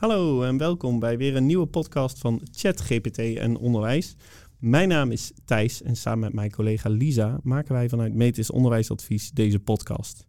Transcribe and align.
Hallo 0.00 0.42
en 0.42 0.56
welkom 0.56 0.98
bij 0.98 1.18
weer 1.18 1.36
een 1.36 1.46
nieuwe 1.46 1.66
podcast 1.66 2.18
van 2.18 2.40
ChatGPT 2.50 3.18
en 3.18 3.56
onderwijs. 3.56 4.16
Mijn 4.58 4.88
naam 4.88 5.10
is 5.10 5.32
Thijs 5.44 5.82
en 5.82 5.96
samen 5.96 6.18
met 6.20 6.32
mijn 6.32 6.50
collega 6.50 6.88
Lisa 6.88 7.40
maken 7.42 7.74
wij 7.74 7.88
vanuit 7.88 8.14
Metis 8.14 8.50
Onderwijsadvies 8.50 9.30
deze 9.30 9.58
podcast. 9.58 10.26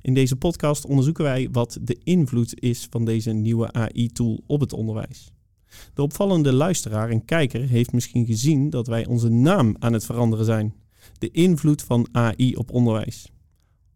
In 0.00 0.14
deze 0.14 0.36
podcast 0.36 0.86
onderzoeken 0.86 1.24
wij 1.24 1.48
wat 1.52 1.78
de 1.80 1.98
invloed 2.02 2.60
is 2.60 2.86
van 2.90 3.04
deze 3.04 3.32
nieuwe 3.32 3.72
AI-tool 3.72 4.42
op 4.46 4.60
het 4.60 4.72
onderwijs. 4.72 5.32
De 5.94 6.02
opvallende 6.02 6.52
luisteraar 6.52 7.10
en 7.10 7.24
kijker 7.24 7.68
heeft 7.68 7.92
misschien 7.92 8.26
gezien 8.26 8.70
dat 8.70 8.86
wij 8.86 9.06
onze 9.06 9.28
naam 9.28 9.76
aan 9.78 9.92
het 9.92 10.04
veranderen 10.04 10.44
zijn. 10.44 10.74
De 11.18 11.30
invloed 11.30 11.82
van 11.82 12.08
AI 12.12 12.54
op 12.56 12.70
onderwijs. 12.70 13.32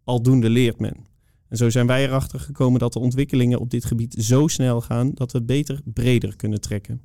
Aldoende 0.04 0.50
leert 0.50 0.78
men. 0.78 1.06
En 1.48 1.56
zo 1.56 1.70
zijn 1.70 1.86
wij 1.86 2.04
erachter 2.04 2.40
gekomen 2.40 2.80
dat 2.80 2.92
de 2.92 2.98
ontwikkelingen 2.98 3.58
op 3.58 3.70
dit 3.70 3.84
gebied 3.84 4.14
zo 4.18 4.46
snel 4.46 4.80
gaan 4.80 5.10
dat 5.14 5.32
we 5.32 5.42
beter 5.42 5.80
breder 5.84 6.36
kunnen 6.36 6.60
trekken. 6.60 7.02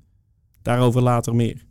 Daarover 0.61 1.01
later 1.01 1.35
meer. 1.35 1.65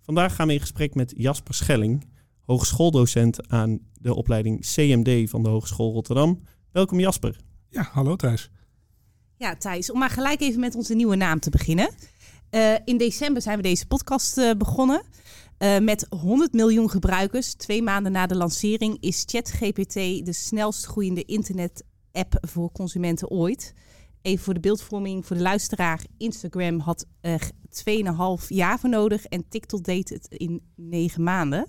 Vandaag 0.00 0.34
gaan 0.34 0.46
we 0.46 0.52
in 0.52 0.60
gesprek 0.60 0.94
met 0.94 1.12
Jasper 1.16 1.54
Schelling, 1.54 2.06
hogeschooldocent 2.44 3.48
aan 3.48 3.78
de 3.92 4.14
opleiding 4.14 4.60
CMD 4.60 5.30
van 5.30 5.42
de 5.42 5.48
Hogeschool 5.48 5.92
Rotterdam. 5.92 6.42
Welkom 6.72 7.00
Jasper. 7.00 7.40
Ja, 7.68 7.88
hallo 7.92 8.16
Thijs. 8.16 8.50
Ja, 9.36 9.56
Thijs, 9.56 9.90
om 9.90 9.98
maar 9.98 10.10
gelijk 10.10 10.40
even 10.40 10.60
met 10.60 10.74
onze 10.74 10.94
nieuwe 10.94 11.16
naam 11.16 11.40
te 11.40 11.50
beginnen. 11.50 11.90
Uh, 12.50 12.74
in 12.84 12.98
december 12.98 13.42
zijn 13.42 13.56
we 13.56 13.62
deze 13.62 13.86
podcast 13.86 14.38
uh, 14.38 14.50
begonnen. 14.52 15.02
Uh, 15.58 15.78
met 15.78 16.06
100 16.08 16.52
miljoen 16.52 16.90
gebruikers, 16.90 17.54
twee 17.54 17.82
maanden 17.82 18.12
na 18.12 18.26
de 18.26 18.36
lancering, 18.36 18.96
is 19.00 19.22
ChatGPT 19.26 19.94
de 20.24 20.32
snelst 20.32 20.86
groeiende 20.86 21.24
internet-app 22.18 22.48
voor 22.48 22.72
consumenten 22.72 23.30
ooit. 23.30 23.74
Even 24.22 24.44
voor 24.44 24.54
de 24.54 24.60
beeldvorming 24.60 25.26
voor 25.26 25.36
de 25.36 25.42
luisteraar. 25.42 26.04
Instagram 26.16 26.78
had 26.78 27.06
er 27.20 27.50
2,5 28.40 28.46
jaar 28.48 28.78
voor 28.78 28.90
nodig 28.90 29.24
en 29.24 29.48
TikTok 29.48 29.84
deed 29.84 30.08
het 30.08 30.26
in 30.30 30.62
9 30.76 31.22
maanden. 31.22 31.66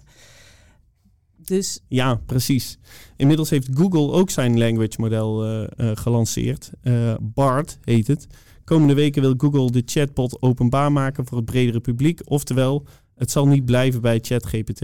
Dus... 1.36 1.80
Ja, 1.88 2.16
precies. 2.26 2.78
Inmiddels 3.16 3.50
heeft 3.50 3.70
Google 3.74 4.12
ook 4.12 4.30
zijn 4.30 4.58
language 4.58 5.02
model 5.02 5.46
uh, 5.46 5.68
uh, 5.78 5.92
gelanceerd. 5.94 6.72
Uh, 6.84 7.14
BART 7.22 7.80
heet 7.84 8.08
het. 8.08 8.28
Komende 8.64 8.94
weken 8.94 9.22
wil 9.22 9.34
Google 9.38 9.72
de 9.72 9.82
chatbot 9.86 10.42
openbaar 10.42 10.92
maken 10.92 11.26
voor 11.26 11.38
het 11.38 11.46
bredere 11.46 11.80
publiek. 11.80 12.22
Oftewel, 12.24 12.86
het 13.16 13.32
zal 13.32 13.48
niet 13.48 13.66
blijven 13.66 14.02
bij 14.02 14.20
ChatGPT. 14.22 14.82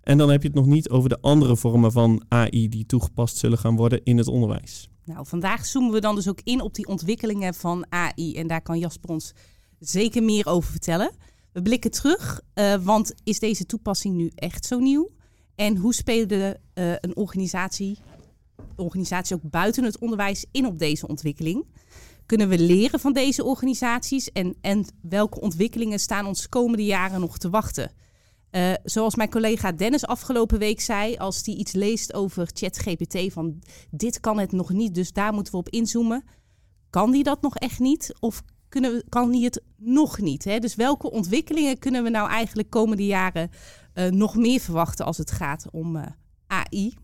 En 0.00 0.18
dan 0.18 0.30
heb 0.30 0.42
je 0.42 0.48
het 0.48 0.56
nog 0.56 0.66
niet 0.66 0.88
over 0.88 1.08
de 1.08 1.20
andere 1.20 1.56
vormen 1.56 1.92
van 1.92 2.24
AI 2.28 2.68
die 2.68 2.86
toegepast 2.86 3.36
zullen 3.36 3.58
gaan 3.58 3.76
worden 3.76 4.00
in 4.04 4.18
het 4.18 4.28
onderwijs. 4.28 4.88
Nou, 5.08 5.26
vandaag 5.26 5.66
zoomen 5.66 5.92
we 5.92 6.00
dan 6.00 6.14
dus 6.14 6.28
ook 6.28 6.40
in 6.44 6.60
op 6.60 6.74
die 6.74 6.86
ontwikkelingen 6.86 7.54
van 7.54 7.86
AI. 7.88 8.36
En 8.36 8.46
daar 8.46 8.62
kan 8.62 8.78
Jasper 8.78 9.10
ons 9.10 9.32
zeker 9.78 10.22
meer 10.22 10.46
over 10.46 10.70
vertellen. 10.70 11.10
We 11.52 11.62
blikken 11.62 11.90
terug, 11.90 12.40
uh, 12.54 12.74
want 12.74 13.14
is 13.24 13.38
deze 13.38 13.66
toepassing 13.66 14.14
nu 14.14 14.30
echt 14.34 14.64
zo 14.64 14.78
nieuw? 14.78 15.10
En 15.54 15.76
hoe 15.76 15.94
speelde 15.94 16.60
uh, 16.74 16.92
een 17.00 17.16
organisatie, 17.16 17.98
organisatie 18.76 19.36
ook 19.36 19.50
buiten 19.50 19.84
het 19.84 19.98
onderwijs 19.98 20.46
in 20.50 20.66
op 20.66 20.78
deze 20.78 21.08
ontwikkeling? 21.08 21.66
Kunnen 22.26 22.48
we 22.48 22.58
leren 22.58 23.00
van 23.00 23.12
deze 23.12 23.44
organisaties 23.44 24.32
en, 24.32 24.56
en 24.60 24.86
welke 25.02 25.40
ontwikkelingen 25.40 25.98
staan 25.98 26.26
ons 26.26 26.48
komende 26.48 26.84
jaren 26.84 27.20
nog 27.20 27.38
te 27.38 27.50
wachten? 27.50 27.90
Uh, 28.50 28.72
zoals 28.84 29.14
mijn 29.14 29.30
collega 29.30 29.72
Dennis 29.72 30.06
afgelopen 30.06 30.58
week 30.58 30.80
zei, 30.80 31.16
als 31.16 31.42
hij 31.44 31.54
iets 31.54 31.72
leest 31.72 32.14
over 32.14 32.48
ChatGPT 32.52 33.32
van 33.32 33.62
dit 33.90 34.20
kan 34.20 34.38
het 34.38 34.52
nog 34.52 34.72
niet, 34.72 34.94
dus 34.94 35.12
daar 35.12 35.32
moeten 35.32 35.52
we 35.52 35.58
op 35.58 35.68
inzoomen. 35.68 36.24
Kan 36.90 37.10
die 37.10 37.22
dat 37.22 37.42
nog 37.42 37.56
echt 37.56 37.78
niet? 37.78 38.14
Of 38.20 38.42
kunnen 38.68 38.92
we, 38.92 39.04
kan 39.08 39.30
die 39.30 39.44
het 39.44 39.62
nog 39.76 40.18
niet? 40.18 40.44
Hè? 40.44 40.58
Dus 40.58 40.74
welke 40.74 41.10
ontwikkelingen 41.10 41.78
kunnen 41.78 42.02
we 42.02 42.10
nou 42.10 42.28
eigenlijk 42.28 42.70
komende 42.70 43.06
jaren 43.06 43.50
uh, 43.94 44.08
nog 44.10 44.36
meer 44.36 44.60
verwachten 44.60 45.04
als 45.04 45.18
het 45.18 45.30
gaat 45.30 45.66
om 45.70 45.96
uh, 45.96 46.02
AI? 46.46 46.94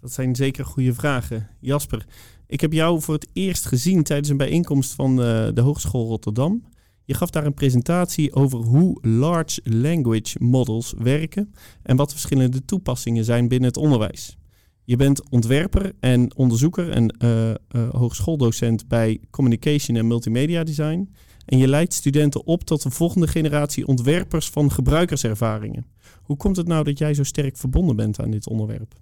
Dat 0.00 0.12
zijn 0.12 0.36
zeker 0.36 0.64
goede 0.64 0.94
vragen. 0.94 1.48
Jasper, 1.60 2.06
ik 2.46 2.60
heb 2.60 2.72
jou 2.72 3.00
voor 3.00 3.14
het 3.14 3.28
eerst 3.32 3.66
gezien 3.66 4.02
tijdens 4.02 4.28
een 4.28 4.36
bijeenkomst 4.36 4.92
van 4.92 5.16
de 5.16 5.60
Hogeschool 5.60 6.06
Rotterdam. 6.06 6.64
Je 7.04 7.14
gaf 7.14 7.30
daar 7.30 7.46
een 7.46 7.54
presentatie 7.54 8.34
over 8.34 8.58
hoe 8.58 8.98
large 9.00 9.60
language 9.64 10.36
models 10.40 10.94
werken 10.98 11.54
en 11.82 11.96
wat 11.96 12.06
de 12.06 12.14
verschillende 12.14 12.64
toepassingen 12.64 13.24
zijn 13.24 13.48
binnen 13.48 13.68
het 13.68 13.76
onderwijs. 13.76 14.36
Je 14.84 14.96
bent 14.96 15.30
ontwerper 15.30 15.92
en 16.00 16.36
onderzoeker 16.36 16.90
en 16.90 17.16
uh, 17.18 17.48
uh, 17.48 17.54
hogeschooldocent 17.90 18.88
bij 18.88 19.20
Communication 19.30 19.96
en 19.96 20.06
Multimedia 20.06 20.64
Design. 20.64 21.14
En 21.44 21.58
je 21.58 21.68
leidt 21.68 21.94
studenten 21.94 22.46
op 22.46 22.64
tot 22.64 22.82
de 22.82 22.90
volgende 22.90 23.28
generatie 23.28 23.86
ontwerpers 23.86 24.50
van 24.50 24.70
gebruikerservaringen. 24.70 25.86
Hoe 26.22 26.36
komt 26.36 26.56
het 26.56 26.66
nou 26.66 26.84
dat 26.84 26.98
jij 26.98 27.14
zo 27.14 27.22
sterk 27.22 27.56
verbonden 27.56 27.96
bent 27.96 28.20
aan 28.20 28.30
dit 28.30 28.48
onderwerp? 28.48 28.94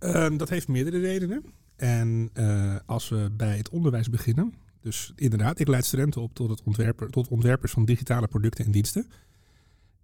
Uh, 0.00 0.26
dat 0.36 0.48
heeft 0.48 0.68
meerdere 0.68 1.00
redenen. 1.00 1.44
En 1.76 2.30
uh, 2.34 2.76
als 2.86 3.08
we 3.08 3.30
bij 3.36 3.56
het 3.56 3.68
onderwijs 3.68 4.10
beginnen, 4.10 4.54
dus 4.86 5.12
inderdaad, 5.16 5.58
ik 5.58 5.68
leid 5.68 5.84
studenten 5.84 6.22
op 6.22 6.34
tot, 6.34 6.62
ontwerper, 6.62 7.10
tot 7.10 7.28
ontwerpers 7.28 7.72
van 7.72 7.84
digitale 7.84 8.26
producten 8.26 8.64
en 8.64 8.70
diensten. 8.70 9.06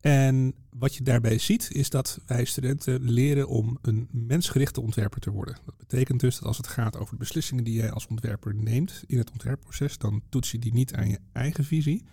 En 0.01 0.55
wat 0.71 0.95
je 0.95 1.03
daarbij 1.03 1.39
ziet, 1.39 1.69
is 1.73 1.91
dat 1.91 2.21
wij 2.27 2.45
studenten 2.45 3.11
leren 3.11 3.49
om 3.49 3.79
een 3.83 4.09
mensgerichte 4.11 4.81
ontwerper 4.81 5.21
te 5.21 5.31
worden. 5.31 5.59
Dat 5.65 5.77
betekent 5.77 6.21
dus 6.21 6.39
dat 6.39 6.49
als 6.49 6.57
het 6.57 6.67
gaat 6.67 6.97
over 6.97 7.13
de 7.13 7.19
beslissingen 7.19 7.65
die 7.65 7.75
jij 7.75 7.91
als 7.91 8.07
ontwerper 8.07 8.55
neemt 8.55 9.05
in 9.07 9.19
het 9.19 9.31
ontwerpproces, 9.31 9.99
dan 9.99 10.23
toets 10.29 10.51
je 10.51 10.59
die 10.59 10.73
niet 10.73 10.95
aan 10.95 11.09
je 11.09 11.19
eigen 11.33 11.65
visie, 11.65 12.05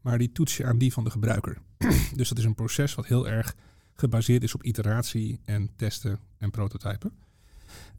maar 0.00 0.18
die 0.18 0.32
toets 0.32 0.56
je 0.56 0.64
aan 0.64 0.78
die 0.78 0.92
van 0.92 1.04
de 1.04 1.10
gebruiker. 1.10 1.58
dus 2.16 2.28
dat 2.28 2.38
is 2.38 2.44
een 2.44 2.54
proces 2.54 2.94
wat 2.94 3.06
heel 3.06 3.28
erg 3.28 3.54
gebaseerd 3.94 4.42
is 4.42 4.54
op 4.54 4.62
iteratie 4.62 5.40
en 5.44 5.70
testen 5.76 6.18
en 6.38 6.50
prototypen. 6.50 7.12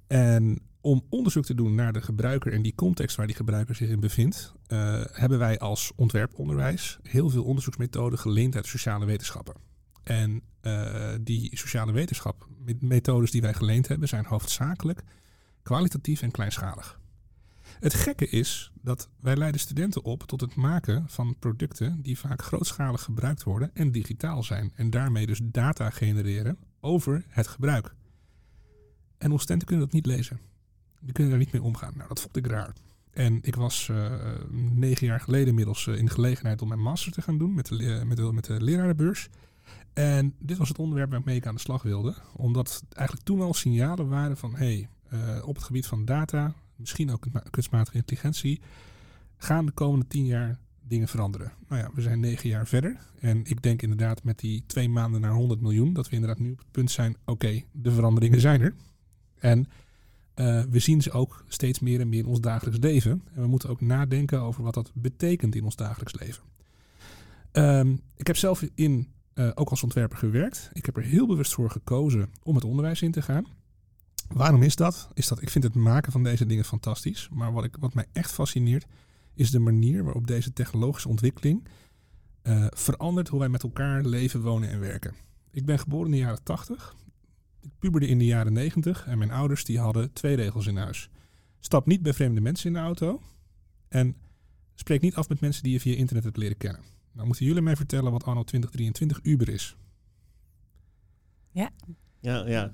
En 0.08 0.60
om 0.82 1.06
onderzoek 1.10 1.46
te 1.46 1.56
doen 1.56 1.76
naar 1.76 1.94
de 1.94 2.02
gebruiker 2.02 2.54
en 2.54 2.62
die 2.62 2.76
context 2.76 3.16
waar 3.16 3.28
die 3.28 3.36
gebruiker 3.36 3.76
zich 3.76 3.90
in 3.90 4.00
bevindt, 4.00 4.54
uh, 4.68 5.04
hebben 5.12 5.40
wij 5.40 5.60
als 5.60 5.92
ontwerponderwijs 5.96 7.00
heel 7.04 7.30
veel 7.30 7.44
onderzoeksmethoden 7.44 8.20
geleend 8.20 8.56
uit 8.56 8.66
sociale 8.66 9.06
wetenschappen. 9.06 9.56
En 10.04 10.42
uh, 10.62 11.14
die 11.22 11.58
sociale 11.58 11.92
wetenschap, 11.92 12.48
methodes 12.80 13.32
die 13.32 13.42
wij 13.42 13.54
geleend 13.54 13.88
hebben, 13.88 14.08
zijn 14.08 14.26
hoofdzakelijk 14.26 15.04
kwalitatief 15.64 16.22
en 16.22 16.32
kleinschalig. 16.32 17.00
Het 17.80 17.94
gekke 17.94 18.30
is 18.30 18.72
dat 18.82 19.10
wij 19.20 19.36
leiden 19.36 19.62
studenten 19.62 20.04
op 20.04 20.24
tot 20.24 20.42
het 20.42 20.56
maken 20.56 21.04
van 21.08 21.36
producten 21.40 22.02
die 22.02 22.18
vaak 22.20 22.42
grootschalig 22.42 23.02
gebruikt 23.02 23.44
worden 23.44 23.72
en 23.74 23.92
digitaal 23.92 24.44
zijn. 24.44 24.72
En 24.76 24.90
daarmee 24.90 25.26
dus 25.26 25.40
data 25.44 25.90
genereren 25.90 26.58
over 26.80 27.26
het 27.28 27.48
gebruik. 27.48 27.96
En 29.18 29.32
onze 29.32 29.58
kunnen 29.58 29.86
dat 29.86 29.94
niet 29.94 30.06
lezen. 30.06 30.40
Die 31.00 31.14
kunnen 31.14 31.32
daar 31.32 31.42
niet 31.42 31.52
mee 31.52 31.62
omgaan. 31.62 31.94
Nou, 31.96 32.08
dat 32.08 32.22
vond 32.22 32.38
ik 32.38 32.48
raar. 32.48 32.74
En 33.12 33.40
ik 33.42 33.56
was 33.56 33.88
uh, 33.92 34.12
negen 34.52 35.08
jaar 35.08 35.20
geleden 35.20 35.48
inmiddels 35.48 35.86
uh, 35.86 35.98
in 35.98 36.06
de 36.06 36.12
gelegenheid 36.12 36.62
om 36.62 36.68
mijn 36.68 36.82
master 36.82 37.12
te 37.12 37.22
gaan 37.22 37.38
doen 37.38 37.54
met 37.54 37.66
de, 37.66 38.02
met 38.06 38.18
de, 38.18 38.34
met 38.34 38.46
de 38.46 38.62
lerarenbeurs. 38.64 39.30
En 39.94 40.36
dit 40.40 40.58
was 40.58 40.68
het 40.68 40.80
onderwerp 40.80 41.12
waarmee 41.12 41.36
ik 41.36 41.46
aan 41.46 41.56
de 41.56 41.62
slag 41.62 41.82
wilde. 41.82 42.16
Omdat 42.36 42.84
eigenlijk 42.94 43.28
toen 43.28 43.42
al 43.42 43.54
signalen 43.54 44.08
waren 44.08 44.38
van 44.38 44.56
hé, 44.56 44.88
hey, 45.10 45.42
op 45.42 45.56
het 45.56 45.64
gebied 45.64 45.86
van 45.86 46.06
data, 46.06 46.54
misschien 46.76 47.12
ook 47.12 47.26
kunstmatige 47.50 47.98
intelligentie, 47.98 48.62
gaan 49.38 49.66
de 49.66 49.72
komende 49.72 50.08
tien 50.08 50.26
jaar 50.26 50.58
dingen 50.88 51.08
veranderen. 51.08 51.52
Nou 51.68 51.82
ja, 51.82 51.90
we 51.94 52.02
zijn 52.02 52.20
negen 52.20 52.50
jaar 52.50 52.68
verder. 52.68 52.98
En 53.20 53.46
ik 53.46 53.62
denk 53.62 53.82
inderdaad 53.82 54.24
met 54.24 54.40
die 54.40 54.64
twee 54.68 54.90
maanden 54.90 55.22
naar 55.22 55.34
100 55.34 55.62
miljoen, 55.62 55.94
dat 55.94 56.10
we 56.10 56.16
inderdaad 56.16 56.40
nu 56.40 56.52
op 56.52 56.58
het 56.58 56.72
punt 56.72 56.92
zijn, 56.92 57.16
oké, 57.26 57.64
de 57.72 57.92
veranderingen 57.92 58.40
zijn 58.40 58.62
er. 58.62 58.76
En 59.40 59.68
uh, 60.36 60.62
we 60.70 60.80
zien 60.80 61.02
ze 61.02 61.12
ook 61.12 61.44
steeds 61.48 61.80
meer 61.80 62.00
en 62.00 62.10
meer 62.10 62.20
in 62.20 62.26
ons 62.26 62.42
dagelijks 62.42 62.80
leven. 62.80 63.12
En 63.34 63.42
we 63.42 63.48
moeten 63.48 63.70
ook 63.70 63.82
nadenken 63.82 64.42
over 64.42 64.64
wat 64.64 64.74
dat 64.74 64.92
betekent 64.94 65.56
in 65.56 65.64
ons 65.64 65.76
dagelijks 65.76 66.20
leven. 66.20 66.44
Um, 67.52 68.02
ik 68.16 68.28
heb 68.28 68.36
zelf 68.36 68.64
in, 68.76 69.08
uh, 69.34 69.50
ook 69.56 69.70
als 69.70 69.84
ontwerper 69.84 70.18
gewerkt. 70.18 70.70
Ik 70.74 70.86
heb 70.86 70.98
er 70.98 71.04
heel 71.04 71.28
bewust 71.28 71.54
voor 71.54 71.70
gekozen 71.70 72.30
om 72.44 72.56
het 72.56 72.64
onderwijs 72.64 73.02
in 73.02 73.12
te 73.12 73.22
gaan. 73.22 73.46
Waarom 74.28 74.64
is 74.64 74.76
dat? 74.76 75.10
Is 75.14 75.28
dat 75.28 75.42
ik 75.42 75.50
vind 75.50 75.64
het 75.64 75.76
maken 75.76 76.12
van 76.12 76.24
deze 76.24 76.46
dingen 76.46 76.66
fantastisch. 76.66 77.30
Maar 77.34 77.54
wat, 77.54 77.64
ik, 77.64 77.76
wat 77.80 77.94
mij 77.94 78.06
echt 78.14 78.32
fascineert, 78.32 78.86
is 79.34 79.52
de 79.52 79.60
manier 79.60 80.04
waarop 80.04 80.28
deze 80.28 80.54
technologische 80.54 81.10
ontwikkeling 81.10 81.68
uh, 82.44 82.66
verandert 82.70 83.28
hoe 83.28 83.40
wij 83.40 83.50
met 83.50 83.64
elkaar 83.64 84.04
leven, 84.04 84.42
wonen 84.42 84.70
en 84.70 84.80
werken. 84.80 85.14
Ik 85.52 85.66
ben 85.66 85.80
geboren 85.80 86.06
in 86.06 86.12
de 86.12 86.18
jaren 86.18 86.44
80. 86.44 86.96
Ik 87.68 87.80
puberde 87.80 88.08
in 88.08 88.18
de 88.18 88.26
jaren 88.26 88.54
90 88.54 89.08
en 89.08 89.18
mijn 89.18 89.32
ouders 89.32 89.64
die 89.64 89.80
hadden 89.80 90.14
twee 90.14 90.36
regels 90.36 90.68
in 90.68 90.78
huis. 90.78 91.10
Stap 91.60 91.86
niet 91.86 92.02
bij 92.02 92.14
vreemde 92.14 92.42
mensen 92.42 92.68
in 92.68 92.74
de 92.74 92.80
auto 92.80 93.22
en 93.88 94.16
spreek 94.76 95.02
niet 95.02 95.16
af 95.16 95.30
met 95.30 95.40
mensen 95.40 95.64
die 95.64 95.72
je 95.72 95.80
via 95.80 95.96
internet 95.96 96.24
hebt 96.24 96.38
leren 96.38 96.58
kennen. 96.58 96.82
Nou 97.12 97.28
moeten 97.28 97.46
jullie 97.46 97.62
mij 97.62 97.76
vertellen 97.76 98.12
wat 98.12 98.24
anno 98.24 98.44
2023 98.44 99.20
Uber 99.24 99.50
is. 99.50 99.76
Ja. 101.52 101.70
Ja, 102.20 102.48
ja. 102.48 102.74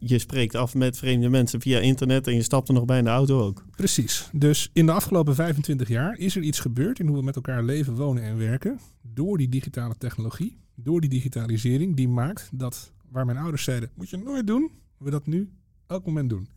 je 0.00 0.18
spreekt 0.18 0.54
af 0.54 0.74
met 0.74 0.98
vreemde 0.98 1.28
mensen 1.28 1.60
via 1.60 1.78
internet 1.78 2.26
en 2.26 2.34
je 2.34 2.42
stapt 2.42 2.68
er 2.68 2.74
nog 2.74 2.84
bij 2.84 2.98
in 2.98 3.04
de 3.04 3.10
auto 3.10 3.40
ook. 3.40 3.64
Precies. 3.70 4.28
Dus 4.32 4.70
in 4.72 4.86
de 4.86 4.92
afgelopen 4.92 5.34
25 5.34 5.88
jaar 5.88 6.18
is 6.18 6.36
er 6.36 6.42
iets 6.42 6.60
gebeurd 6.60 6.98
in 6.98 7.06
hoe 7.06 7.16
we 7.16 7.22
met 7.22 7.36
elkaar 7.36 7.62
leven, 7.62 7.94
wonen 7.94 8.22
en 8.22 8.36
werken. 8.36 8.80
Door 9.02 9.38
die 9.38 9.48
digitale 9.48 9.96
technologie, 9.98 10.56
door 10.74 11.00
die 11.00 11.10
digitalisering, 11.10 11.96
die 11.96 12.08
maakt 12.08 12.48
dat 12.52 12.92
waar 13.10 13.26
mijn 13.26 13.38
ouders 13.38 13.64
zeiden, 13.64 13.90
moet 13.94 14.10
je 14.10 14.16
nooit 14.16 14.46
doen, 14.46 14.70
we 14.96 15.10
dat 15.10 15.26
nu 15.26 15.50
elk 15.86 16.06
moment 16.06 16.30
doen. 16.30 16.48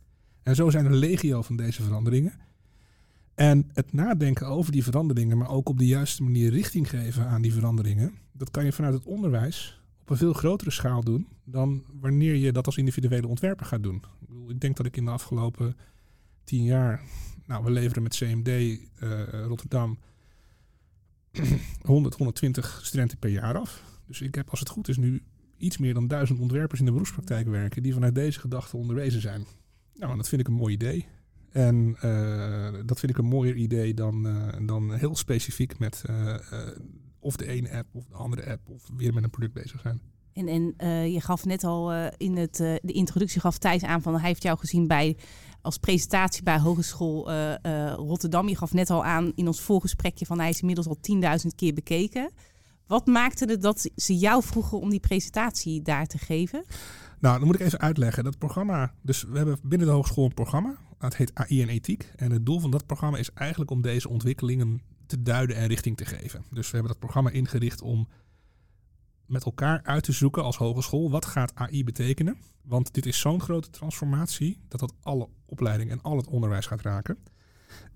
En 0.42 0.54
zo 0.54 0.70
zijn 0.70 0.84
er 0.84 0.94
legio 0.94 1.42
van 1.42 1.56
deze 1.56 1.82
veranderingen. 1.82 2.32
En 3.34 3.70
het 3.72 3.92
nadenken 3.92 4.46
over 4.46 4.72
die 4.72 4.84
veranderingen, 4.84 5.38
maar 5.38 5.50
ook 5.50 5.68
op 5.68 5.78
de 5.78 5.86
juiste 5.86 6.22
manier 6.22 6.50
richting 6.50 6.90
geven 6.90 7.26
aan 7.26 7.42
die 7.42 7.52
veranderingen, 7.52 8.14
dat 8.32 8.50
kan 8.50 8.64
je 8.64 8.72
vanuit 8.72 8.94
het 8.94 9.04
onderwijs 9.04 9.82
op 10.00 10.10
een 10.10 10.16
veel 10.16 10.32
grotere 10.32 10.70
schaal 10.70 11.04
doen 11.04 11.28
dan 11.44 11.84
wanneer 12.00 12.34
je 12.34 12.52
dat 12.52 12.66
als 12.66 12.76
individuele 12.76 13.26
ontwerper 13.26 13.66
gaat 13.66 13.82
doen. 13.82 14.02
Ik 14.48 14.60
denk 14.60 14.76
dat 14.76 14.86
ik 14.86 14.96
in 14.96 15.04
de 15.04 15.10
afgelopen 15.10 15.76
tien 16.44 16.64
jaar, 16.64 17.02
nou 17.46 17.64
we 17.64 17.70
leveren 17.70 18.02
met 18.02 18.16
CMD 18.16 18.48
eh, 18.48 18.78
Rotterdam 19.46 19.98
100, 21.82 22.14
120 22.14 22.80
studenten 22.82 23.18
per 23.18 23.30
jaar 23.30 23.58
af. 23.58 23.82
Dus 24.06 24.20
ik 24.20 24.34
heb 24.34 24.50
als 24.50 24.60
het 24.60 24.68
goed 24.68 24.88
is 24.88 24.96
nu 24.96 25.22
iets 25.64 25.78
meer 25.78 25.94
dan 25.94 26.06
duizend 26.06 26.40
ontwerpers 26.40 26.80
in 26.80 26.86
de 26.86 26.92
beroepspraktijk 26.92 27.48
werken 27.48 27.82
die 27.82 27.92
vanuit 27.92 28.14
deze 28.14 28.40
gedachte 28.40 28.76
onderwezen 28.76 29.20
zijn. 29.20 29.46
Nou, 29.94 30.16
dat 30.16 30.28
vind 30.28 30.40
ik 30.40 30.46
een 30.46 30.54
mooi 30.54 30.74
idee. 30.74 31.06
En 31.54 31.96
uh, 32.04 32.72
dat 32.86 32.98
vind 32.98 33.12
ik 33.12 33.18
een 33.18 33.24
mooier 33.24 33.54
idee 33.54 33.94
dan, 33.94 34.26
uh, 34.26 34.66
dan 34.66 34.94
heel 34.94 35.16
specifiek 35.16 35.78
met 35.78 36.04
uh, 36.10 36.36
of 37.18 37.36
de 37.36 37.46
ene 37.46 37.70
app 37.70 37.94
of 37.94 38.04
de 38.04 38.14
andere 38.14 38.50
app 38.50 38.68
of 38.68 38.82
weer 38.96 39.14
met 39.14 39.24
een 39.24 39.30
product 39.30 39.54
bezig 39.54 39.80
zijn. 39.80 40.00
En, 40.32 40.74
en 40.76 41.12
je 41.12 41.20
gaf 41.20 41.44
net 41.44 41.64
al 41.64 41.92
in 42.16 42.36
het, 42.36 42.56
de 42.56 42.92
introductie 42.92 43.40
gaf 43.40 43.58
Thijs 43.58 43.82
aan 43.82 44.02
van 44.02 44.14
hij 44.14 44.28
heeft 44.28 44.42
jou 44.42 44.58
gezien 44.58 44.86
bij 44.86 45.16
als 45.60 45.78
presentatie 45.78 46.42
bij 46.42 46.58
Hogeschool 46.58 47.30
Rotterdam. 47.94 48.48
Je 48.48 48.56
gaf 48.56 48.72
net 48.72 48.90
al 48.90 49.04
aan 49.04 49.32
in 49.34 49.46
ons 49.46 49.60
voorgesprekje 49.60 50.26
van 50.26 50.38
hij 50.38 50.48
is 50.48 50.60
inmiddels 50.60 50.86
al 50.86 50.98
10.000 51.42 51.54
keer 51.56 51.74
bekeken. 51.74 52.30
Wat 52.86 53.06
maakte 53.06 53.44
het 53.46 53.62
dat 53.62 53.90
ze 53.96 54.16
jou 54.16 54.42
vroegen 54.42 54.80
om 54.80 54.90
die 54.90 55.00
presentatie 55.00 55.82
daar 55.82 56.06
te 56.06 56.18
geven? 56.18 56.64
Nou, 57.20 57.38
dan 57.38 57.46
moet 57.46 57.54
ik 57.54 57.60
even 57.60 57.80
uitleggen. 57.80 58.24
Dat 58.24 58.38
programma, 58.38 58.94
dus 59.02 59.22
we 59.22 59.36
hebben 59.36 59.58
binnen 59.62 59.86
de 59.86 59.94
hogeschool 59.94 60.24
een 60.24 60.34
programma. 60.34 60.76
Het 60.98 61.16
heet 61.16 61.34
AI 61.34 61.62
en 61.62 61.68
ethiek. 61.68 62.12
En 62.16 62.30
het 62.30 62.46
doel 62.46 62.60
van 62.60 62.70
dat 62.70 62.86
programma 62.86 63.18
is 63.18 63.32
eigenlijk 63.32 63.70
om 63.70 63.82
deze 63.82 64.08
ontwikkelingen 64.08 64.80
te 65.06 65.22
duiden 65.22 65.56
en 65.56 65.66
richting 65.66 65.96
te 65.96 66.04
geven. 66.04 66.44
Dus 66.50 66.66
we 66.66 66.72
hebben 66.72 66.90
dat 66.90 67.00
programma 67.00 67.30
ingericht 67.30 67.82
om 67.82 68.08
met 69.26 69.44
elkaar 69.44 69.80
uit 69.82 70.04
te 70.04 70.12
zoeken 70.12 70.42
als 70.42 70.56
hogeschool 70.56 71.10
wat 71.10 71.24
gaat 71.24 71.54
AI 71.54 71.84
betekenen. 71.84 72.36
Want 72.62 72.94
dit 72.94 73.06
is 73.06 73.18
zo'n 73.18 73.40
grote 73.40 73.70
transformatie 73.70 74.60
dat 74.68 74.80
dat 74.80 74.94
alle 75.02 75.28
opleiding 75.46 75.90
en 75.90 76.02
al 76.02 76.16
het 76.16 76.26
onderwijs 76.26 76.66
gaat 76.66 76.80
raken. 76.80 77.18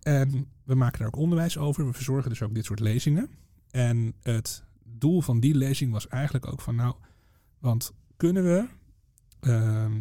En 0.01 0.47
we 0.65 0.75
maken 0.75 0.99
daar 0.99 1.09
ook 1.09 1.17
onderwijs 1.17 1.59
over. 1.59 1.87
We 1.87 1.93
verzorgen 1.93 2.31
dus 2.31 2.43
ook 2.43 2.55
dit 2.55 2.65
soort 2.65 2.81
lezingen. 2.81 3.31
En 3.71 4.15
het 4.23 4.65
doel 4.99 5.21
van 5.21 5.41
die 5.41 5.55
lezing 5.55 5.93
was 5.93 6.09
eigenlijk 6.09 6.47
ook 6.47 6.61
van 6.61 6.75
nou, 6.75 6.95
want 7.59 7.93
kunnen 8.17 8.45
we 8.45 8.69
Ehm, 9.41 9.93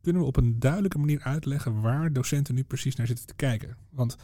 kunnen 0.00 0.22
we 0.22 0.28
op 0.28 0.36
een 0.36 0.58
duidelijke 0.58 0.98
manier 0.98 1.20
uitleggen 1.20 1.80
waar 1.80 2.12
docenten 2.12 2.54
nu 2.54 2.64
precies 2.64 2.96
naar 2.96 3.06
zitten 3.06 3.26
te 3.26 3.34
kijken. 3.34 3.76
Want 3.90 4.16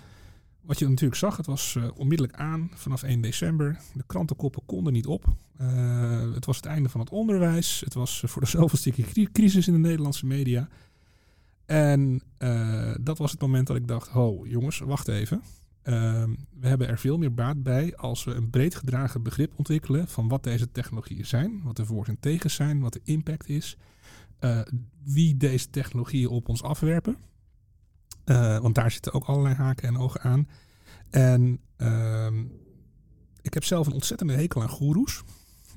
wat 0.61 0.79
je 0.79 0.89
natuurlijk 0.89 1.21
zag, 1.21 1.37
het 1.37 1.47
was 1.47 1.75
uh, 1.75 1.89
onmiddellijk 1.95 2.39
aan 2.39 2.71
vanaf 2.75 3.03
1 3.03 3.21
december. 3.21 3.81
De 3.95 4.05
krantenkoppen 4.07 4.63
konden 4.67 4.93
niet 4.93 5.07
op. 5.07 5.25
Uh, 5.61 6.35
het 6.35 6.45
was 6.45 6.57
het 6.57 6.67
einde 6.67 6.89
van 6.89 7.01
het 7.01 7.11
onderwijs. 7.11 7.81
Het 7.81 7.95
was 7.95 8.23
voor 8.27 8.43
de 8.43 8.49
zoveelste 8.59 9.29
crisis 9.33 9.67
in 9.67 9.73
de 9.73 9.79
Nederlandse 9.79 10.27
media. 10.27 10.69
En 11.67 12.23
dat 13.01 13.19
was 13.19 13.31
het 13.31 13.41
moment 13.41 13.67
dat 13.67 13.77
ik 13.77 13.89
dacht, 13.89 14.09
ho 14.09 14.47
jongens, 14.47 14.79
wacht 14.79 15.09
even. 15.09 15.43
Ehm, 15.87 16.35
we 16.61 16.69
hebben 16.69 16.89
er 16.89 16.99
veel 16.99 17.19
meer 17.19 17.35
baat 17.35 17.63
bij 17.63 17.97
als 17.97 18.25
we 18.25 18.35
een 18.35 18.51
breed 18.51 18.75
gedragen 18.75 19.23
begrip 19.23 19.53
ontwikkelen 19.57 20.09
van 20.09 20.29
wat 20.29 20.43
deze 20.43 20.73
technologieën 20.73 21.27
zijn, 21.27 21.61
wat 21.63 21.77
de 21.77 21.85
voor 21.85 22.07
en 22.07 22.17
tegen 22.21 22.51
zijn, 22.51 22.81
wat 22.81 22.93
de 22.93 23.01
impact 23.05 23.49
is. 23.49 23.77
Eh, 24.39 24.61
wie 25.05 25.37
deze 25.37 25.71
technologieën 25.71 26.29
op 26.29 26.49
ons 26.49 26.63
afwerpen. 26.63 27.17
Uh, 28.25 28.59
want 28.59 28.75
daar 28.75 28.91
zitten 28.91 29.13
ook 29.13 29.25
allerlei 29.25 29.55
haken 29.55 29.89
en 29.89 29.97
ogen 29.97 30.21
aan. 30.21 30.49
En 31.11 31.61
uh, 31.79 32.27
ik 33.43 33.55
heb 33.55 33.65
zelf 33.65 33.87
een 33.87 33.93
ontzettende 33.93 34.33
hekel 34.33 34.63
aan 34.63 34.69
goeroes. 34.69 35.23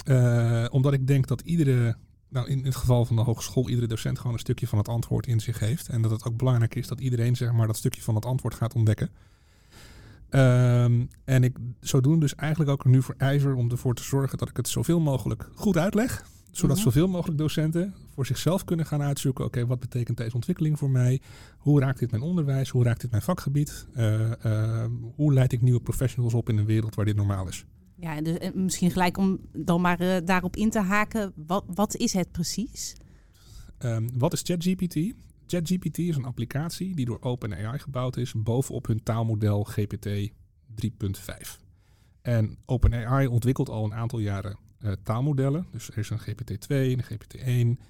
Uh, 0.05 0.65
omdat 0.71 0.93
ik 0.93 1.07
denk 1.07 1.27
dat 1.27 1.41
iedere, 1.41 1.97
nou 2.29 2.47
in 2.47 2.65
het 2.65 2.75
geval 2.75 3.05
van 3.05 3.15
de 3.15 3.21
hogeschool, 3.21 3.69
iedere 3.69 3.87
docent 3.87 4.17
gewoon 4.17 4.33
een 4.33 4.39
stukje 4.39 4.67
van 4.67 4.77
het 4.77 4.87
antwoord 4.87 5.27
in 5.27 5.39
zich 5.39 5.59
heeft. 5.59 5.87
En 5.87 6.01
dat 6.01 6.11
het 6.11 6.25
ook 6.25 6.37
belangrijk 6.37 6.75
is 6.75 6.87
dat 6.87 6.99
iedereen 6.99 7.35
zeg 7.35 7.51
maar 7.51 7.67
dat 7.67 7.77
stukje 7.77 8.01
van 8.01 8.15
het 8.15 8.25
antwoord 8.25 8.53
gaat 8.53 8.75
ontdekken. 8.75 9.09
Um, 10.31 11.07
en 11.23 11.43
ik 11.43 11.57
zodoende 11.79 12.19
dus 12.19 12.35
eigenlijk 12.35 12.71
ook 12.71 12.85
nu 12.85 13.01
voor 13.01 13.15
ijver 13.17 13.55
om 13.55 13.71
ervoor 13.71 13.93
te 13.93 14.03
zorgen 14.03 14.37
dat 14.37 14.49
ik 14.49 14.57
het 14.57 14.67
zoveel 14.67 14.99
mogelijk 14.99 15.49
goed 15.55 15.77
uitleg 15.77 16.23
zodat 16.51 16.75
mhm. 16.75 16.85
zoveel 16.85 17.07
mogelijk 17.07 17.37
docenten 17.37 17.93
voor 18.13 18.25
zichzelf 18.25 18.63
kunnen 18.63 18.85
gaan 18.85 19.01
uitzoeken: 19.01 19.45
oké, 19.45 19.65
wat 19.65 19.79
betekent 19.79 20.17
deze 20.17 20.35
ontwikkeling 20.35 20.77
voor 20.77 20.89
mij? 20.89 21.21
Hoe 21.57 21.79
raakt 21.79 21.99
dit 21.99 22.11
mijn 22.11 22.23
onderwijs? 22.23 22.69
Hoe 22.69 22.83
raakt 22.83 23.01
dit 23.01 23.11
mijn 23.11 23.23
vakgebied? 23.23 23.87
Uh, 23.97 24.31
uh, 24.45 24.85
hoe 25.15 25.33
leid 25.33 25.51
ik 25.51 25.61
nieuwe 25.61 25.81
professionals 25.81 26.33
op 26.33 26.49
in 26.49 26.57
een 26.57 26.65
wereld 26.65 26.95
waar 26.95 27.05
dit 27.05 27.15
normaal 27.15 27.47
is? 27.47 27.65
Ja, 27.95 28.21
dus 28.21 28.37
eh, 28.37 28.53
misschien 28.53 28.91
gelijk 28.91 29.17
om 29.17 29.39
dan 29.53 29.81
maar 29.81 30.01
uh, 30.01 30.15
daarop 30.25 30.55
in 30.55 30.69
te 30.69 30.79
haken. 30.79 31.33
Wat, 31.35 31.63
wat 31.73 31.95
is 31.95 32.13
het 32.13 32.31
precies? 32.31 32.95
Um, 33.79 34.09
wat 34.17 34.33
is 34.33 34.41
ChatGPT? 34.41 35.13
ChatGPT 35.49 35.97
is 35.97 36.15
een 36.15 36.25
applicatie 36.25 36.95
die 36.95 37.05
door 37.05 37.21
OpenAI 37.21 37.79
gebouwd 37.79 38.17
is 38.17 38.33
bovenop 38.33 38.87
hun 38.87 39.03
taalmodel 39.03 39.63
GPT 39.63 40.31
3.5. 40.83 41.59
En 42.21 42.57
OpenAI 42.65 43.27
ontwikkelt 43.27 43.69
al 43.69 43.85
een 43.85 43.93
aantal 43.93 44.19
jaren 44.19 44.57
uh, 44.79 44.91
taalmodellen. 45.03 45.65
Dus 45.71 45.89
er 45.89 45.97
is 45.97 46.09
een 46.09 46.19
GPT-2 46.19 46.67
en 46.67 46.99
een 46.99 47.77
GPT-1. 47.77 47.81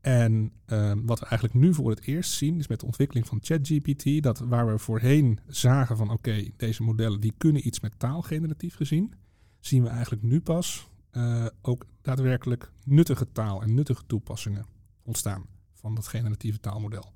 En 0.00 0.52
ehm, 0.64 1.00
wat 1.04 1.18
we 1.18 1.26
eigenlijk 1.26 1.60
nu 1.60 1.74
voor 1.74 1.90
het 1.90 2.06
eerst 2.06 2.32
zien, 2.32 2.58
is 2.58 2.68
met 2.68 2.80
de 2.80 2.86
ontwikkeling 2.86 3.26
van 3.26 3.38
ChatGPT, 3.42 4.22
dat 4.22 4.38
waar 4.38 4.66
we 4.66 4.78
voorheen 4.78 5.38
zagen 5.46 5.96
van 5.96 6.10
oké, 6.10 6.48
deze 6.56 6.82
modellen 6.82 7.20
die 7.20 7.34
kunnen 7.36 7.66
iets 7.66 7.80
met 7.80 7.98
taal 7.98 8.22
generatief 8.22 8.74
gezien, 8.74 9.12
zien 9.60 9.82
we 9.82 9.88
eigenlijk 9.88 10.22
nu 10.22 10.40
pas 10.40 10.88
uh, 11.12 11.46
ook 11.62 11.86
daadwerkelijk 12.02 12.70
nuttige 12.84 13.32
taal 13.32 13.62
en 13.62 13.74
nuttige 13.74 14.02
toepassingen 14.06 14.66
ontstaan 15.02 15.55
van 15.86 15.94
dat 15.94 16.06
generatieve 16.06 16.60
taalmodel. 16.60 17.12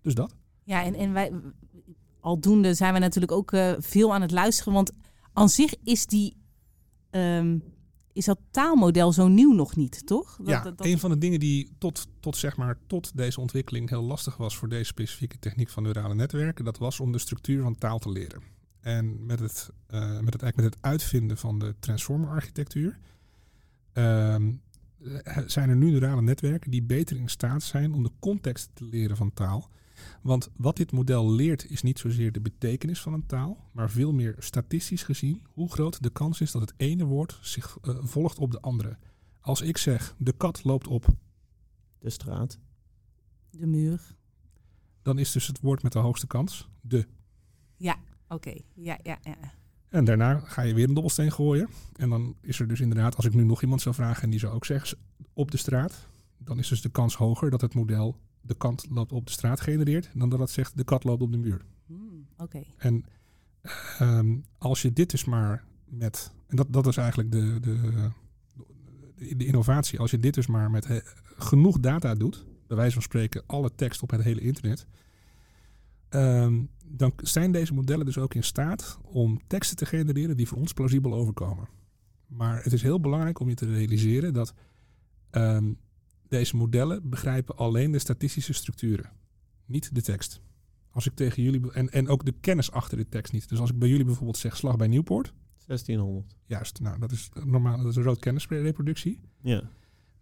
Dus 0.00 0.14
dat. 0.14 0.34
Ja, 0.62 0.84
en, 0.84 0.94
en 0.94 1.12
wij 1.12 1.32
aldoende 2.20 2.74
zijn 2.74 2.92
we 2.92 2.98
natuurlijk 2.98 3.32
ook 3.32 3.52
uh, 3.52 3.72
veel 3.78 4.14
aan 4.14 4.22
het 4.22 4.30
luisteren, 4.30 4.72
want 4.72 4.92
aan 5.32 5.48
zich 5.48 5.74
is 5.84 6.06
die 6.06 6.36
um, 7.10 7.62
is 8.12 8.24
dat 8.24 8.38
taalmodel 8.50 9.12
zo 9.12 9.28
nieuw 9.28 9.52
nog 9.52 9.76
niet, 9.76 10.06
toch? 10.06 10.36
Dat, 10.36 10.48
ja, 10.48 10.72
een 10.76 10.98
van 10.98 11.10
de 11.10 11.18
dingen 11.18 11.40
die 11.40 11.72
tot, 11.78 12.08
tot, 12.20 12.36
zeg 12.36 12.56
maar, 12.56 12.78
tot 12.86 13.16
deze 13.16 13.40
ontwikkeling 13.40 13.88
heel 13.88 14.02
lastig 14.02 14.36
was 14.36 14.56
voor 14.56 14.68
deze 14.68 14.84
specifieke 14.84 15.38
techniek 15.38 15.68
van 15.68 15.82
neurale 15.82 16.14
netwerken, 16.14 16.64
dat 16.64 16.78
was 16.78 17.00
om 17.00 17.12
de 17.12 17.18
structuur 17.18 17.62
van 17.62 17.74
taal 17.74 17.98
te 17.98 18.10
leren. 18.10 18.42
En 18.80 19.26
met 19.26 19.40
het, 19.40 19.70
uh, 19.90 20.00
met 20.00 20.32
het, 20.32 20.42
eigenlijk 20.42 20.56
met 20.56 20.64
het 20.64 20.78
uitvinden 20.80 21.36
van 21.36 21.58
de 21.58 21.74
transformer-architectuur 21.80 22.98
uh, 23.94 24.36
zijn 25.46 25.68
er 25.68 25.76
nu 25.76 25.90
neurale 25.90 26.22
netwerken 26.22 26.70
die 26.70 26.82
beter 26.82 27.16
in 27.16 27.28
staat 27.28 27.62
zijn 27.62 27.94
om 27.94 28.02
de 28.02 28.10
context 28.20 28.70
te 28.74 28.84
leren 28.84 29.16
van 29.16 29.32
taal. 29.32 29.70
Want 30.22 30.50
wat 30.56 30.76
dit 30.76 30.92
model 30.92 31.30
leert 31.30 31.70
is 31.70 31.82
niet 31.82 31.98
zozeer 31.98 32.32
de 32.32 32.40
betekenis 32.40 33.00
van 33.00 33.12
een 33.12 33.26
taal, 33.26 33.68
maar 33.72 33.90
veel 33.90 34.12
meer 34.12 34.34
statistisch 34.38 35.02
gezien 35.02 35.42
hoe 35.52 35.70
groot 35.70 36.02
de 36.02 36.10
kans 36.10 36.40
is 36.40 36.52
dat 36.52 36.60
het 36.60 36.74
ene 36.76 37.04
woord 37.04 37.38
zich 37.40 37.78
uh, 37.82 37.96
volgt 38.00 38.38
op 38.38 38.50
de 38.50 38.60
andere. 38.60 38.98
Als 39.40 39.60
ik 39.60 39.76
zeg 39.76 40.14
de 40.18 40.32
kat 40.32 40.64
loopt 40.64 40.86
op 40.86 41.06
de 41.98 42.10
straat, 42.10 42.58
de 43.50 43.66
muur, 43.66 44.16
dan 45.02 45.18
is 45.18 45.32
dus 45.32 45.46
het 45.46 45.60
woord 45.60 45.82
met 45.82 45.92
de 45.92 45.98
hoogste 45.98 46.26
kans 46.26 46.68
de. 46.80 47.06
Ja, 47.76 47.98
oké. 48.28 48.54
Ja, 48.74 48.98
ja, 49.02 49.18
ja. 49.22 49.36
En 49.92 50.04
daarna 50.04 50.40
ga 50.44 50.62
je 50.62 50.74
weer 50.74 50.88
een 50.88 50.94
dobbelsteen 50.94 51.32
gooien. 51.32 51.68
En 51.96 52.08
dan 52.08 52.36
is 52.40 52.60
er 52.60 52.68
dus 52.68 52.80
inderdaad, 52.80 53.16
als 53.16 53.24
ik 53.24 53.34
nu 53.34 53.44
nog 53.44 53.62
iemand 53.62 53.80
zou 53.80 53.94
vragen 53.94 54.22
en 54.22 54.30
die 54.30 54.38
zou 54.38 54.54
ook 54.54 54.64
zeggen 54.64 54.98
op 55.32 55.50
de 55.50 55.56
straat, 55.56 56.08
dan 56.38 56.58
is 56.58 56.68
dus 56.68 56.82
de 56.82 56.88
kans 56.88 57.16
hoger 57.16 57.50
dat 57.50 57.60
het 57.60 57.74
model 57.74 58.16
de 58.40 58.54
kat 58.54 58.86
loopt 58.90 59.12
op 59.12 59.26
de 59.26 59.32
straat 59.32 59.60
genereert, 59.60 60.10
dan 60.14 60.28
dat 60.28 60.38
het 60.38 60.50
zegt 60.50 60.76
de 60.76 60.84
kat 60.84 61.04
loopt 61.04 61.22
op 61.22 61.32
de 61.32 61.38
muur. 61.38 61.64
Hmm, 61.86 62.26
Oké. 62.36 62.62
En 62.76 63.04
um, 64.00 64.44
als 64.58 64.82
je 64.82 64.92
dit 64.92 65.10
dus 65.10 65.24
maar 65.24 65.64
met, 65.84 66.32
en 66.46 66.56
dat, 66.56 66.66
dat 66.70 66.86
is 66.86 66.96
eigenlijk 66.96 67.32
de, 67.32 67.60
de, 67.60 68.10
de, 69.36 69.46
innovatie, 69.46 69.98
als 69.98 70.10
je 70.10 70.18
dit 70.18 70.34
dus 70.34 70.46
maar 70.46 70.70
met 70.70 70.86
he, 70.86 71.00
genoeg 71.36 71.80
data 71.80 72.14
doet, 72.14 72.44
bij 72.66 72.76
wijze 72.76 72.92
van 72.92 73.02
spreken 73.02 73.42
alle 73.46 73.74
tekst 73.74 74.02
op 74.02 74.10
het 74.10 74.22
hele 74.22 74.40
internet, 74.40 74.86
um, 76.14 76.68
dan 76.86 77.12
zijn 77.16 77.52
deze 77.52 77.74
modellen 77.74 78.06
dus 78.06 78.18
ook 78.18 78.34
in 78.34 78.44
staat 78.44 78.98
om 79.02 79.40
teksten 79.46 79.76
te 79.76 79.86
genereren 79.86 80.36
die 80.36 80.48
voor 80.48 80.58
ons 80.58 80.72
plausibel 80.72 81.14
overkomen. 81.14 81.68
Maar 82.26 82.62
het 82.62 82.72
is 82.72 82.82
heel 82.82 83.00
belangrijk 83.00 83.38
om 83.40 83.48
je 83.48 83.54
te 83.54 83.66
realiseren 83.74 84.32
dat 84.32 84.54
um, 85.30 85.76
deze 86.28 86.56
modellen 86.56 87.08
begrijpen 87.10 87.56
alleen 87.56 87.90
de 87.90 87.98
statistische 87.98 88.52
structuren, 88.52 89.10
niet 89.66 89.94
de 89.94 90.02
tekst. 90.02 90.40
Als 90.90 91.06
ik 91.06 91.14
tegen 91.14 91.42
jullie, 91.42 91.72
en, 91.72 91.90
en 91.90 92.08
ook 92.08 92.24
de 92.24 92.34
kennis 92.40 92.70
achter 92.70 92.96
de 92.96 93.08
tekst 93.08 93.32
niet. 93.32 93.48
Dus 93.48 93.58
als 93.58 93.70
ik 93.70 93.78
bij 93.78 93.88
jullie 93.88 94.04
bijvoorbeeld 94.04 94.36
zeg 94.36 94.56
slag 94.56 94.76
bij 94.76 94.86
Nieuwpoort, 94.88 95.32
1600. 95.66 96.34
juist, 96.46 96.80
nou 96.80 96.98
dat 96.98 97.12
is 97.12 97.28
normaal, 97.44 97.76
dat 97.76 97.86
is 97.86 97.96
een 97.96 98.02
rood 98.02 98.18
kennisreproductie. 98.18 99.20
Ja. 99.42 99.70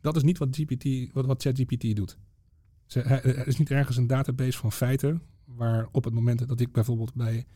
Dat 0.00 0.16
is 0.16 0.22
niet 0.22 0.38
wat, 0.38 0.48
GPT, 0.56 1.12
wat, 1.12 1.26
wat 1.26 1.42
ChatGPT 1.42 1.96
doet. 1.96 2.18
Ze, 2.86 3.00
hij- 3.00 3.22
er 3.22 3.46
is 3.46 3.56
niet 3.58 3.70
ergens 3.70 3.96
een 3.96 4.06
database 4.06 4.58
van 4.58 4.72
feiten 4.72 5.22
waar 5.56 5.88
op 5.92 6.04
het 6.04 6.14
moment 6.14 6.48
dat 6.48 6.60
ik 6.60 6.72
bijvoorbeeld 6.72 7.14
bij 7.14 7.46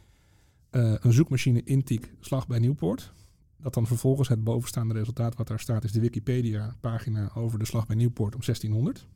eh, 0.70 0.94
een 1.00 1.12
zoekmachine 1.12 1.62
intik 1.64 2.14
slag 2.20 2.46
bij 2.46 2.58
Nieuwpoort, 2.58 3.12
dat 3.56 3.74
dan 3.74 3.86
vervolgens 3.86 4.28
het 4.28 4.44
bovenstaande 4.44 4.94
resultaat 4.94 5.36
wat 5.36 5.46
daar 5.46 5.60
staat 5.60 5.84
is 5.84 5.92
de 5.92 6.00
Wikipedia 6.00 6.76
pagina 6.80 7.30
over 7.34 7.58
de 7.58 7.64
slag 7.64 7.86
bij 7.86 7.96
Nieuwpoort 7.96 8.34
om 8.34 8.40
1600. 8.40 9.06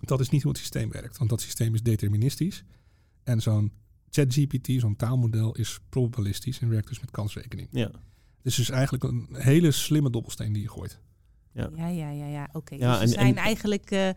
Dat 0.00 0.20
is 0.20 0.28
niet 0.28 0.42
hoe 0.42 0.50
het 0.50 0.60
systeem 0.60 0.90
werkt, 0.90 1.18
want 1.18 1.30
dat 1.30 1.40
systeem 1.40 1.74
is 1.74 1.82
deterministisch. 1.82 2.64
En 3.22 3.42
zo'n 3.42 3.72
ChatGPT, 4.10 4.80
zo'n 4.80 4.96
taalmodel, 4.96 5.54
is 5.54 5.80
probabilistisch 5.88 6.58
en 6.58 6.68
werkt 6.68 6.88
dus 6.88 7.00
met 7.00 7.10
kansrekening. 7.10 7.68
Ja. 7.70 7.90
Dus 8.42 8.56
het 8.56 8.68
is 8.68 8.70
eigenlijk 8.70 9.04
een 9.04 9.26
hele 9.30 9.70
slimme 9.70 10.10
dobbelsteen 10.10 10.52
die 10.52 10.62
je 10.62 10.68
gooit. 10.68 11.00
Ja. 11.56 11.70
Ja, 11.76 11.86
ja, 11.88 12.10
ja, 12.10 12.26
ja. 12.26 12.48
Oké. 12.52 12.74
Ja, 12.74 12.92
dus 12.92 13.00
er 13.00 13.08
zijn 13.08 13.36
en- 13.36 13.42
eigenlijk 13.42 13.90
eh, 13.90 14.08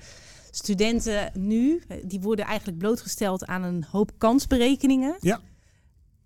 studenten 0.51 1.31
nu, 1.34 1.81
eh, 1.88 1.98
die 2.05 2.19
worden 2.19 2.46
eigenlijk 2.46 2.77
blootgesteld 2.77 3.46
aan 3.46 3.63
een 3.63 3.84
hoop 3.84 4.12
kansberekeningen. 4.17 5.15
Ja. 5.19 5.39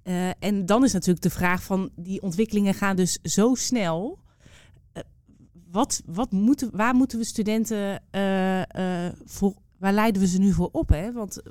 Eh, 0.04 0.30
en 0.40 0.66
dan 0.66 0.84
is 0.84 0.94
natuurlijk 0.94 1.24
de 1.24 1.30
vraag 1.30 1.64
van, 1.64 1.90
die 1.96 2.22
ontwikkelingen 2.22 2.74
gaan 2.74 2.96
dus 2.96 3.20
zo 3.22 3.56
snel. 3.56 4.20
Eh, 4.94 5.04
wat, 5.72 6.02
wat 6.06 6.32
moeten, 6.32 6.70
waar 6.72 6.96
moeten 6.96 7.20
we 7.20 7.26
studenten 7.26 8.02
eh, 8.12 9.06
eh, 9.08 9.14
voor, 9.26 9.54
waar 9.78 9.94
leiden 9.94 10.22
we 10.22 10.28
ze 10.28 10.40
nu 10.40 10.54
voor 10.54 10.70
op? 10.72 10.90
Hè? 10.90 11.12
Want 11.12 11.42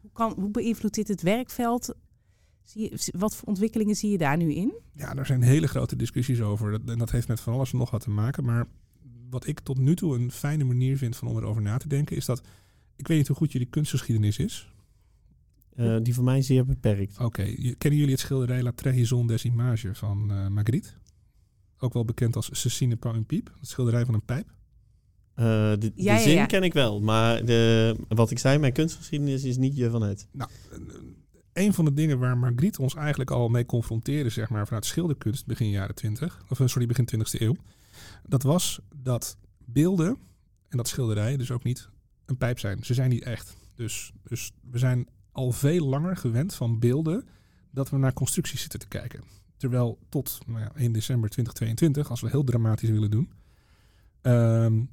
hoe, 0.00 0.10
kan, 0.12 0.32
hoe 0.38 0.50
beïnvloedt 0.50 0.94
dit 0.94 1.08
het 1.08 1.22
werkveld? 1.22 1.94
Zie 2.64 2.82
je, 2.82 3.12
wat 3.18 3.36
voor 3.36 3.48
ontwikkelingen 3.48 3.94
zie 3.94 4.10
je 4.10 4.18
daar 4.18 4.36
nu 4.36 4.52
in? 4.54 4.72
Ja, 4.92 5.14
daar 5.14 5.26
zijn 5.26 5.42
hele 5.42 5.66
grote 5.66 5.96
discussies 5.96 6.40
over. 6.40 6.70
Dat, 6.70 6.80
en 6.86 6.98
dat 6.98 7.10
heeft 7.10 7.28
met 7.28 7.40
van 7.40 7.52
alles 7.52 7.72
en 7.72 7.78
nog 7.78 7.90
wat 7.90 8.00
te 8.00 8.10
maken. 8.10 8.44
Maar 8.44 8.66
wat 9.32 9.46
ik 9.46 9.60
tot 9.60 9.78
nu 9.78 9.94
toe 9.94 10.14
een 10.14 10.30
fijne 10.30 10.64
manier 10.64 10.96
vind 10.96 11.16
van 11.16 11.28
om 11.28 11.36
erover 11.36 11.62
na 11.62 11.76
te 11.76 11.88
denken, 11.88 12.16
is 12.16 12.24
dat. 12.24 12.42
Ik 12.96 13.08
weet 13.08 13.18
niet 13.18 13.26
hoe 13.26 13.36
goed 13.36 13.52
jullie 13.52 13.68
kunstgeschiedenis 13.68 14.38
is. 14.38 14.68
Eh, 15.74 15.96
die 16.02 16.14
voor 16.14 16.24
mij 16.24 16.42
zeer 16.42 16.64
beperkt. 16.64 17.18
Oké, 17.18 17.42
kennen 17.78 17.98
jullie 17.98 18.10
het 18.10 18.20
schilderij 18.20 18.62
La 18.62 18.72
Trahison 18.72 19.26
des 19.26 19.44
Images 19.44 19.98
van 19.98 20.30
eh, 20.30 20.48
Magritte? 20.48 20.88
Ook 21.78 21.92
wel 21.92 22.04
bekend 22.04 22.36
als 22.36 22.48
Cecine 22.52 22.96
pas 22.96 23.14
un 23.14 23.24
pipe, 23.24 23.50
het 23.60 23.68
schilderij 23.68 24.04
van 24.04 24.14
een 24.14 24.24
pijp. 24.24 24.46
Eh, 25.34 25.70
de 25.70 25.78
de 25.78 25.92
Ja, 25.94 26.14
ja, 26.14 26.20
zin 26.20 26.34
ja. 26.34 26.46
ken 26.46 26.62
ik 26.62 26.72
wel, 26.72 27.00
maar 27.00 27.44
de, 27.44 27.96
wat 28.08 28.30
ik 28.30 28.38
zei, 28.38 28.58
mijn 28.58 28.72
kunstgeschiedenis 28.72 29.44
is 29.44 29.56
niet 29.56 29.76
je 29.76 29.90
van 29.90 30.02
het. 30.02 30.28
Nou, 30.32 30.50
een 31.52 31.72
van 31.72 31.84
de 31.84 31.94
dingen 31.94 32.18
waar 32.18 32.38
Magritte 32.38 32.82
ons 32.82 32.94
eigenlijk 32.94 33.30
al 33.30 33.48
mee 33.48 33.66
confronteerde, 33.66 34.30
zeg 34.30 34.48
maar, 34.48 34.66
vanuit 34.66 34.84
schilderkunst 34.84 35.46
begin 35.46 35.70
jaren 35.70 35.94
20, 35.94 36.44
of 36.48 36.60
sorry, 36.64 36.86
begin 36.86 37.08
20e 37.16 37.40
eeuw, 37.40 37.56
dat 38.22 38.42
was 38.42 38.80
dat 38.94 39.36
beelden 39.58 40.16
en 40.68 40.76
dat 40.76 40.88
schilderijen 40.88 41.38
dus 41.38 41.50
ook 41.50 41.62
niet 41.62 41.88
een 42.26 42.36
pijp 42.36 42.58
zijn. 42.58 42.84
Ze 42.84 42.94
zijn 42.94 43.10
niet 43.10 43.22
echt. 43.22 43.56
Dus, 43.74 44.12
dus 44.22 44.52
we 44.70 44.78
zijn 44.78 45.08
al 45.32 45.52
veel 45.52 45.86
langer 45.86 46.16
gewend 46.16 46.54
van 46.54 46.78
beelden 46.78 47.24
dat 47.70 47.90
we 47.90 47.96
naar 47.96 48.12
constructies 48.12 48.60
zitten 48.60 48.78
te 48.78 48.88
kijken. 48.88 49.22
Terwijl 49.56 49.98
tot 50.08 50.38
nou 50.46 50.60
ja, 50.60 50.72
1 50.74 50.92
december 50.92 51.30
2022, 51.30 52.10
als 52.10 52.20
we 52.20 52.28
heel 52.28 52.44
dramatisch 52.44 52.90
willen 52.90 53.10
doen, 53.10 53.32
ehm, 54.20 54.84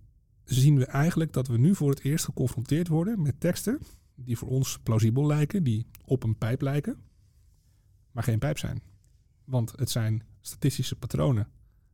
zien 0.44 0.78
we 0.78 0.86
eigenlijk 0.86 1.34
dat 1.34 1.48
we 1.48 1.58
nu 1.58 1.76
voor 1.76 1.90
het 1.90 2.02
eerst 2.02 2.26
geconfronteerd 2.26 2.88
worden 2.88 3.22
met 3.22 3.40
teksten 3.40 3.80
die 4.16 4.38
voor 4.38 4.48
ons 4.48 4.80
plausibel 4.84 5.26
lijken, 5.26 5.64
die 5.64 5.86
op 6.06 6.24
een 6.24 6.38
pijp 6.38 6.62
lijken, 6.62 6.98
maar 8.12 8.24
geen 8.24 8.40
pijp 8.40 8.58
zijn. 8.58 8.82
Want 9.44 9.74
het 9.76 9.90
zijn 9.90 10.24
statistische 10.42 10.96
patronen 10.96 11.48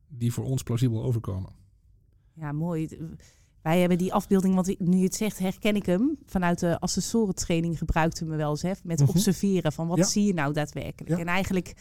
die 0.07 0.33
voor 0.33 0.43
ons 0.43 0.63
plausibel 0.63 1.03
overkomen. 1.03 1.51
Ja, 2.33 2.51
mooi. 2.51 2.87
Wij 3.61 3.79
hebben 3.79 3.97
die 3.97 4.13
afbeelding, 4.13 4.55
want 4.55 4.79
nu 4.79 4.97
je 4.97 5.03
het 5.03 5.15
zegt, 5.15 5.39
herken 5.39 5.75
ik 5.75 5.85
hem. 5.85 6.17
Vanuit 6.25 6.59
de 6.59 6.79
assessorentraining 6.79 7.77
gebruikte 7.77 8.25
me 8.25 8.35
wel 8.35 8.49
eens, 8.49 8.61
hè, 8.61 8.71
met 8.83 8.99
Mhm. 8.99 9.09
observeren 9.09 9.71
van 9.71 9.87
wat 9.87 9.97
Ja. 9.97 10.03
zie 10.03 10.25
je 10.25 10.33
nou 10.33 10.53
daadwerkelijk. 10.53 11.09
Ja. 11.15 11.17
En 11.19 11.27
eigenlijk, 11.27 11.73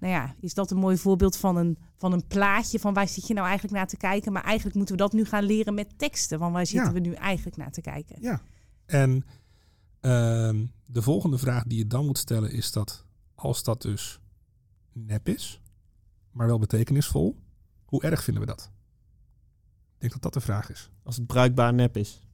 nou 0.00 0.12
ja, 0.12 0.34
is 0.40 0.54
dat 0.54 0.70
een 0.70 0.76
mooi 0.76 0.96
voorbeeld 0.96 1.36
van 1.36 1.56
een, 1.56 1.78
van 1.96 2.12
een 2.12 2.26
plaatje 2.26 2.78
van 2.78 2.94
waar 2.94 3.08
zit 3.08 3.26
je 3.26 3.34
nou 3.34 3.46
eigenlijk 3.46 3.76
naar 3.76 3.86
te 3.88 3.96
kijken. 3.96 4.32
Maar 4.32 4.44
eigenlijk 4.44 4.76
moeten 4.76 4.94
we 4.96 5.00
dat 5.02 5.12
nu 5.12 5.24
gaan 5.24 5.44
leren 5.44 5.74
met 5.74 5.98
teksten. 5.98 6.38
Van 6.38 6.52
waar 6.52 6.66
zitten 6.66 6.86
Ja. 6.86 6.92
we 6.92 7.00
nu 7.08 7.12
eigenlijk 7.12 7.56
naar 7.56 7.70
te 7.72 7.80
kijken. 7.80 8.16
Ja. 8.20 8.40
En 8.86 9.24
ehm, 10.00 10.66
de 10.86 11.02
volgende 11.02 11.38
vraag 11.38 11.64
die 11.64 11.78
je 11.78 11.86
dan 11.86 12.06
moet 12.06 12.18
stellen 12.18 12.52
is 12.52 12.72
dat 12.72 13.04
als 13.34 13.62
dat 13.62 13.82
dus 13.82 14.20
nep 14.92 15.28
is, 15.28 15.60
maar 16.30 16.46
wel 16.46 16.58
betekenisvol, 16.58 17.36
hoe 17.94 18.02
erg 18.02 18.24
vinden 18.24 18.42
we 18.42 18.48
dat? 18.48 18.70
Ik 19.94 20.00
denk 20.00 20.12
dat 20.12 20.22
dat 20.22 20.32
de 20.32 20.40
vraag 20.40 20.70
is. 20.70 20.90
Als 21.02 21.16
het 21.16 21.26
bruikbaar 21.26 21.74
nep 21.74 21.96
is. 21.96 22.26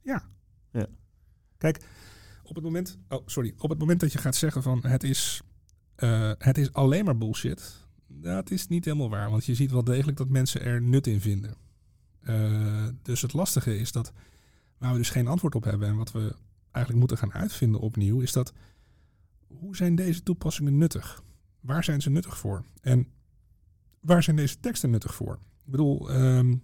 Op 2.43 2.55
het 2.55 2.63
moment, 2.63 2.97
oh 3.09 3.21
sorry, 3.25 3.53
op 3.57 3.69
het 3.69 3.79
moment 3.79 3.99
dat 3.99 4.11
je 4.11 4.17
gaat 4.17 4.35
zeggen 4.35 4.63
van 4.63 4.85
het 4.85 5.03
is, 5.03 5.41
eh, 5.95 6.31
het 6.37 6.57
is 6.57 6.73
alleen 6.73 7.05
maar 7.05 7.17
bullshit, 7.17 7.87
dat 8.07 8.51
is 8.51 8.67
niet 8.67 8.85
helemaal 8.85 9.09
waar. 9.09 9.29
Want 9.29 9.45
je 9.45 9.55
ziet 9.55 9.71
wel 9.71 9.83
degelijk 9.83 10.17
dat 10.17 10.29
mensen 10.29 10.61
er 10.61 10.81
nut 10.81 11.07
in 11.07 11.21
vinden. 11.21 11.55
Eh, 12.21 12.87
dus 13.01 13.21
het 13.21 13.33
lastige 13.33 13.77
is 13.77 13.91
dat 13.91 14.13
waar 14.77 14.91
we 14.91 14.97
dus 14.97 15.09
geen 15.09 15.27
antwoord 15.27 15.55
op 15.55 15.63
hebben 15.63 15.87
en 15.87 15.95
wat 15.95 16.11
we 16.11 16.35
eigenlijk 16.71 17.07
moeten 17.07 17.17
gaan 17.17 17.41
uitvinden 17.41 17.81
opnieuw, 17.81 18.21
is 18.21 18.31
dat 18.31 18.53
hoe 19.47 19.75
zijn 19.75 19.95
deze 19.95 20.23
toepassingen 20.23 20.77
nuttig? 20.77 21.23
Waar 21.59 21.83
zijn 21.83 22.01
ze 22.01 22.09
nuttig 22.09 22.37
voor? 22.37 22.63
En 22.81 23.07
waar 23.99 24.23
zijn 24.23 24.35
deze 24.35 24.59
teksten 24.59 24.89
nuttig 24.89 25.15
voor? 25.15 25.39
Ik 25.65 25.71
bedoel, 25.71 26.09
ehm, 26.09 26.55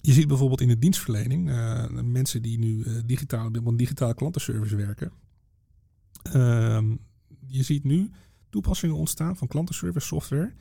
je 0.00 0.12
ziet 0.12 0.28
bijvoorbeeld 0.28 0.60
in 0.60 0.68
de 0.68 0.78
dienstverlening 0.78 1.50
eh, 1.50 1.88
mensen 1.88 2.42
die 2.42 2.58
nu 2.58 2.82
eh, 2.82 2.92
digitaal, 3.06 3.50
op 3.64 3.78
digitale 3.78 4.14
klantenservice 4.14 4.76
werken. 4.76 5.12
Ehm, 6.22 6.96
je 7.46 7.62
ziet 7.62 7.84
nu 7.84 8.10
toepassingen 8.50 8.96
ontstaan 8.96 9.36
van 9.36 9.48
klantenservice 9.48 10.06
software. 10.06 10.52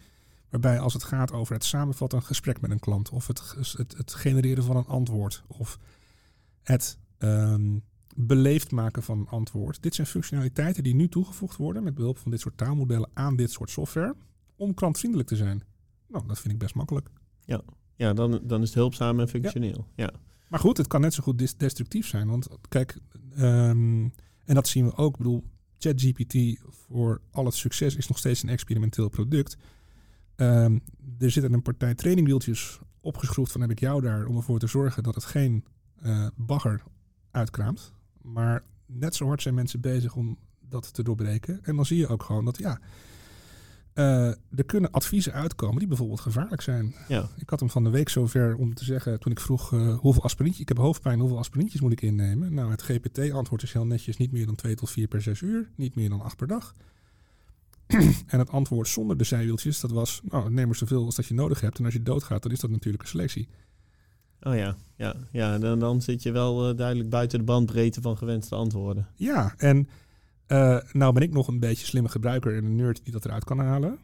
Waarbij 0.50 0.80
als 0.80 0.94
het 0.94 1.04
gaat 1.04 1.32
over 1.32 1.54
het 1.54 1.64
samenvatten 1.64 2.10
van 2.10 2.20
een 2.20 2.36
gesprek 2.36 2.62
met 2.62 2.72
een 2.72 2.80
klant. 2.80 3.10
Of 3.10 3.28
het, 3.28 3.56
het, 3.78 3.98
het 3.98 4.14
genereren 4.14 4.64
van 4.64 4.78
een 4.78 4.86
antwoord. 4.86 5.44
Of 5.48 5.80
het 6.64 6.98
ehm, 7.18 7.78
beleefd 8.16 8.72
maken 8.72 9.04
van 9.04 9.20
een 9.20 9.28
antwoord. 9.28 9.84
Dit 9.84 9.96
zijn 9.96 10.08
functionaliteiten 10.08 10.84
die 10.84 10.96
nu 10.96 11.10
toegevoegd 11.10 11.58
worden 11.58 11.84
met 11.84 11.96
behulp 11.96 12.18
van 12.18 12.32
dit 12.32 12.40
soort 12.40 12.58
taalmodellen 12.58 13.10
aan 13.14 13.36
dit 13.36 13.52
soort 13.52 13.70
software. 13.70 14.16
Om 14.56 14.74
klantvriendelijk 14.74 15.30
te 15.30 15.36
zijn. 15.36 15.64
Nou, 16.08 16.28
dat 16.28 16.40
vind 16.40 16.54
ik 16.54 16.60
best 16.60 16.76
makkelijk. 16.76 17.10
Ja, 17.96 18.14
dan, 18.14 18.42
dan 18.44 18.62
is 18.62 18.68
het 18.68 18.78
hulpzaam 18.78 19.20
en 19.20 19.28
functioneel. 19.28 19.88
Ja. 19.96 20.12
Maar 20.48 20.60
goed, 20.60 20.78
het 20.78 20.88
kan 20.88 21.02
net 21.02 21.14
zo 21.14 21.24
goed 21.24 21.58
destructief 21.58 22.08
zijn. 22.08 22.28
Want 22.28 22.48
kijk, 22.70 22.98
ehm, 23.36 24.08
en 24.44 24.56
dat 24.56 24.68
zien 24.68 24.86
we 24.86 24.96
ook. 24.96 25.12
Ik 25.12 25.18
bedoel, 25.18 25.44
ChatGPT 25.78 26.60
voor 26.70 27.22
al 27.32 27.46
het 27.46 27.54
succes 27.54 27.96
is 27.96 28.08
nog 28.08 28.18
steeds 28.18 28.44
een 28.44 28.50
experimenteel 28.50 29.10
product. 29.10 29.58
Ehm, 30.36 30.80
er 31.20 31.32
zitten 31.32 31.54
een 31.54 31.62
partij 31.62 31.96
trainingwieltjes 31.96 32.80
opgeschroefd 33.02 33.52
van 33.52 33.62
heb 33.62 33.72
ik 33.72 33.80
jou 33.80 34.02
daar 34.02 34.26
om 34.26 34.36
ervoor 34.36 34.60
te 34.60 34.68
zorgen 34.68 35.04
dat 35.04 35.16
het 35.16 35.26
geen 35.26 35.66
eh, 36.02 36.28
bagger 36.36 36.84
uitkraamt. 37.32 37.94
Maar 38.22 38.64
net 38.86 39.16
zo 39.16 39.26
hard 39.26 39.42
zijn 39.42 39.56
mensen 39.56 39.82
bezig 39.82 40.16
om 40.16 40.38
dat 40.60 40.94
te 40.94 41.04
doorbreken. 41.04 41.64
En 41.64 41.76
dan 41.76 41.86
zie 41.86 41.98
je 41.98 42.08
ook 42.08 42.24
gewoon 42.24 42.46
dat 42.46 42.58
ja, 42.58 42.80
eh, 43.98 44.28
er 44.28 44.66
kunnen 44.66 44.92
adviezen 44.92 45.34
uitkomen 45.34 45.78
die 45.78 45.88
bijvoorbeeld 45.88 46.20
gevaarlijk 46.20 46.62
zijn. 46.62 46.96
Ja. 47.08 47.30
Ik 47.38 47.50
had 47.50 47.60
hem 47.60 47.70
van 47.70 47.84
de 47.84 47.90
week 47.90 48.10
zover 48.10 48.56
om 48.56 48.74
te 48.74 48.84
zeggen, 48.84 49.20
toen 49.20 49.32
ik 49.32 49.40
vroeg 49.40 49.74
eh, 49.74 49.98
hoeveel 49.98 50.24
aspirintjes, 50.24 50.62
ik 50.62 50.68
heb 50.68 50.78
hoofdpijn, 50.78 51.20
hoeveel 51.20 51.38
aspirintjes 51.38 51.82
moet 51.82 51.92
ik 51.92 52.02
innemen? 52.02 52.54
Nou, 52.54 52.72
het 52.72 52.82
GPT-antwoord 52.82 53.64
is 53.64 53.74
heel 53.74 53.86
netjes, 53.86 54.18
niet 54.18 54.32
meer 54.32 54.46
dan 54.46 54.56
2 54.56 54.76
tot 54.76 54.90
4 54.90 55.08
per 55.08 55.22
6 55.22 55.42
uur, 55.42 55.70
niet 55.76 55.96
meer 55.96 56.10
dan 56.10 56.22
8 56.22 56.36
per 56.38 56.48
dag. 56.48 56.74
en 58.28 58.40
het 58.40 58.50
antwoord 58.50 58.88
zonder 58.88 59.18
de 59.18 59.24
zijwieltjes, 59.24 59.80
dat 59.80 59.92
was, 59.92 60.22
nou, 60.24 60.52
neem 60.52 60.70
er 60.70 60.76
zoveel 60.76 61.06
als 61.06 61.16
dat 61.16 61.26
je 61.26 61.34
nodig 61.34 61.62
hebt. 61.62 61.80
En 61.80 61.86
als 61.86 61.94
je 61.94 62.04
doodgaat, 62.04 62.44
dan 62.44 62.52
is 62.52 62.60
dat 62.60 62.70
natuurlijk 62.70 63.04
een 63.04 63.10
selectie. 63.10 63.48
Oh 64.42 64.56
ja, 64.56 64.76
ja, 64.96 65.16
ja 65.32 65.58
dan, 65.58 65.80
dan 65.80 66.02
zit 66.02 66.24
je 66.24 66.32
wel 66.32 66.70
eh, 66.70 66.78
duidelijk 66.78 67.10
buiten 67.10 67.40
de 67.40 67.46
bandbreedte 67.46 68.02
van 68.02 68.18
gewenste 68.18 68.56
antwoorden. 68.56 69.08
Ja, 69.16 69.54
en 69.58 69.90
eh, 70.48 70.78
nou 70.92 71.14
ben 71.14 71.24
ik 71.24 71.34
nog 71.34 71.48
een 71.48 71.60
beetje 71.60 71.86
slimme 71.86 72.10
gebruiker 72.10 72.56
en 72.56 72.66
een 72.66 72.76
nerd 72.76 73.04
die 73.04 73.14
dat 73.14 73.26
eruit 73.26 73.44
kan 73.44 73.60
halen. 73.60 74.00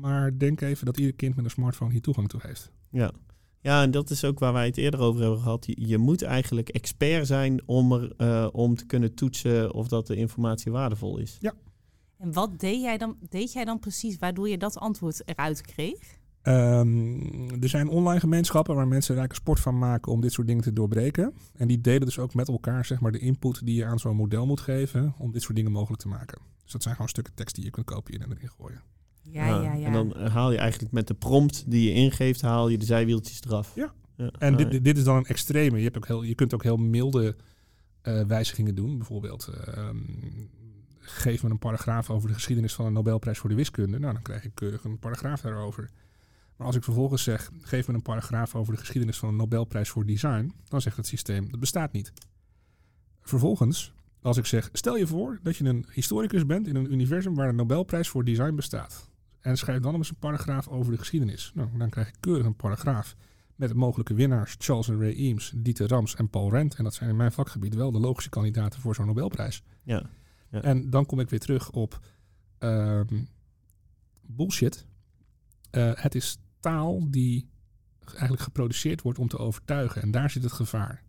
Maar 0.00 0.38
denk 0.38 0.60
even 0.60 0.86
dat 0.86 0.98
ieder 0.98 1.14
kind 1.14 1.36
met 1.36 1.44
een 1.44 1.50
smartphone 1.50 1.90
hier 1.92 2.00
toegang 2.00 2.28
toe 2.28 2.40
heeft. 2.42 2.70
Ja. 2.90 3.12
ja, 3.60 3.82
en 3.82 3.90
dat 3.90 4.10
is 4.10 4.24
ook 4.24 4.38
waar 4.38 4.52
wij 4.52 4.66
het 4.66 4.76
eerder 4.76 5.00
over 5.00 5.20
hebben 5.20 5.40
gehad. 5.40 5.66
Je, 5.66 5.86
je 5.86 5.98
moet 5.98 6.22
eigenlijk 6.22 6.68
expert 6.68 7.26
zijn 7.26 7.62
om, 7.66 7.92
er, 7.92 8.12
eh, 8.16 8.48
om 8.52 8.74
te 8.74 8.86
kunnen 8.86 9.14
toetsen 9.14 9.74
of 9.74 9.88
dat 9.88 10.06
de 10.06 10.16
informatie 10.16 10.72
waardevol 10.72 11.18
is. 11.18 11.38
En 12.18 12.32
wat 12.32 12.60
deed 12.60 12.80
jij, 12.80 12.98
dan, 12.98 13.16
deed 13.28 13.52
jij 13.52 13.64
dan 13.64 13.78
precies 13.78 14.18
waardoor 14.18 14.48
je 14.48 14.58
dat 14.58 14.78
antwoord 14.78 15.22
eruit 15.28 15.60
kreeg? 15.60 16.18
Ehm, 16.42 17.62
er 17.62 17.68
zijn 17.68 17.88
online 17.88 18.20
gemeenschappen 18.20 18.74
waar 18.74 18.88
mensen 18.88 19.14
er 19.14 19.20
eigenlijk 19.20 19.30
een 19.30 19.52
sport 19.54 19.60
van 19.60 19.78
maken 19.88 20.12
om 20.12 20.20
dit 20.20 20.32
soort 20.32 20.46
dingen 20.46 20.62
te 20.62 20.72
doorbreken. 20.72 21.32
En 21.56 21.68
die 21.68 21.80
delen 21.80 22.00
dus 22.06 22.18
ook 22.18 22.34
met 22.34 22.48
elkaar 22.48 22.84
zeg 22.84 23.00
maar, 23.00 23.12
de 23.12 23.18
input 23.18 23.66
die 23.66 23.74
je 23.74 23.84
aan 23.84 23.98
zo'n 23.98 24.16
model 24.16 24.46
moet 24.46 24.60
geven 24.60 25.14
om 25.18 25.32
dit 25.32 25.42
soort 25.42 25.56
dingen 25.56 25.72
mogelijk 25.72 26.02
te 26.02 26.08
maken. 26.08 26.38
Dus 26.62 26.72
dat 26.72 26.82
zijn 26.82 26.94
gewoon 26.94 27.10
stukken 27.10 27.34
tekst 27.34 27.54
die 27.54 27.64
je 27.64 27.70
kunt 27.70 27.86
kopiëren 27.86 28.30
en 28.30 28.36
erin 28.36 28.50
gooien. 28.58 28.82
Ja, 29.22 29.46
ja, 29.62 29.72
ja. 29.74 29.86
En 29.86 29.92
dan 29.92 30.16
haal 30.28 30.52
je 30.52 30.58
eigenlijk 30.58 30.92
met 30.92 31.06
de 31.06 31.14
prompt 31.14 31.64
die 31.70 31.84
je 31.88 31.92
ingeeft, 31.94 32.40
haal 32.40 32.68
je 32.68 32.78
de 32.78 32.84
zijwieltjes 32.84 33.42
eraf. 33.46 33.74
Ja. 33.74 33.92
ja. 34.16 34.30
En 34.38 34.52
Ah, 34.52 34.58
dit, 34.58 34.70
dit- 34.70 34.84
dit 34.84 34.96
is 34.98 35.04
dan 35.04 35.16
een 35.16 35.24
extreme. 35.26 35.76
Je, 35.78 35.84
hebt 35.84 35.96
ook 35.96 36.06
heel, 36.06 36.22
je 36.22 36.34
kunt 36.34 36.54
ook 36.54 36.62
heel 36.62 36.76
milde 36.76 37.36
eh, 38.02 38.20
wijzigingen 38.24 38.74
doen. 38.74 38.96
Bijvoorbeeld, 38.96 39.46
ehm, 39.74 39.96
geef 40.98 41.42
me 41.42 41.50
een 41.50 41.58
paragraaf 41.58 42.10
over 42.10 42.28
de 42.28 42.34
geschiedenis 42.34 42.74
van 42.74 42.86
een 42.86 42.92
Nobelprijs 42.92 43.38
voor 43.38 43.48
de 43.48 43.54
wiskunde. 43.56 43.98
Nou, 43.98 44.12
dan 44.12 44.22
krijg 44.22 44.44
ik 44.44 44.54
keurig 44.54 44.84
een 44.84 44.98
paragraaf 44.98 45.40
daarover. 45.40 45.90
Maar 46.60 46.68
als 46.68 46.78
ik 46.78 46.84
vervolgens 46.84 47.22
zeg, 47.22 47.50
geef 47.60 47.88
me 47.88 47.94
een 47.94 48.02
paragraaf 48.02 48.54
over 48.54 48.72
de 48.72 48.78
geschiedenis 48.78 49.18
van 49.18 49.28
een 49.28 49.36
Nobelprijs 49.36 49.88
voor 49.88 50.06
design, 50.06 50.52
dan 50.68 50.80
zegt 50.80 50.96
het 50.96 51.06
systeem, 51.06 51.50
dat 51.50 51.60
bestaat 51.60 51.92
niet. 51.92 52.12
Vervolgens, 53.20 53.92
als 54.22 54.36
ik 54.36 54.46
zeg, 54.46 54.68
stel 54.72 54.96
je 54.96 55.06
voor 55.06 55.38
dat 55.42 55.56
je 55.56 55.64
een 55.64 55.86
historicus 55.92 56.46
bent 56.46 56.66
in 56.66 56.76
een 56.76 56.92
universum 56.92 57.34
waar 57.34 57.48
een 57.48 57.56
Nobelprijs 57.56 58.08
voor 58.08 58.24
design 58.24 58.54
bestaat. 58.54 59.10
En 59.40 59.56
schrijf 59.56 59.80
dan 59.80 59.94
eens 59.94 60.10
een 60.10 60.16
paragraaf 60.16 60.68
over 60.68 60.92
de 60.92 60.98
geschiedenis. 60.98 61.52
Nou, 61.54 61.68
dan 61.78 61.90
krijg 61.90 62.08
ik 62.08 62.14
keurig 62.20 62.46
een 62.46 62.56
paragraaf 62.56 63.16
met 63.56 63.68
de 63.68 63.74
mogelijke 63.74 64.14
winnaars 64.14 64.56
Charles 64.58 64.88
en 64.88 65.00
Ray 65.00 65.14
Eames, 65.14 65.52
Dieter 65.56 65.88
Rams 65.88 66.14
en 66.14 66.28
Paul 66.30 66.50
Rent. 66.50 66.74
En 66.74 66.84
dat 66.84 66.94
zijn 66.94 67.10
in 67.10 67.16
mijn 67.16 67.32
vakgebied 67.32 67.74
wel 67.74 67.90
de 67.90 68.00
logische 68.00 68.30
kandidaten 68.30 68.80
voor 68.80 68.94
zo'n 68.94 69.06
Nobelprijs. 69.06 69.62
ja. 69.82 70.10
Ja. 70.50 70.62
En 70.62 70.90
dan 70.90 71.06
kom 71.06 71.20
ik 71.20 71.30
weer 71.30 71.40
terug 71.40 71.70
op 71.70 72.00
ehm, 72.58 73.24
bullshit. 74.20 74.86
Eh, 75.70 75.90
het 75.94 76.14
is 76.14 76.38
taal 76.60 77.10
die 77.10 77.48
eigenlijk 78.10 78.42
geproduceerd 78.42 79.02
wordt 79.02 79.18
om 79.18 79.28
te 79.28 79.38
overtuigen. 79.38 80.02
En 80.02 80.10
daar 80.10 80.30
zit 80.30 80.42
het 80.42 80.52
gevaar. 80.52 81.02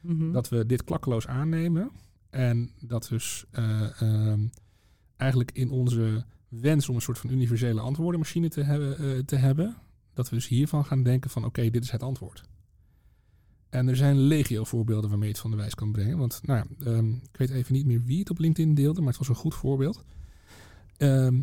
Mhm. 0.00 0.32
Dat 0.32 0.48
we 0.48 0.66
dit 0.66 0.84
klakkeloos 0.84 1.26
aannemen. 1.26 1.90
En 2.30 2.70
dat 2.80 3.06
dus 3.08 3.44
eh, 3.50 4.02
ehm, 4.02 4.46
eigenlijk 5.16 5.50
in 5.52 5.70
onze 5.70 6.24
wens 6.48 6.88
om 6.88 6.94
een 6.94 7.00
soort 7.00 7.18
van 7.18 7.30
universele 7.30 7.80
antwoordenmachine 7.80 8.48
te 8.48 8.62
hebben, 8.62 8.98
eh, 8.98 9.18
te 9.18 9.36
hebben, 9.36 9.76
dat 10.14 10.28
we 10.28 10.34
dus 10.34 10.48
hiervan 10.48 10.84
gaan 10.84 11.02
denken 11.02 11.30
van 11.30 11.44
oké, 11.44 11.70
dit 11.70 11.84
is 11.84 11.90
het 11.90 12.02
antwoord. 12.02 12.42
En 13.68 13.88
er 13.88 13.96
zijn 13.96 14.18
legio 14.18 14.64
voorbeelden 14.64 15.10
waarmee 15.10 15.28
je 15.28 15.32
het 15.32 15.42
van 15.42 15.50
de 15.50 15.56
wijs 15.56 15.74
kan 15.74 15.92
brengen. 15.92 16.18
Want 16.18 16.40
nou 16.42 16.66
ehm, 16.84 17.08
ik 17.08 17.36
weet 17.36 17.50
even 17.50 17.74
niet 17.74 17.86
meer 17.86 18.02
wie 18.02 18.18
het 18.18 18.30
op 18.30 18.38
LinkedIn 18.38 18.74
deelde, 18.74 19.00
maar 19.00 19.08
het 19.08 19.18
was 19.18 19.28
een 19.28 19.34
goed 19.34 19.54
voorbeeld. 19.54 20.04
Ehm, 20.96 21.42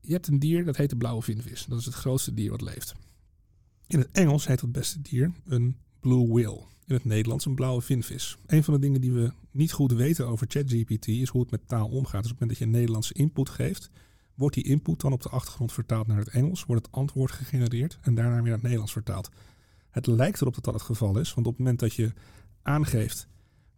je 0.00 0.12
hebt 0.12 0.26
een 0.26 0.38
dier 0.38 0.64
dat 0.64 0.76
heet 0.76 0.90
de 0.90 0.96
blauwe 0.96 1.22
vinvis. 1.22 1.64
Dat 1.68 1.78
is 1.78 1.84
het 1.84 1.94
grootste 1.94 2.34
dier 2.34 2.50
wat 2.50 2.60
leeft. 2.60 2.94
In 3.86 3.98
het 3.98 4.08
Engels 4.12 4.46
heet 4.46 4.60
het 4.60 4.72
beste 4.72 5.02
dier 5.02 5.32
een 5.46 5.76
blue 6.00 6.28
whale. 6.28 6.62
In 6.86 6.94
het 6.94 7.04
Nederlands 7.04 7.46
een 7.46 7.54
blauwe 7.54 7.82
vinvis. 7.82 8.36
Een 8.46 8.64
van 8.64 8.74
de 8.74 8.80
dingen 8.80 9.00
die 9.00 9.12
we 9.12 9.32
niet 9.50 9.72
goed 9.72 9.92
weten 9.92 10.26
over 10.26 10.46
ChatGPT 10.50 11.08
is 11.08 11.28
hoe 11.28 11.40
het 11.40 11.50
met 11.50 11.68
taal 11.68 11.88
omgaat. 11.88 12.22
Dus 12.22 12.32
op 12.32 12.38
het 12.38 12.40
moment 12.40 12.48
dat 12.48 12.58
je 12.58 12.64
een 12.64 12.70
Nederlandse 12.70 13.14
input 13.14 13.48
geeft, 13.48 13.90
wordt 14.34 14.54
die 14.54 14.64
input 14.64 15.00
dan 15.00 15.12
op 15.12 15.22
de 15.22 15.28
achtergrond 15.28 15.72
vertaald 15.72 16.06
naar 16.06 16.18
het 16.18 16.28
Engels, 16.28 16.64
wordt 16.64 16.86
het 16.86 16.94
antwoord 16.94 17.30
gegenereerd 17.30 17.98
en 18.00 18.14
daarna 18.14 18.34
weer 18.34 18.42
naar 18.42 18.52
het 18.52 18.62
Nederlands 18.62 18.92
vertaald. 18.92 19.30
Het 19.90 20.06
lijkt 20.06 20.40
erop 20.40 20.54
dat 20.54 20.64
dat 20.64 20.74
het 20.74 20.82
geval 20.82 21.18
is, 21.18 21.34
want 21.34 21.46
op 21.46 21.52
het 21.52 21.62
moment 21.62 21.80
dat 21.80 21.94
je 21.94 22.12
aangeeft 22.62 23.28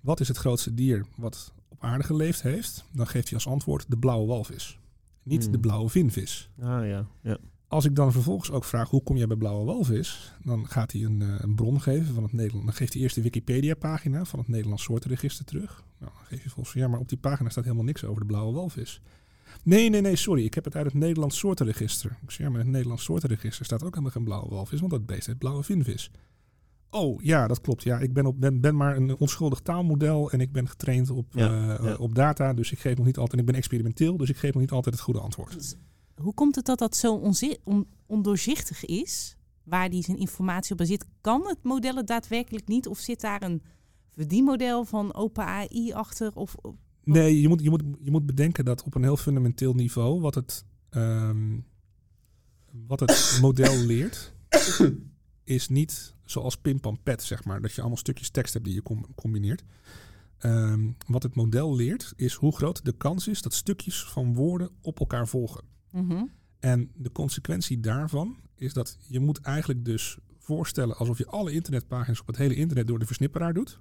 wat 0.00 0.20
is 0.20 0.28
het 0.28 0.36
grootste 0.36 0.74
dier 0.74 1.06
wat 1.16 1.52
op 1.68 1.82
aarde 1.82 2.04
geleefd 2.04 2.42
heeft, 2.42 2.84
dan 2.92 3.06
geeft 3.06 3.28
hij 3.28 3.34
als 3.34 3.46
antwoord 3.46 3.84
de 3.88 3.98
blauwe 3.98 4.26
walvis. 4.26 4.78
Niet 5.22 5.42
Hmm. 5.42 5.52
de 5.52 5.58
blauwe 5.58 5.88
vinvis. 5.88 6.50
Ah 6.60 6.86
ja, 6.86 7.06
ja. 7.22 7.38
Als 7.68 7.84
ik 7.84 7.94
dan 7.94 8.12
vervolgens 8.12 8.50
ook 8.50 8.64
vraag 8.64 8.90
hoe 8.90 9.02
kom 9.02 9.16
jij 9.16 9.26
bij 9.26 9.36
blauwe 9.36 9.64
walvis, 9.64 10.32
dan 10.44 10.66
gaat 10.68 10.92
hij 10.92 11.04
een, 11.04 11.22
eh, 11.22 11.34
een 11.38 11.54
bron 11.54 11.80
geven 11.80 12.14
van 12.14 12.22
het 12.22 12.32
Nederland. 12.32 12.64
Dan 12.64 12.74
geeft 12.74 12.92
hij 12.92 13.02
eerst 13.02 13.14
de 13.14 13.22
Wikipedia-pagina 13.22 14.24
van 14.24 14.38
het 14.38 14.48
Nederlands 14.48 14.82
soortenregister 14.82 15.44
terug. 15.44 15.84
Nou, 15.98 16.12
dan 16.12 16.24
geef 16.24 16.42
je 16.42 16.50
volgens 16.50 16.74
ja, 16.74 16.88
maar 16.88 17.00
op 17.00 17.08
die 17.08 17.18
pagina 17.18 17.48
staat 17.48 17.64
helemaal 17.64 17.84
niks 17.84 18.04
over 18.04 18.20
de 18.20 18.26
blauwe 18.26 18.52
walvis. 18.52 19.00
Nee, 19.64 19.90
nee, 19.90 20.00
nee, 20.00 20.16
sorry, 20.16 20.44
ik 20.44 20.54
heb 20.54 20.64
het 20.64 20.76
uit 20.76 20.84
het 20.84 20.94
Nederlands 20.94 21.38
soortenregister. 21.38 22.16
Ik 22.22 22.30
zeg, 22.30 22.38
ja, 22.46 22.48
maar 22.48 22.58
in 22.60 22.64
het 22.66 22.74
Nederlands 22.74 23.04
soortenregister 23.04 23.64
staat 23.64 23.82
ook 23.82 23.90
helemaal 23.90 24.10
geen 24.10 24.24
blauwe 24.24 24.48
walvis, 24.48 24.80
want 24.80 24.92
dat 24.92 25.06
beest 25.06 25.26
heet 25.26 25.38
blauwe 25.38 25.62
vinvis. 25.62 26.10
Oh, 26.94 27.22
ja, 27.22 27.46
dat 27.46 27.60
klopt. 27.60 27.82
Ja, 27.82 27.98
ik 27.98 28.12
ben, 28.12 28.26
op, 28.26 28.40
ben, 28.40 28.60
ben 28.60 28.76
maar 28.76 28.96
een 28.96 29.16
onschuldig 29.16 29.60
taalmodel 29.60 30.30
en 30.30 30.40
ik 30.40 30.52
ben 30.52 30.68
getraind 30.68 31.10
op, 31.10 31.26
Ja, 31.34 31.76
eh, 31.78 31.84
ja. 31.84 31.94
op 31.94 32.14
data, 32.14 32.52
dus 32.52 32.72
ik 32.72 32.78
geef 32.78 32.96
nog 32.96 33.06
niet 33.06 33.16
altijd, 33.18 33.40
ik 33.40 33.46
ben 33.46 33.54
experimenteel, 33.54 34.16
dus 34.16 34.28
ik 34.28 34.36
geef 34.36 34.52
nog 34.52 34.62
niet 34.62 34.70
altijd 34.70 34.94
het 34.94 35.04
goede 35.04 35.20
antwoord. 35.20 35.76
Hoe 36.14 36.34
komt 36.34 36.54
het 36.56 36.64
dat 36.64 36.78
dat 36.78 36.96
zo 36.96 37.14
onzi- 37.14 37.56
on- 37.64 37.86
ondoorzichtig 38.06 38.84
is? 38.84 39.36
Waar 39.62 39.90
die 39.90 40.02
zijn 40.02 40.16
informatie 40.18 40.72
op 40.72 40.78
baseert. 40.78 41.04
Kan 41.20 41.46
het 41.46 41.62
model 41.62 41.94
het 41.96 42.06
daadwerkelijk 42.06 42.68
niet? 42.68 42.86
Of 42.86 42.98
zit 42.98 43.20
daar 43.20 43.42
een 43.42 43.62
verdienmodel 44.10 44.84
van 44.84 45.14
OpenAI 45.14 45.92
achter? 45.92 46.30
Of, 46.34 46.54
of- 46.62 46.74
Nee, 47.04 47.40
je 47.40 47.48
moet, 47.48 47.62
je, 47.62 47.70
moet, 47.70 47.82
je 48.00 48.10
moet 48.10 48.26
bedenken 48.26 48.64
dat 48.64 48.82
op 48.82 48.94
een 48.94 49.02
heel 49.02 49.16
fundamenteel 49.16 49.74
niveau 49.74 50.20
wat 50.20 50.34
het, 50.34 50.64
ehm, 50.90 51.58
wat 52.86 53.00
het 53.00 53.38
model 53.42 53.76
leert, 53.76 54.34
is 55.44 55.68
niet 55.68 56.14
zoals 56.24 56.56
pim 56.56 56.80
pam 56.80 57.02
pet, 57.02 57.22
zeg 57.22 57.44
maar. 57.44 57.60
Dat 57.62 57.72
je 57.72 57.80
allemaal 57.80 57.98
stukjes 57.98 58.30
tekst 58.30 58.52
hebt 58.52 58.64
die 58.64 58.74
je 58.74 58.82
com- 58.82 59.14
combineert. 59.14 59.62
Ehm, 60.38 60.90
wat 61.06 61.22
het 61.22 61.34
model 61.34 61.74
leert, 61.74 62.12
is 62.16 62.34
hoe 62.34 62.56
groot 62.56 62.84
de 62.84 62.92
kans 62.92 63.28
is 63.28 63.42
dat 63.42 63.54
stukjes 63.54 64.04
van 64.04 64.34
woorden 64.34 64.70
op 64.80 64.98
elkaar 65.00 65.28
volgen. 65.28 65.64
Mhm. 65.90 66.24
En 66.60 66.90
de 66.94 67.12
consequentie 67.12 67.80
daarvan 67.80 68.36
is 68.56 68.72
dat 68.72 68.96
je 69.08 69.20
moet 69.20 69.40
eigenlijk 69.40 69.84
dus 69.84 70.16
voorstellen 70.38 70.96
alsof 70.96 71.18
je 71.18 71.26
alle 71.26 71.52
internetpagina's 71.52 72.20
op 72.20 72.26
het 72.26 72.36
hele 72.36 72.54
internet 72.54 72.86
door 72.86 72.98
de 72.98 73.06
versnipperaar 73.06 73.54
doet 73.54 73.80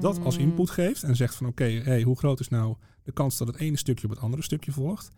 dat 0.00 0.18
als 0.20 0.36
Mm. 0.38 0.42
input 0.42 0.70
geeft 0.70 1.02
en 1.02 1.16
zegt 1.16 1.34
van 1.34 1.46
oké, 1.46 1.64
hey, 1.64 2.02
hoe 2.02 2.16
groot 2.16 2.40
is 2.40 2.48
nou 2.48 2.76
de 3.02 3.12
kans 3.12 3.38
dat 3.38 3.46
het 3.46 3.56
ene 3.56 3.76
stukje 3.76 4.04
op 4.04 4.10
het 4.10 4.20
andere 4.22 4.42
stukje 4.42 4.72
volgt. 4.72 5.10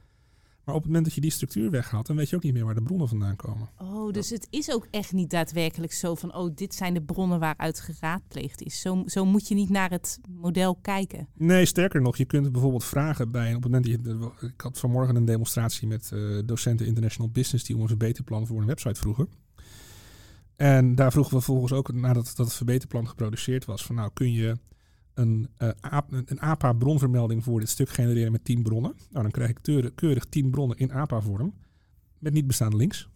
Maar 0.65 0.75
op 0.75 0.81
het 0.81 0.91
moment 0.91 1.05
dat 1.05 1.15
je 1.15 1.21
die 1.21 1.31
structuur 1.31 1.71
weghaalt, 1.71 2.07
dan 2.07 2.17
weet 2.17 2.31
je 2.31 2.37
ook 2.37 2.43
niet 2.43 2.53
meer 2.53 2.65
waar 2.65 2.75
de 2.75 2.83
bronnen 2.83 3.09
vandaan 3.09 3.37
komen. 3.37 3.69
Oh, 3.79 4.13
dus 4.13 4.31
het 4.31 4.47
is 4.51 4.73
ook 4.73 4.87
echt 4.91 5.13
niet 5.13 5.31
daadwerkelijk 5.31 5.93
zo 5.93 6.15
van... 6.15 6.35
oh, 6.35 6.51
dit 6.55 6.75
zijn 6.75 6.95
de 6.95 7.03
bronnen 7.03 7.39
waaruit 7.39 7.81
geraadpleegd 7.81 8.63
is. 8.63 8.81
Zo, 8.81 9.03
zo 9.07 9.25
moet 9.25 9.49
je 9.49 9.55
niet 9.55 9.71
naar 9.71 9.91
het 9.91 10.21
model 10.29 10.75
kijken. 10.75 11.29
Nee, 11.35 11.65
sterker 11.65 12.01
nog, 12.01 12.17
je 12.17 12.25
kunt 12.25 12.53
bijvoorbeeld 12.53 12.85
vragen 12.85 13.31
bij, 13.31 13.49
op 13.55 13.63
het 13.63 13.73
moment 13.73 13.85
dat 13.85 14.21
je, 14.41 14.47
ik 14.47 14.61
had 14.61 14.79
vanmorgen 14.79 15.17
een 15.17 15.25
demonstratie 15.25 15.89
met 15.89 16.13
eh, 16.13 16.21
docenten 16.45 16.87
International 16.87 17.31
Business 17.31 17.65
die 17.65 17.77
om 17.77 17.83
een 17.83 17.89
verbeterplan 17.89 18.47
voor 18.47 18.61
een 18.61 18.67
website 18.67 19.01
vroegen. 19.01 19.29
En 20.57 20.95
daar 20.95 21.13
vroegen 21.13 21.35
we 21.35 21.43
vervolgens 21.43 21.73
ook, 21.73 21.93
nadat 21.93 22.33
dat 22.37 22.47
het 22.47 22.55
verbeterplan 22.55 23.09
geproduceerd 23.09 23.65
was, 23.65 23.85
van 23.85 23.95
nou 23.95 24.11
kun 24.13 24.33
je 24.33 24.57
een, 25.15 25.49
eh, 25.57 25.69
aap- 25.81 26.13
een 26.13 26.41
APA-bronvermelding 26.41 27.45
voor 27.45 27.61
dit 27.61 27.69
stuk 27.69 27.89
genereren 27.89 28.33
met 28.33 28.45
10 28.45 28.63
bronnen. 28.63 28.95
Nou, 29.11 29.23
dan 29.23 29.31
krijg 29.31 29.51
ik 29.51 29.59
keurig, 29.63 29.95
keurig 29.95 30.25
10 30.25 30.51
bronnen 30.51 30.77
in 30.77 30.93
APA-vorm 30.93 31.55
met 32.19 32.33
niet 32.33 32.47
bestaande 32.47 32.77
links. 32.77 33.09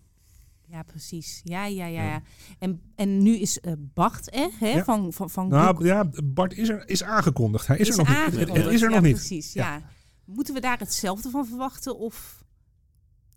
Ja, 0.66 0.82
precies. 0.82 1.40
Ja, 1.44 1.66
ja, 1.66 1.86
ja. 1.86 2.02
Ja. 2.04 2.22
En, 2.58 2.80
en 2.94 3.22
nu 3.22 3.36
is 3.36 3.60
eh, 3.60 3.72
Bart 3.78 4.34
er, 4.34 4.50
hè, 4.58 4.68
Ja. 4.68 4.84
van, 4.84 5.12
van, 5.12 5.30
van. 5.30 5.48
Nou 5.48 5.84
ja, 5.86 6.10
Bart 6.24 6.52
is 6.56 6.68
er 6.68 6.88
is 6.88 7.02
aangekondigd. 7.02 7.66
Hij 7.66 7.76
is, 7.78 7.88
er 7.88 7.96
nog 7.96 8.08
niet. 8.08 8.16
Het- 8.48 8.48
is 8.72 8.82
er 8.82 8.88
Ja, 8.88 8.94
nog 8.94 9.04
niet. 9.04 9.14
Precies, 9.14 9.52
Ja. 9.52 9.74
ja. 9.76 9.82
Moeten 10.24 10.54
we 10.54 10.60
daar 10.60 10.78
hetzelfde 10.78 11.30
van 11.30 11.46
verwachten? 11.46 11.98
Of... 11.98 12.44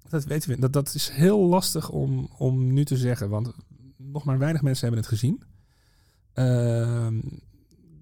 Dat 0.09 0.23
weten 0.23 0.49
we. 0.49 0.59
Dat, 0.59 0.73
dat 0.73 0.93
is 0.93 1.09
heel 1.09 1.39
lastig 1.39 1.89
om, 1.89 2.29
om 2.37 2.73
nu 2.73 2.85
te 2.85 2.97
zeggen, 2.97 3.29
want 3.29 3.53
nog 3.97 4.23
maar 4.23 4.37
weinig 4.37 4.61
mensen 4.61 4.85
hebben 4.85 5.03
het 5.03 5.11
gezien. 5.13 5.41
Ehm, 6.33 7.19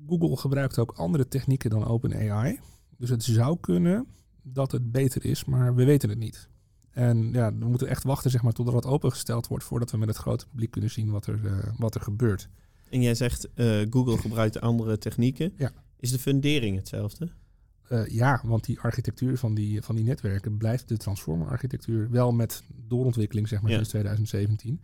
Google 0.08 0.38
gebruikt 0.38 0.80
ook 0.80 0.92
andere 0.92 1.28
technieken 1.28 1.70
dan 1.70 1.86
OpenAI. 1.86 2.60
Dus 2.98 3.10
het 3.10 3.24
zou 3.24 3.58
kunnen 3.60 4.06
dat 4.42 4.72
het 4.72 4.92
beter 4.92 5.26
is, 5.26 5.46
maar 5.46 5.76
we 5.76 5.86
weten 5.86 6.10
het 6.10 6.18
niet. 6.18 6.50
En 6.92 7.32
ja, 7.32 7.54
we 7.58 7.66
moeten 7.66 7.88
echt 7.88 8.04
wachten 8.04 8.32
zeg 8.32 8.42
maar, 8.44 8.54
totdat 8.54 8.74
het 8.76 8.86
opengesteld 8.86 9.48
wordt 9.48 9.64
voordat 9.64 9.92
we 9.92 9.98
met 9.98 10.08
het 10.08 10.18
grote 10.18 10.48
publiek 10.48 10.72
kunnen 10.72 10.92
zien 10.92 11.10
wat 11.12 11.28
er, 11.28 11.46
eh, 11.46 11.58
wat 11.78 11.96
er 11.96 12.02
gebeurt. 12.02 12.50
En 12.90 13.02
jij 13.02 13.16
zegt 13.16 13.54
eh, 13.54 13.82
Google 13.90 14.18
gebruikt 14.18 14.62
andere 14.62 14.98
technieken. 14.98 15.54
Ja. 15.58 15.72
Is 16.00 16.12
de 16.12 16.20
fundering 16.20 16.76
hetzelfde? 16.76 17.32
Eh, 17.88 18.08
ja, 18.08 18.42
want 18.44 18.64
die 18.66 18.80
architectuur 18.80 19.38
van 19.38 19.54
die, 19.56 19.82
van 19.82 19.96
die 19.96 20.04
netwerken 20.04 20.58
blijft 20.58 20.88
de 20.88 20.98
transformer-architectuur 20.98 22.10
wel 22.10 22.32
met 22.32 22.64
doorontwikkeling 22.88 23.48
zeg 23.48 23.62
maar 23.62 23.70
Ja. 23.70 23.76
sinds 23.76 23.90
2017. 23.92 24.82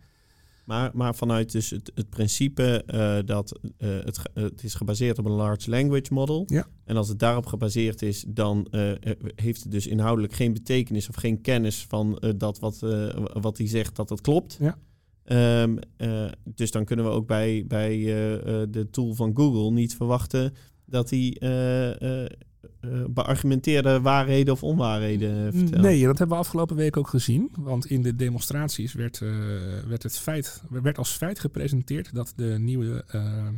Maar, 0.64 0.90
maar 0.94 1.14
vanuit 1.14 1.52
dus 1.52 1.70
het, 1.70 1.92
het 1.94 2.10
principe 2.10 2.82
eh, 2.86 3.18
dat 3.24 3.58
eh, 3.78 3.88
het, 4.04 4.18
ge- 4.18 4.30
het 4.34 4.62
is 4.64 4.74
gebaseerd 4.74 5.18
op 5.18 5.24
een 5.24 5.32
large 5.32 5.70
language 5.70 6.12
model. 6.14 6.44
Ja. 6.46 6.66
En 6.84 6.96
als 6.96 7.08
het 7.08 7.18
daarop 7.18 7.46
gebaseerd 7.46 8.02
is, 8.02 8.24
dan 8.28 8.66
eh, 8.70 8.90
eh, 8.90 8.96
heeft 9.34 9.62
het 9.62 9.72
dus 9.72 9.86
inhoudelijk 9.86 10.32
geen 10.32 10.52
betekenis 10.52 11.08
of 11.08 11.14
geen 11.14 11.40
kennis 11.40 11.84
van 11.88 12.18
eh, 12.18 12.30
dat 12.36 12.58
wat, 12.58 12.82
eh, 12.82 13.08
wat 13.32 13.58
hij 13.58 13.68
zegt, 13.68 13.96
dat 13.96 14.08
dat 14.08 14.20
klopt. 14.20 14.56
Ja. 14.60 14.78
Ehm, 15.24 15.76
eh, 15.96 16.26
dus 16.44 16.70
dan 16.70 16.84
kunnen 16.84 17.04
we 17.04 17.10
ook 17.10 17.26
bij, 17.26 17.64
bij 17.66 17.92
eh, 17.92 18.34
eh, 18.62 18.68
de 18.70 18.90
tool 18.90 19.14
van 19.14 19.36
Google 19.36 19.70
niet 19.70 19.96
verwachten 19.96 20.54
dat 20.84 21.10
hij 21.10 21.36
eh, 21.40 22.22
eh, 22.24 22.30
uh, 22.80 23.04
beargumenteerde 23.08 24.00
waarheden 24.00 24.52
of 24.52 24.62
onwaarheden 24.62 25.52
vertellen. 25.52 25.80
Nee, 25.80 26.04
dat 26.04 26.18
hebben 26.18 26.36
we 26.36 26.42
afgelopen 26.42 26.76
week 26.76 26.96
ook 26.96 27.08
gezien. 27.08 27.50
Want 27.56 27.86
in 27.86 28.02
de 28.02 28.16
demonstraties 28.16 28.92
werd, 28.92 29.20
uh, 29.20 29.30
werd, 29.86 30.02
het 30.02 30.18
feit, 30.18 30.62
werd 30.68 30.98
als 30.98 31.10
feit 31.10 31.38
gepresenteerd 31.38 32.14
dat 32.14 32.32
de 32.36 32.56
nieuwe, 32.58 33.04
uh, 33.14 33.48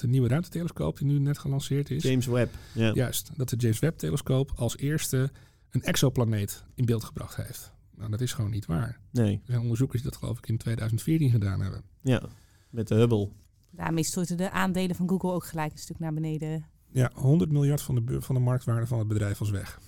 de 0.00 0.08
nieuwe 0.08 0.28
ruimtetelescoop 0.28 0.98
die 0.98 1.06
nu 1.06 1.18
net 1.18 1.38
gelanceerd 1.38 1.90
is. 1.90 2.02
James 2.02 2.26
Webb. 2.26 2.54
Ja. 2.72 2.92
Juist, 2.94 3.30
dat 3.36 3.48
de 3.48 3.56
James 3.56 3.78
Webb 3.78 3.98
telescoop 3.98 4.52
als 4.56 4.76
eerste 4.76 5.30
een 5.70 5.82
exoplaneet 5.82 6.64
in 6.74 6.84
beeld 6.84 7.04
gebracht 7.04 7.36
heeft. 7.36 7.72
Nou, 7.96 8.10
dat 8.10 8.20
is 8.20 8.32
gewoon 8.32 8.50
niet 8.50 8.66
waar. 8.66 8.98
Nee. 9.10 9.34
Er 9.34 9.40
zijn 9.46 9.60
onderzoekers 9.60 10.02
die 10.02 10.10
dat 10.10 10.20
geloof 10.20 10.38
ik 10.38 10.48
in 10.48 10.56
2014 10.56 11.30
gedaan 11.30 11.60
hebben. 11.60 11.82
Ja, 12.02 12.22
met 12.70 12.88
de 12.88 12.94
Hubble. 12.94 13.28
Daarmee 13.70 14.04
storten 14.04 14.36
de 14.36 14.50
aandelen 14.50 14.96
van 14.96 15.08
Google 15.08 15.32
ook 15.32 15.44
gelijk 15.44 15.72
een 15.72 15.78
stuk 15.78 15.98
naar 15.98 16.14
beneden. 16.14 16.66
Ja, 16.90 17.10
100 17.14 17.50
miljard 17.50 17.82
van 17.82 17.94
de, 17.94 18.22
van 18.22 18.34
de 18.34 18.40
marktwaarde 18.40 18.86
van 18.86 18.98
het 18.98 19.08
bedrijf 19.08 19.38
was 19.38 19.50
weg. 19.50 19.80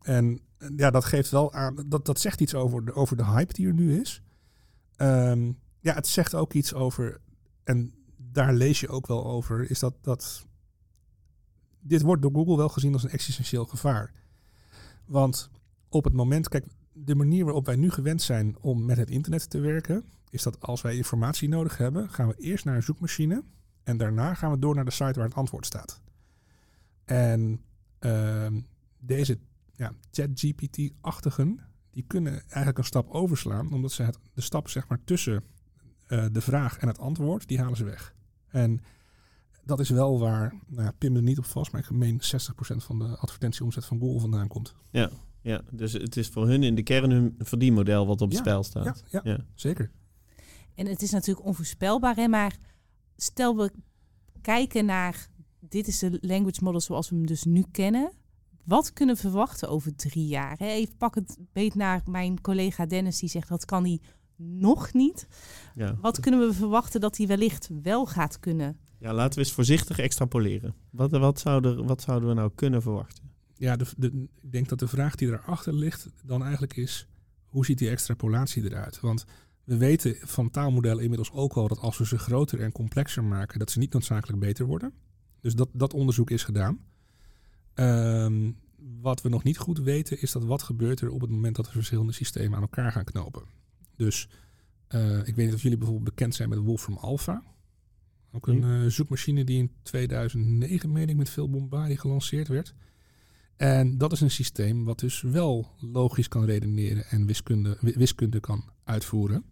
En 0.00 0.40
ja, 0.76 0.90
dat 0.90 1.04
geeft 1.04 1.30
wel 1.30 1.52
aan, 1.52 1.84
dat, 1.86 2.06
dat 2.06 2.20
zegt 2.20 2.40
iets 2.40 2.54
over 2.54 2.84
de, 2.84 2.94
over 2.94 3.16
de 3.16 3.24
hype 3.24 3.52
die 3.52 3.66
er 3.66 3.74
nu 3.74 4.00
is. 4.00 4.22
Um, 4.96 5.58
ja, 5.80 5.94
het 5.94 6.06
zegt 6.06 6.34
ook 6.34 6.52
iets 6.52 6.74
over, 6.74 7.20
en 7.64 7.94
daar 8.16 8.52
lees 8.52 8.80
je 8.80 8.88
ook 8.88 9.06
wel 9.06 9.26
over, 9.26 9.70
is 9.70 9.78
dat, 9.78 9.94
dat 10.00 10.46
dit 11.80 12.02
wordt 12.02 12.22
door 12.22 12.34
Google 12.34 12.56
wel 12.56 12.68
gezien 12.68 12.92
als 12.92 13.02
een 13.02 13.10
existentieel 13.10 13.64
gevaar. 13.64 14.12
Want 15.04 15.50
op 15.88 16.04
het 16.04 16.12
moment, 16.12 16.48
kijk, 16.48 16.66
de 16.92 17.14
manier 17.14 17.44
waarop 17.44 17.66
wij 17.66 17.76
nu 17.76 17.90
gewend 17.90 18.22
zijn 18.22 18.56
om 18.60 18.84
met 18.84 18.96
het 18.96 19.10
internet 19.10 19.50
te 19.50 19.60
werken, 19.60 20.04
is 20.30 20.42
dat 20.42 20.60
als 20.60 20.80
wij 20.80 20.96
informatie 20.96 21.48
nodig 21.48 21.76
hebben, 21.76 22.10
gaan 22.10 22.28
we 22.28 22.34
eerst 22.36 22.64
naar 22.64 22.76
een 22.76 22.82
zoekmachine 22.82 23.42
en 23.82 23.96
daarna 23.96 24.34
gaan 24.34 24.50
we 24.50 24.58
door 24.58 24.74
naar 24.74 24.84
de 24.84 24.90
site 24.90 25.12
waar 25.12 25.28
het 25.28 25.34
antwoord 25.34 25.66
staat. 25.66 26.00
En 27.10 27.60
uh, 28.00 28.46
deze 28.98 29.38
ja, 29.76 29.92
ChatGPT-achtigen, 30.10 31.60
die 31.90 32.04
kunnen 32.06 32.32
eigenlijk 32.32 32.78
een 32.78 32.84
stap 32.84 33.10
overslaan, 33.10 33.72
omdat 33.72 33.92
ze 33.92 34.02
het, 34.02 34.18
de 34.34 34.40
stap 34.40 34.68
zeg 34.68 34.88
maar 34.88 35.04
tussen 35.04 35.44
uh, 36.08 36.26
de 36.32 36.40
vraag 36.40 36.78
en 36.78 36.88
het 36.88 36.98
antwoord, 36.98 37.48
die 37.48 37.58
halen 37.58 37.76
ze 37.76 37.84
weg. 37.84 38.14
En 38.48 38.80
dat 39.64 39.80
is 39.80 39.90
wel 39.90 40.18
waar, 40.18 40.54
nou 40.66 40.82
ja, 40.82 40.92
pin 40.98 41.16
er 41.16 41.22
niet 41.22 41.38
op 41.38 41.44
vast, 41.44 41.72
maar 41.72 41.80
ik 41.80 41.90
meen 41.90 42.20
60% 42.22 42.76
van 42.76 42.98
de 42.98 43.16
advertentieomzet 43.16 43.84
van 43.84 43.98
Google 43.98 44.20
vandaan 44.20 44.48
komt. 44.48 44.74
Ja, 44.90 45.10
ja, 45.40 45.62
dus 45.70 45.92
het 45.92 46.16
is 46.16 46.28
voor 46.28 46.48
hun 46.48 46.62
in 46.62 46.74
de 46.74 46.82
kern 46.82 47.10
hun 47.10 47.34
verdienmodel 47.38 48.06
wat 48.06 48.20
op 48.20 48.28
het 48.28 48.36
ja, 48.36 48.44
spel 48.44 48.62
staat. 48.62 49.02
Ja, 49.10 49.20
ja, 49.24 49.32
ja, 49.32 49.44
zeker. 49.54 49.90
En 50.74 50.86
het 50.86 51.02
is 51.02 51.10
natuurlijk 51.10 51.46
onvoorspelbaar, 51.46 52.16
hè? 52.16 52.28
maar 52.28 52.56
stel 53.16 53.56
we 53.56 53.72
kijken 54.40 54.84
naar 54.84 55.29
dit 55.70 55.86
is 55.86 55.98
de 55.98 56.18
language 56.20 56.64
model 56.64 56.80
zoals 56.80 57.10
we 57.10 57.16
hem 57.16 57.26
dus 57.26 57.44
nu 57.44 57.64
kennen. 57.70 58.12
Wat 58.64 58.92
kunnen 58.92 59.14
we 59.14 59.20
verwachten 59.20 59.68
over 59.68 59.94
drie 59.94 60.26
jaar? 60.26 60.58
Hè? 60.58 60.66
Even 60.66 60.96
pak 60.96 61.14
het 61.14 61.36
beet 61.52 61.74
naar 61.74 62.02
mijn 62.04 62.40
collega 62.40 62.86
Dennis, 62.86 63.18
die 63.18 63.28
zegt 63.28 63.48
dat 63.48 63.64
kan 63.64 63.84
hij 63.84 64.00
nog 64.36 64.92
niet. 64.92 65.26
Ja. 65.74 65.96
Wat 66.00 66.20
kunnen 66.20 66.40
we 66.40 66.54
verwachten 66.54 67.00
dat 67.00 67.16
hij 67.16 67.26
wellicht 67.26 67.68
wel 67.82 68.06
gaat 68.06 68.38
kunnen? 68.38 68.78
Ja, 68.98 69.14
laten 69.14 69.38
we 69.38 69.44
eens 69.44 69.54
voorzichtig 69.54 69.98
extrapoleren. 69.98 70.74
Wat, 70.90 71.10
wat, 71.10 71.40
zouden, 71.40 71.86
wat 71.86 72.02
zouden 72.02 72.28
we 72.28 72.34
nou 72.34 72.50
kunnen 72.54 72.82
verwachten? 72.82 73.30
Ja, 73.54 73.76
de, 73.76 73.86
de, 73.96 74.28
ik 74.40 74.52
denk 74.52 74.68
dat 74.68 74.78
de 74.78 74.88
vraag 74.88 75.14
die 75.14 75.28
erachter 75.28 75.74
ligt 75.74 76.08
dan 76.24 76.42
eigenlijk 76.42 76.76
is... 76.76 77.08
hoe 77.46 77.64
ziet 77.64 77.78
die 77.78 77.90
extrapolatie 77.90 78.64
eruit? 78.64 79.00
Want 79.00 79.24
we 79.64 79.76
weten 79.76 80.16
van 80.20 80.50
taalmodellen 80.50 81.02
inmiddels 81.02 81.32
ook 81.32 81.52
al 81.52 81.68
dat 81.68 81.78
als 81.78 81.98
we 81.98 82.06
ze 82.06 82.18
groter 82.18 82.60
en 82.60 82.72
complexer 82.72 83.24
maken... 83.24 83.58
dat 83.58 83.70
ze 83.70 83.78
niet 83.78 83.92
noodzakelijk 83.92 84.38
beter 84.38 84.66
worden. 84.66 84.92
Dus 85.40 85.54
dat, 85.54 85.68
dat 85.72 85.94
onderzoek 85.94 86.30
is 86.30 86.44
gedaan. 86.44 86.78
Um, 87.74 88.56
wat 89.00 89.22
we 89.22 89.28
nog 89.28 89.42
niet 89.42 89.58
goed 89.58 89.78
weten 89.78 90.22
is 90.22 90.32
dat 90.32 90.44
wat 90.44 90.62
gebeurt 90.62 91.00
er 91.00 91.10
op 91.10 91.20
het 91.20 91.30
moment 91.30 91.56
dat 91.56 91.66
we 91.66 91.72
verschillende 91.72 92.12
systemen 92.12 92.56
aan 92.56 92.62
elkaar 92.62 92.92
gaan 92.92 93.04
knopen. 93.04 93.42
Dus 93.96 94.28
uh, 94.88 95.18
ik 95.18 95.34
weet 95.34 95.46
niet 95.46 95.54
of 95.54 95.62
jullie 95.62 95.78
bijvoorbeeld 95.78 96.08
bekend 96.08 96.34
zijn 96.34 96.48
met 96.48 96.58
Wolfram 96.58 96.96
Alpha. 96.96 97.42
Ook 98.32 98.46
een 98.46 98.62
uh, 98.62 98.86
zoekmachine 98.86 99.44
die 99.44 99.58
in 99.58 99.70
2009, 99.82 100.92
meen 100.92 101.08
ik, 101.08 101.16
met 101.16 101.28
veel 101.28 101.50
bombardie 101.50 101.96
gelanceerd 101.96 102.48
werd. 102.48 102.74
En 103.56 103.98
dat 103.98 104.12
is 104.12 104.20
een 104.20 104.30
systeem 104.30 104.84
wat 104.84 104.98
dus 104.98 105.20
wel 105.20 105.70
logisch 105.80 106.28
kan 106.28 106.44
redeneren 106.44 107.04
en 107.04 107.26
wiskunde, 107.26 107.76
wiskunde 107.80 108.40
kan 108.40 108.64
uitvoeren. 108.84 109.44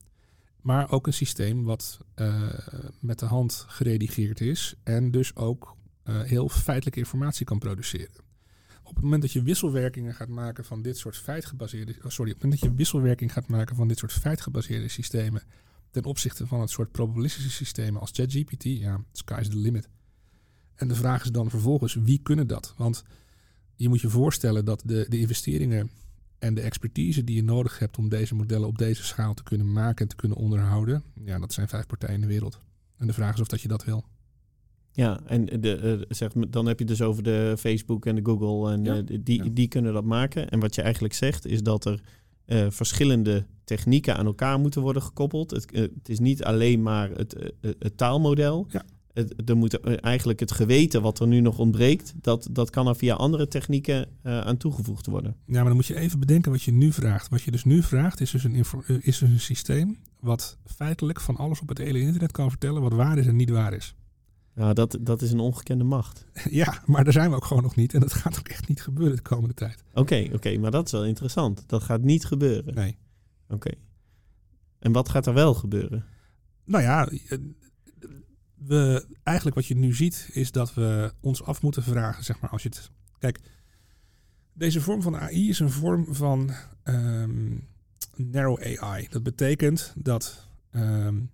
Maar 0.60 0.90
ook 0.90 1.06
een 1.06 1.12
systeem 1.12 1.64
wat 1.64 2.00
uh, 2.16 2.52
met 3.00 3.18
de 3.18 3.26
hand 3.26 3.64
geredigeerd 3.68 4.40
is 4.40 4.74
en 4.82 5.10
dus 5.10 5.36
ook 5.36 5.76
heel 6.14 6.48
feitelijke 6.48 6.98
informatie 6.98 7.46
kan 7.46 7.58
produceren. 7.58 8.26
Op 8.82 8.94
het 8.94 9.04
moment 9.04 9.22
dat 9.22 9.32
je 9.32 9.42
wisselwerkingen 9.42 10.14
gaat 10.14 10.28
maken 10.28 10.64
van 10.64 10.82
dit 10.82 10.98
soort 10.98 11.16
feitgebaseerde, 11.16 11.94
oh 12.02 12.10
sorry, 12.10 12.30
op 12.30 12.36
het 12.36 12.42
moment 12.42 12.60
dat 12.60 12.70
je 12.70 12.76
wisselwerking 12.76 13.32
gaat 13.32 13.48
maken 13.48 13.76
van 13.76 13.88
dit 13.88 13.98
soort 13.98 14.12
feitgebaseerde 14.12 14.88
systemen 14.88 15.42
ten 15.90 16.04
opzichte 16.04 16.46
van 16.46 16.60
het 16.60 16.70
soort 16.70 16.92
probabilistische 16.92 17.50
systemen 17.50 18.00
als 18.00 18.10
ChatGPT, 18.12 18.62
ja, 18.62 19.04
sky's 19.12 19.48
the 19.48 19.56
limit. 19.56 19.88
En 20.74 20.88
de 20.88 20.94
vraag 20.94 21.24
is 21.24 21.30
dan 21.30 21.50
vervolgens, 21.50 21.94
wie 21.94 22.20
kunnen 22.22 22.46
dat? 22.46 22.74
Want 22.76 23.04
je 23.76 23.88
moet 23.88 24.00
je 24.00 24.08
voorstellen 24.08 24.64
dat 24.64 24.82
de, 24.84 25.06
de 25.08 25.18
investeringen 25.18 25.90
en 26.38 26.54
de 26.54 26.60
expertise 26.60 27.24
die 27.24 27.36
je 27.36 27.42
nodig 27.42 27.78
hebt 27.78 27.98
om 27.98 28.08
deze 28.08 28.34
modellen 28.34 28.68
op 28.68 28.78
deze 28.78 29.04
schaal 29.04 29.34
te 29.34 29.42
kunnen 29.42 29.72
maken 29.72 30.02
en 30.02 30.08
te 30.08 30.16
kunnen 30.16 30.38
onderhouden, 30.38 31.02
ja, 31.24 31.38
dat 31.38 31.52
zijn 31.52 31.68
vijf 31.68 31.86
partijen 31.86 32.14
in 32.14 32.20
de 32.20 32.26
wereld. 32.26 32.60
En 32.96 33.06
de 33.06 33.12
vraag 33.12 33.34
is 33.34 33.40
of 33.40 33.46
dat 33.46 33.60
je 33.60 33.68
dat 33.68 33.84
wil. 33.84 34.04
Ja, 34.98 35.20
en 35.24 35.44
de, 35.44 35.98
uh, 35.98 36.04
zeg, 36.08 36.32
dan 36.32 36.66
heb 36.66 36.78
je 36.78 36.84
dus 36.84 37.02
over 37.02 37.22
de 37.22 37.54
Facebook 37.58 38.06
en 38.06 38.14
de 38.14 38.20
Google. 38.24 38.72
En 38.72 38.84
ja, 38.84 38.96
uh, 38.96 39.18
die, 39.22 39.44
ja. 39.44 39.50
die 39.52 39.68
kunnen 39.68 39.92
dat 39.92 40.04
maken. 40.04 40.48
En 40.48 40.60
wat 40.60 40.74
je 40.74 40.82
eigenlijk 40.82 41.14
zegt 41.14 41.46
is 41.46 41.62
dat 41.62 41.84
er 41.84 42.00
uh, 42.46 42.66
verschillende 42.68 43.46
technieken 43.64 44.16
aan 44.16 44.26
elkaar 44.26 44.58
moeten 44.58 44.82
worden 44.82 45.02
gekoppeld. 45.02 45.50
Het, 45.50 45.70
het 45.72 46.08
is 46.08 46.18
niet 46.18 46.44
alleen 46.44 46.82
maar 46.82 47.10
het, 47.10 47.52
het 47.60 47.96
taalmodel. 47.96 48.66
Ja. 48.70 48.84
Het, 49.12 49.48
er 49.48 49.56
moet 49.56 49.80
eigenlijk 50.00 50.40
het 50.40 50.52
geweten 50.52 51.02
wat 51.02 51.20
er 51.20 51.26
nu 51.26 51.40
nog 51.40 51.58
ontbreekt, 51.58 52.14
dat, 52.20 52.48
dat 52.50 52.70
kan 52.70 52.88
er 52.88 52.96
via 52.96 53.14
andere 53.14 53.48
technieken 53.48 54.08
aan 54.22 54.56
toegevoegd 54.56 55.06
worden. 55.06 55.36
Ja, 55.46 55.54
maar 55.54 55.64
dan 55.64 55.74
moet 55.74 55.86
je 55.86 55.96
even 55.96 56.18
bedenken 56.20 56.52
wat 56.52 56.62
je 56.62 56.72
nu 56.72 56.92
vraagt. 56.92 57.28
Wat 57.28 57.42
je 57.42 57.50
dus 57.50 57.64
nu 57.64 57.82
vraagt 57.82 58.20
is 58.20 58.30
dus 58.30 58.44
een, 58.44 58.54
is 58.54 59.18
dus 59.18 59.20
een 59.20 59.40
systeem 59.40 59.96
wat 60.20 60.58
feitelijk 60.64 61.20
van 61.20 61.36
alles 61.36 61.60
op 61.60 61.68
het 61.68 61.78
hele 61.78 62.00
internet 62.00 62.32
kan 62.32 62.50
vertellen 62.50 62.82
wat 62.82 62.92
waar 62.92 63.18
is 63.18 63.26
en 63.26 63.36
niet 63.36 63.50
waar 63.50 63.72
is. 63.72 63.94
Nou, 64.58 64.74
dat, 64.74 64.98
dat 65.00 65.22
is 65.22 65.32
een 65.32 65.40
ongekende 65.40 65.84
macht. 65.84 66.26
Ja, 66.50 66.82
maar 66.86 67.04
daar 67.04 67.12
zijn 67.12 67.30
we 67.30 67.36
ook 67.36 67.44
gewoon 67.44 67.62
nog 67.62 67.76
niet. 67.76 67.94
En 67.94 68.00
dat 68.00 68.12
gaat 68.12 68.38
ook 68.38 68.48
echt 68.48 68.68
niet 68.68 68.82
gebeuren 68.82 69.16
de 69.16 69.22
komende 69.22 69.54
tijd. 69.54 69.84
Oké, 69.90 70.00
okay, 70.00 70.30
oké, 70.32 70.58
maar 70.58 70.70
dat 70.70 70.86
is 70.86 70.92
wel 70.92 71.04
interessant. 71.04 71.64
Dat 71.66 71.82
gaat 71.82 72.02
niet 72.02 72.24
gebeuren. 72.24 72.74
Nee. 72.74 72.96
Oké. 73.44 73.54
Okay. 73.54 73.74
En 74.78 74.92
wat 74.92 75.08
gaat 75.08 75.26
er 75.26 75.34
wel 75.34 75.54
gebeuren? 75.54 76.04
Nou 76.64 76.82
ja, 76.82 77.08
we, 78.54 79.06
eigenlijk 79.22 79.56
wat 79.56 79.66
je 79.66 79.76
nu 79.76 79.94
ziet 79.94 80.28
is 80.32 80.52
dat 80.52 80.74
we 80.74 81.12
ons 81.20 81.42
af 81.42 81.62
moeten 81.62 81.82
vragen, 81.82 82.24
zeg 82.24 82.40
maar, 82.40 82.50
als 82.50 82.62
je 82.62 82.68
het... 82.68 82.90
Kijk, 83.18 83.40
deze 84.52 84.80
vorm 84.80 85.02
van 85.02 85.16
AI 85.16 85.48
is 85.48 85.58
een 85.58 85.70
vorm 85.70 86.14
van 86.14 86.50
um, 86.84 87.66
narrow 88.16 88.78
AI. 88.78 89.06
Dat 89.10 89.22
betekent 89.22 89.92
dat 89.96 90.48
um, 90.72 91.30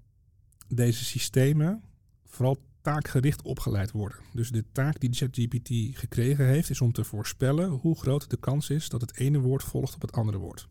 deze 0.68 1.04
systemen 1.04 1.82
vooral 2.24 2.58
taakgericht 2.84 3.42
opgeleid 3.42 3.90
worden. 3.90 4.18
Dus 4.32 4.50
de 4.50 4.64
taak 4.72 5.00
die 5.00 5.12
ChatGPT 5.12 5.98
gekregen 5.98 6.46
heeft, 6.46 6.70
is 6.70 6.80
om 6.80 6.92
te 6.92 7.04
voorspellen 7.04 7.70
hoe 7.70 7.98
groot 7.98 8.30
de 8.30 8.36
kans 8.36 8.70
is 8.70 8.88
dat 8.88 9.00
het 9.00 9.16
ene 9.16 9.38
woord 9.38 9.62
volgt 9.62 9.94
op 9.94 10.00
het 10.00 10.12
andere 10.12 10.38
woord. 10.38 10.68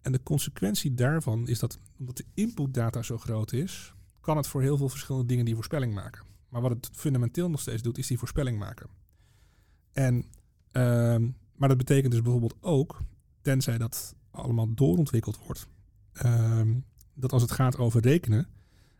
En 0.00 0.12
de 0.12 0.22
consequentie 0.22 0.94
daarvan 0.94 1.48
is 1.48 1.58
dat 1.58 1.78
omdat 1.98 2.16
de 2.16 2.24
inputdata 2.34 3.02
zo 3.02 3.18
groot 3.18 3.52
is, 3.52 3.94
kan 4.20 4.36
het 4.36 4.46
voor 4.46 4.62
heel 4.62 4.76
veel 4.76 4.88
verschillende 4.88 5.26
dingen 5.26 5.44
die 5.44 5.54
voorspelling 5.54 5.94
maken. 5.94 6.24
Maar 6.48 6.60
wat 6.60 6.70
het 6.70 6.88
fundamenteel 6.92 7.50
nog 7.50 7.60
steeds 7.60 7.82
doet, 7.82 7.98
is 7.98 8.06
die 8.06 8.18
voorspelling 8.18 8.58
maken. 8.58 8.88
En, 9.92 10.16
uh, 10.72 11.16
maar 11.54 11.68
dat 11.68 11.78
betekent 11.78 12.12
dus 12.12 12.22
bijvoorbeeld 12.22 12.56
ook, 12.60 13.00
tenzij 13.42 13.78
dat 13.78 14.14
allemaal 14.30 14.74
doorontwikkeld 14.74 15.38
wordt, 15.46 15.66
uh, 16.24 16.60
dat 17.14 17.32
als 17.32 17.42
het 17.42 17.50
gaat 17.50 17.76
over 17.76 18.00
rekenen, 18.00 18.48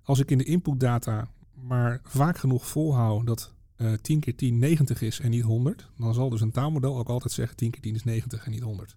als 0.02 0.18
ik 0.18 0.30
in 0.30 0.38
de 0.38 0.44
inputdata 0.44 1.28
maar 1.62 2.00
vaak 2.04 2.38
genoeg 2.38 2.66
volhouden 2.66 3.26
dat 3.26 3.54
uh, 3.76 3.92
10 3.92 4.20
keer 4.20 4.36
10 4.36 4.58
90 4.58 5.02
is 5.02 5.20
en 5.20 5.30
niet 5.30 5.42
100, 5.42 5.90
dan 5.96 6.14
zal 6.14 6.28
dus 6.28 6.40
een 6.40 6.50
taalmodel 6.50 6.98
ook 6.98 7.08
altijd 7.08 7.32
zeggen 7.32 7.56
10 7.56 7.70
keer 7.70 7.80
10 7.80 7.94
is 7.94 8.04
90 8.04 8.44
en 8.44 8.50
niet 8.50 8.62
100. 8.62 8.96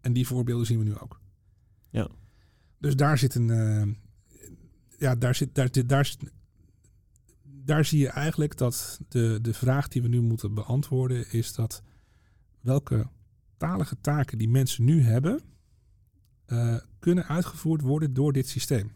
En 0.00 0.12
die 0.12 0.26
voorbeelden 0.26 0.66
zien 0.66 0.78
we 0.78 0.84
nu 0.84 0.98
ook. 0.98 1.20
Ja. 1.90 2.08
Dus 2.78 2.96
daar 2.96 3.18
zit 3.18 3.34
een. 3.34 3.48
Uh, 3.48 3.94
ja, 4.98 5.14
daar 5.14 5.34
zit. 5.34 5.54
Daar, 5.54 5.72
daar, 5.72 5.86
daar, 5.86 6.16
daar 7.42 7.84
zie 7.84 7.98
je 7.98 8.08
eigenlijk 8.08 8.56
dat 8.56 9.00
de, 9.08 9.38
de 9.42 9.54
vraag 9.54 9.88
die 9.88 10.02
we 10.02 10.08
nu 10.08 10.20
moeten 10.20 10.54
beantwoorden 10.54 11.32
is 11.32 11.54
dat 11.54 11.82
welke 12.60 13.06
talige 13.56 13.96
taken 14.00 14.38
die 14.38 14.48
mensen 14.48 14.84
nu 14.84 15.02
hebben, 15.02 15.40
uh, 16.46 16.76
kunnen 16.98 17.26
uitgevoerd 17.26 17.80
worden 17.80 18.14
door 18.14 18.32
dit 18.32 18.48
systeem 18.48 18.92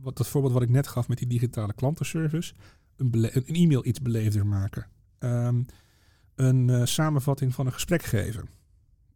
wat, 0.00 0.16
dat 0.16 0.28
voorbeeld 0.28 0.52
wat 0.52 0.62
ik 0.62 0.68
net 0.68 0.86
gaf 0.86 1.08
met 1.08 1.18
die 1.18 1.26
digitale 1.26 1.74
klantenservice, 1.74 2.54
een, 2.96 3.36
een 3.36 3.54
e-mail 3.54 3.86
iets 3.86 4.02
beleefder 4.02 4.46
maken. 4.46 4.86
Um, 5.18 5.66
een 6.34 6.68
uh, 6.68 6.84
samenvatting 6.84 7.54
van 7.54 7.66
een 7.66 7.72
gesprek 7.72 8.02
geven. 8.02 8.48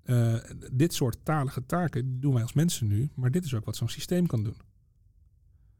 Uh, 0.04 0.36
dit 0.72 0.94
soort 0.94 1.18
talige 1.22 1.66
taken 1.66 2.20
doen 2.20 2.32
wij 2.32 2.42
als 2.42 2.52
mensen 2.52 2.86
nu, 2.86 3.10
maar 3.14 3.30
dit 3.30 3.44
is 3.44 3.54
ook 3.54 3.64
wat 3.64 3.76
zo'n 3.76 3.88
systeem 3.88 4.26
kan 4.26 4.44
doen. 4.44 4.56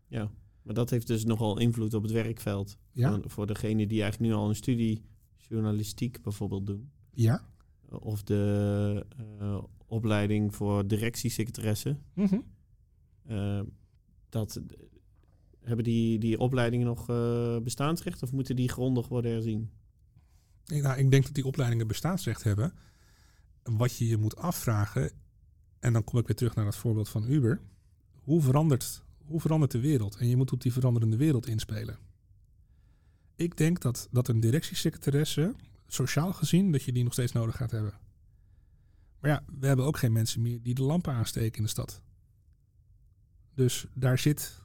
Ja, 0.07 0.31
maar 0.63 0.75
dat 0.75 0.91
heeft 0.91 1.07
dus 1.07 1.25
nogal 1.25 1.59
invloed 1.59 1.95
op 1.95 2.03
het 2.03 2.13
werkveld. 2.13 2.77
Ja? 2.93 3.21
Voor, 3.25 3.47
degene 3.47 3.87
die 3.87 4.03
eigenlijk 4.03 4.33
nu 4.33 4.39
al 4.39 4.49
een 4.49 4.55
studie 4.55 5.03
journalistiek 5.37 6.23
bijvoorbeeld 6.23 6.67
doen. 6.67 6.91
Ja. 7.11 7.43
Of 7.89 8.23
de 8.23 9.07
uh, 9.41 9.63
opleiding 9.87 10.55
voor 10.55 10.87
directiesecretaresse. 10.87 11.97
Mm 12.15 12.27
-hmm. 12.27 12.45
uh, 13.31 13.61
dat, 14.29 14.61
hebben 15.63 15.85
die, 15.85 16.19
die 16.19 16.39
opleidingen 16.39 16.87
nog 16.87 17.11
uh, 17.11 17.59
bestaansrecht 17.59 18.23
of 18.23 18.33
moeten 18.33 18.57
die 18.57 18.69
grondig 18.69 19.09
worden 19.09 19.31
herzien? 19.31 19.71
Ik, 20.67 20.83
nou, 20.83 20.99
ik 20.99 21.11
denk 21.11 21.25
dat 21.25 21.35
die 21.35 21.47
opleidingen 21.47 21.87
bestaansrecht 21.87 22.43
hebben. 22.43 22.73
Wat 23.63 23.97
je 23.97 24.09
je 24.09 24.17
moet 24.17 24.37
afvragen, 24.37 25.11
en 25.81 25.93
dan 25.93 26.05
kom 26.05 26.19
ik 26.19 26.27
weer 26.27 26.37
terug 26.37 26.55
naar 26.55 26.67
het 26.67 26.77
voorbeeld 26.77 27.09
van 27.09 27.31
Uber. 27.31 27.61
Hoe 28.13 28.43
verandert, 28.43 29.03
hoe 29.25 29.41
verandert 29.41 29.71
de 29.73 29.81
wereld? 29.81 30.17
En 30.17 30.29
je 30.29 30.37
moet 30.37 30.53
op 30.53 30.61
die 30.61 30.73
veranderende 30.73 31.17
wereld 31.17 31.47
inspelen. 31.47 31.99
Ik 33.37 33.57
denk 33.57 33.81
dat, 33.81 34.09
dat 34.11 34.29
een 34.29 34.41
directiesecretaresse, 34.41 35.55
sociaal 35.87 36.33
gezien, 36.33 36.73
dat 36.73 36.83
je 36.83 36.93
die 36.93 37.05
nog 37.05 37.13
steeds 37.13 37.33
nodig 37.33 37.57
gaat 37.57 37.71
hebben. 37.71 37.93
Maar 39.21 39.31
ja, 39.31 39.45
we 39.59 39.67
hebben 39.67 39.85
ook 39.85 39.97
geen 39.97 40.13
mensen 40.13 40.43
meer 40.43 40.63
die 40.63 40.75
de 40.75 40.83
lampen 40.83 41.13
aansteken 41.13 41.57
in 41.57 41.63
de 41.63 41.69
stad. 41.69 42.01
Dus 43.55 43.87
daar 43.95 44.19
zit. 44.19 44.62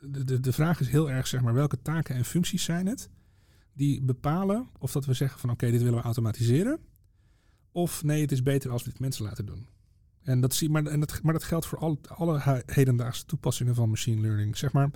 De, 0.00 0.24
de, 0.24 0.40
de 0.40 0.52
vraag 0.52 0.80
is 0.80 0.88
heel 0.88 1.10
erg, 1.10 1.26
zeg 1.26 1.40
maar, 1.40 1.54
welke 1.54 1.82
taken 1.82 2.14
en 2.14 2.24
functies 2.24 2.64
zijn 2.64 2.86
het 2.86 3.08
die 3.78 4.02
bepalen 4.02 4.68
of 4.78 4.92
dat 4.92 5.04
we 5.04 5.12
zeggen 5.12 5.40
van 5.40 5.50
oké, 5.50 5.70
dit 5.70 5.82
willen 5.82 5.98
we 5.98 6.04
automatiseren. 6.04 6.78
Of 7.72 8.02
nee, 8.02 8.20
het 8.20 8.32
is 8.32 8.42
beter 8.42 8.70
als 8.70 8.84
we 8.84 8.90
dit 8.90 9.00
mensen 9.00 9.24
laten 9.24 9.46
doen. 9.46 9.66
En 10.22 10.40
dat, 10.40 10.54
zie, 10.54 10.70
maar, 10.70 10.86
en 10.86 11.00
dat, 11.00 11.22
maar 11.22 11.32
dat 11.32 11.44
geldt 11.44 11.66
voor 11.66 11.78
al, 11.78 11.98
alle 12.08 12.62
hedendaagse 12.66 13.24
toepassingen 13.24 13.74
van 13.74 13.88
machine 13.88 14.20
learning. 14.20 14.56
Zeg 14.56 14.72
maar, 14.72 14.90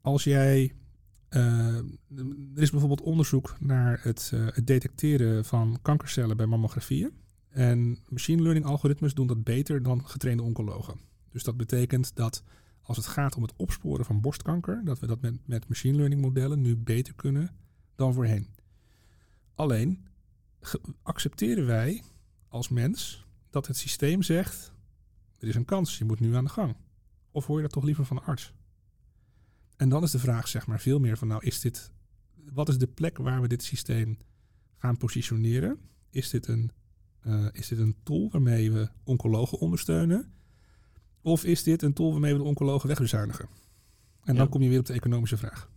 als 0.00 0.24
jij. 0.24 0.72
Uh, 1.30 1.76
er 2.54 2.62
is 2.62 2.70
bijvoorbeeld 2.70 3.00
onderzoek 3.00 3.56
naar 3.60 4.00
het, 4.02 4.30
uh, 4.34 4.46
het 4.52 4.66
detecteren 4.66 5.44
van 5.44 5.78
kankercellen 5.82 6.36
bij 6.36 6.46
mammografieën. 6.46 7.10
En 7.48 7.98
machine 8.08 8.42
learning 8.42 8.66
algoritmes 8.66 9.14
doen 9.14 9.26
dat 9.26 9.44
beter 9.44 9.82
dan 9.82 10.08
getrainde 10.08 10.42
oncologen. 10.42 11.00
Dus 11.30 11.42
dat 11.42 11.56
betekent 11.56 12.16
dat 12.16 12.42
als 12.82 12.96
het 12.96 13.06
gaat 13.06 13.36
om 13.36 13.42
het 13.42 13.56
opsporen 13.56 14.04
van 14.04 14.20
borstkanker, 14.20 14.84
dat 14.84 14.98
we 14.98 15.06
dat 15.06 15.20
met, 15.20 15.46
met 15.46 15.68
machine 15.68 15.96
learning 15.96 16.20
modellen 16.20 16.60
nu 16.60 16.76
beter 16.76 17.14
kunnen 17.14 17.50
dan 17.94 18.14
voorheen. 18.14 18.48
Alleen 19.54 20.06
accepteren 21.02 21.66
wij 21.66 22.02
als 22.48 22.68
mens 22.68 23.26
dat 23.50 23.66
het 23.66 23.76
systeem 23.76 24.22
zegt: 24.22 24.72
er 25.38 25.48
is 25.48 25.54
een 25.54 25.64
kans, 25.64 25.98
je 25.98 26.04
moet 26.04 26.20
nu 26.20 26.34
aan 26.34 26.44
de 26.44 26.50
gang. 26.50 26.76
Of 27.30 27.46
hoor 27.46 27.56
je 27.56 27.62
dat 27.62 27.72
toch 27.72 27.84
liever 27.84 28.04
van 28.04 28.16
de 28.16 28.22
arts? 28.22 28.52
En 29.76 29.88
dan 29.88 30.02
is 30.02 30.10
de 30.10 30.18
vraag, 30.18 30.48
zeg 30.48 30.66
maar, 30.66 30.80
veel 30.80 30.98
meer 30.98 31.18
van: 31.18 31.28
nou, 31.28 31.44
is 31.44 31.60
dit, 31.60 31.92
wat 32.52 32.68
is 32.68 32.78
de 32.78 32.86
plek 32.86 33.18
waar 33.18 33.40
we 33.40 33.48
dit 33.48 33.62
systeem 33.62 34.18
gaan 34.76 34.96
positioneren? 34.96 35.78
Is 36.10 36.30
dit 36.30 36.46
een, 36.46 36.70
uh, 37.26 37.46
is 37.52 37.68
dit 37.68 37.78
een 37.78 37.96
tool 38.02 38.30
waarmee 38.30 38.72
we 38.72 38.88
oncologen 39.04 39.58
ondersteunen? 39.58 40.32
Of 41.22 41.44
is 41.44 41.62
dit 41.62 41.82
een 41.82 41.92
tool 41.92 42.10
waarmee 42.10 42.32
we 42.32 42.38
de 42.38 42.44
oncologen 42.44 42.88
wegbezuinigen? 42.88 43.48
En 44.24 44.32
Ja. 44.32 44.38
dan 44.38 44.48
kom 44.48 44.62
je 44.62 44.68
weer 44.68 44.78
op 44.78 44.86
de 44.86 44.92
economische 44.92 45.36
vraag. 45.36 45.70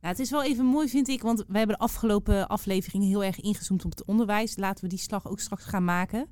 Nou, 0.00 0.16
het 0.16 0.24
is 0.24 0.30
wel 0.30 0.44
even 0.44 0.64
mooi, 0.64 0.88
vind 0.88 1.08
ik, 1.08 1.22
want 1.22 1.44
wij 1.46 1.58
hebben 1.58 1.76
de 1.76 1.82
afgelopen 1.82 2.48
afleveringen 2.48 3.08
heel 3.08 3.24
erg 3.24 3.40
ingezoomd 3.40 3.84
op 3.84 3.90
het 3.90 4.04
onderwijs. 4.04 4.56
Laten 4.56 4.84
we 4.84 4.90
die 4.90 4.98
slag 4.98 5.28
ook 5.28 5.40
straks 5.40 5.64
gaan 5.64 5.84
maken. 5.84 6.28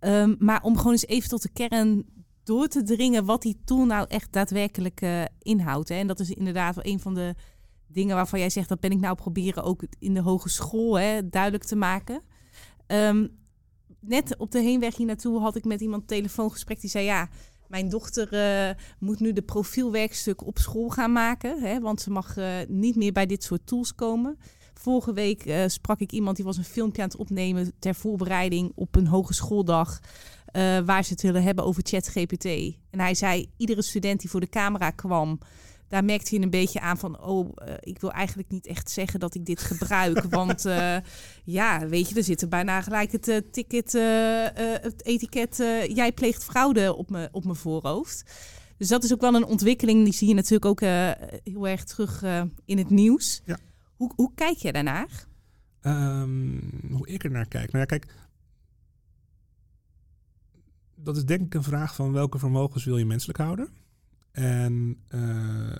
Um, 0.00 0.36
maar 0.38 0.62
om 0.62 0.76
gewoon 0.76 0.92
eens 0.92 1.06
even 1.06 1.28
tot 1.28 1.42
de 1.42 1.48
kern 1.52 2.04
door 2.44 2.68
te 2.68 2.82
dringen 2.82 3.24
wat 3.24 3.42
die 3.42 3.60
tool 3.64 3.84
nou 3.84 4.06
echt 4.08 4.32
daadwerkelijk 4.32 5.00
uh, 5.00 5.22
inhoudt. 5.38 5.88
Hè. 5.88 5.94
En 5.94 6.06
dat 6.06 6.20
is 6.20 6.30
inderdaad 6.30 6.74
wel 6.74 6.84
een 6.84 7.00
van 7.00 7.14
de 7.14 7.34
dingen 7.86 8.16
waarvan 8.16 8.38
jij 8.38 8.50
zegt, 8.50 8.68
dat 8.68 8.80
ben 8.80 8.90
ik 8.90 9.00
nou 9.00 9.14
proberen 9.14 9.62
ook 9.62 9.82
in 9.98 10.14
de 10.14 10.20
hogeschool 10.20 10.98
hè, 10.98 11.28
duidelijk 11.28 11.64
te 11.64 11.76
maken. 11.76 12.22
Um, 12.86 13.38
net 14.00 14.36
op 14.36 14.50
de 14.50 14.60
heenweg 14.60 14.96
hier 14.96 15.06
naartoe 15.06 15.40
had 15.40 15.56
ik 15.56 15.64
met 15.64 15.80
iemand 15.80 16.08
telefoongesprek 16.08 16.80
die 16.80 16.90
zei, 16.90 17.04
ja, 17.04 17.28
mijn 17.66 17.88
dochter 17.88 18.28
uh, 18.32 18.74
moet 18.98 19.20
nu 19.20 19.32
de 19.32 19.42
profielwerkstuk 19.42 20.46
op 20.46 20.58
school 20.58 20.88
gaan 20.88 21.12
maken, 21.12 21.62
hè, 21.62 21.80
want 21.80 22.00
ze 22.00 22.10
mag 22.10 22.36
uh, 22.36 22.54
niet 22.68 22.96
meer 22.96 23.12
bij 23.12 23.26
dit 23.26 23.44
soort 23.44 23.66
tools 23.66 23.94
komen. 23.94 24.38
Vorige 24.74 25.12
week 25.12 25.46
uh, 25.46 25.62
sprak 25.66 26.00
ik 26.00 26.12
iemand 26.12 26.36
die 26.36 26.44
was 26.44 26.56
een 26.56 26.64
filmpje 26.64 27.02
aan 27.02 27.08
het 27.08 27.16
opnemen 27.16 27.72
ter 27.78 27.94
voorbereiding 27.94 28.72
op 28.74 28.96
een 28.96 29.06
hogeschooldag. 29.06 30.00
waar 30.84 31.04
ze 31.04 31.12
het 31.12 31.22
willen 31.22 31.42
hebben 31.42 31.64
over 31.64 31.82
ChatGPT. 31.86 32.44
En 32.90 33.00
hij 33.00 33.14
zei: 33.14 33.50
iedere 33.56 33.82
student 33.82 34.20
die 34.20 34.30
voor 34.30 34.40
de 34.40 34.48
camera 34.48 34.90
kwam, 34.90 35.38
daar 35.90 36.04
merkte 36.04 36.34
je 36.34 36.42
een 36.42 36.50
beetje 36.50 36.80
aan 36.80 36.98
van, 36.98 37.20
oh, 37.20 37.48
uh, 37.68 37.74
ik 37.80 38.00
wil 38.00 38.12
eigenlijk 38.12 38.48
niet 38.50 38.66
echt 38.66 38.90
zeggen 38.90 39.20
dat 39.20 39.34
ik 39.34 39.44
dit 39.44 39.60
gebruik. 39.60 40.24
want 40.40 40.66
uh, 40.66 40.96
ja, 41.44 41.88
weet 41.88 42.08
je, 42.08 42.14
er 42.14 42.24
zit 42.24 42.42
er 42.42 42.48
bijna 42.48 42.80
gelijk 42.80 43.12
het 43.12 43.28
uh, 43.28 43.36
ticket, 43.50 43.92
het 44.82 45.04
etiket, 45.04 45.56
jij 45.92 46.12
pleegt 46.12 46.44
fraude 46.44 46.94
op 46.94 47.10
mijn 47.10 47.28
op 47.32 47.44
mijn 47.44 47.56
voorhoofd. 47.56 48.30
Dus 48.76 48.88
dat 48.88 49.04
is 49.04 49.12
ook 49.12 49.20
wel 49.20 49.34
een 49.34 49.44
ontwikkeling, 49.44 50.04
die 50.04 50.12
zie 50.12 50.28
je 50.28 50.34
natuurlijk 50.34 50.64
ook 50.64 50.80
heel 51.44 51.68
erg 51.68 51.84
terug 51.84 52.22
in 52.64 52.78
het 52.78 52.90
nieuws. 52.90 53.42
Ja. 53.44 53.58
Hoe, 53.96 54.12
hoe 54.16 54.30
kijk 54.34 54.56
je 54.56 54.72
daarnaar? 54.72 55.26
Um, 55.82 56.70
hoe 56.90 57.08
ik 57.08 57.24
er 57.24 57.30
naar 57.30 57.48
kijk? 57.48 57.72
Nou 57.72 57.78
ja, 57.78 57.84
kijk, 57.84 58.14
dat 60.94 61.16
is 61.16 61.24
denk 61.24 61.40
ik 61.40 61.54
een 61.54 61.62
vraag 61.62 61.94
van 61.94 62.12
welke 62.12 62.38
vermogens 62.38 62.84
wil 62.84 62.96
je 62.96 63.04
menselijk 63.04 63.38
houden? 63.38 63.68
En 64.30 65.00
uh, 65.08 65.74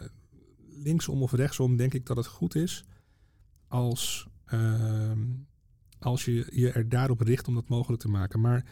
linksom 0.68 1.22
of 1.22 1.32
rechtsom 1.32 1.76
denk 1.76 1.94
ik 1.94 2.06
dat 2.06 2.16
het 2.16 2.26
goed 2.26 2.54
is 2.54 2.84
als, 3.68 4.28
uh, 4.54 5.12
als 5.98 6.24
je 6.24 6.46
je 6.50 6.72
er 6.72 6.88
daarop 6.88 7.20
richt 7.20 7.48
om 7.48 7.54
dat 7.54 7.68
mogelijk 7.68 8.02
te 8.02 8.08
maken. 8.08 8.40
Maar 8.40 8.64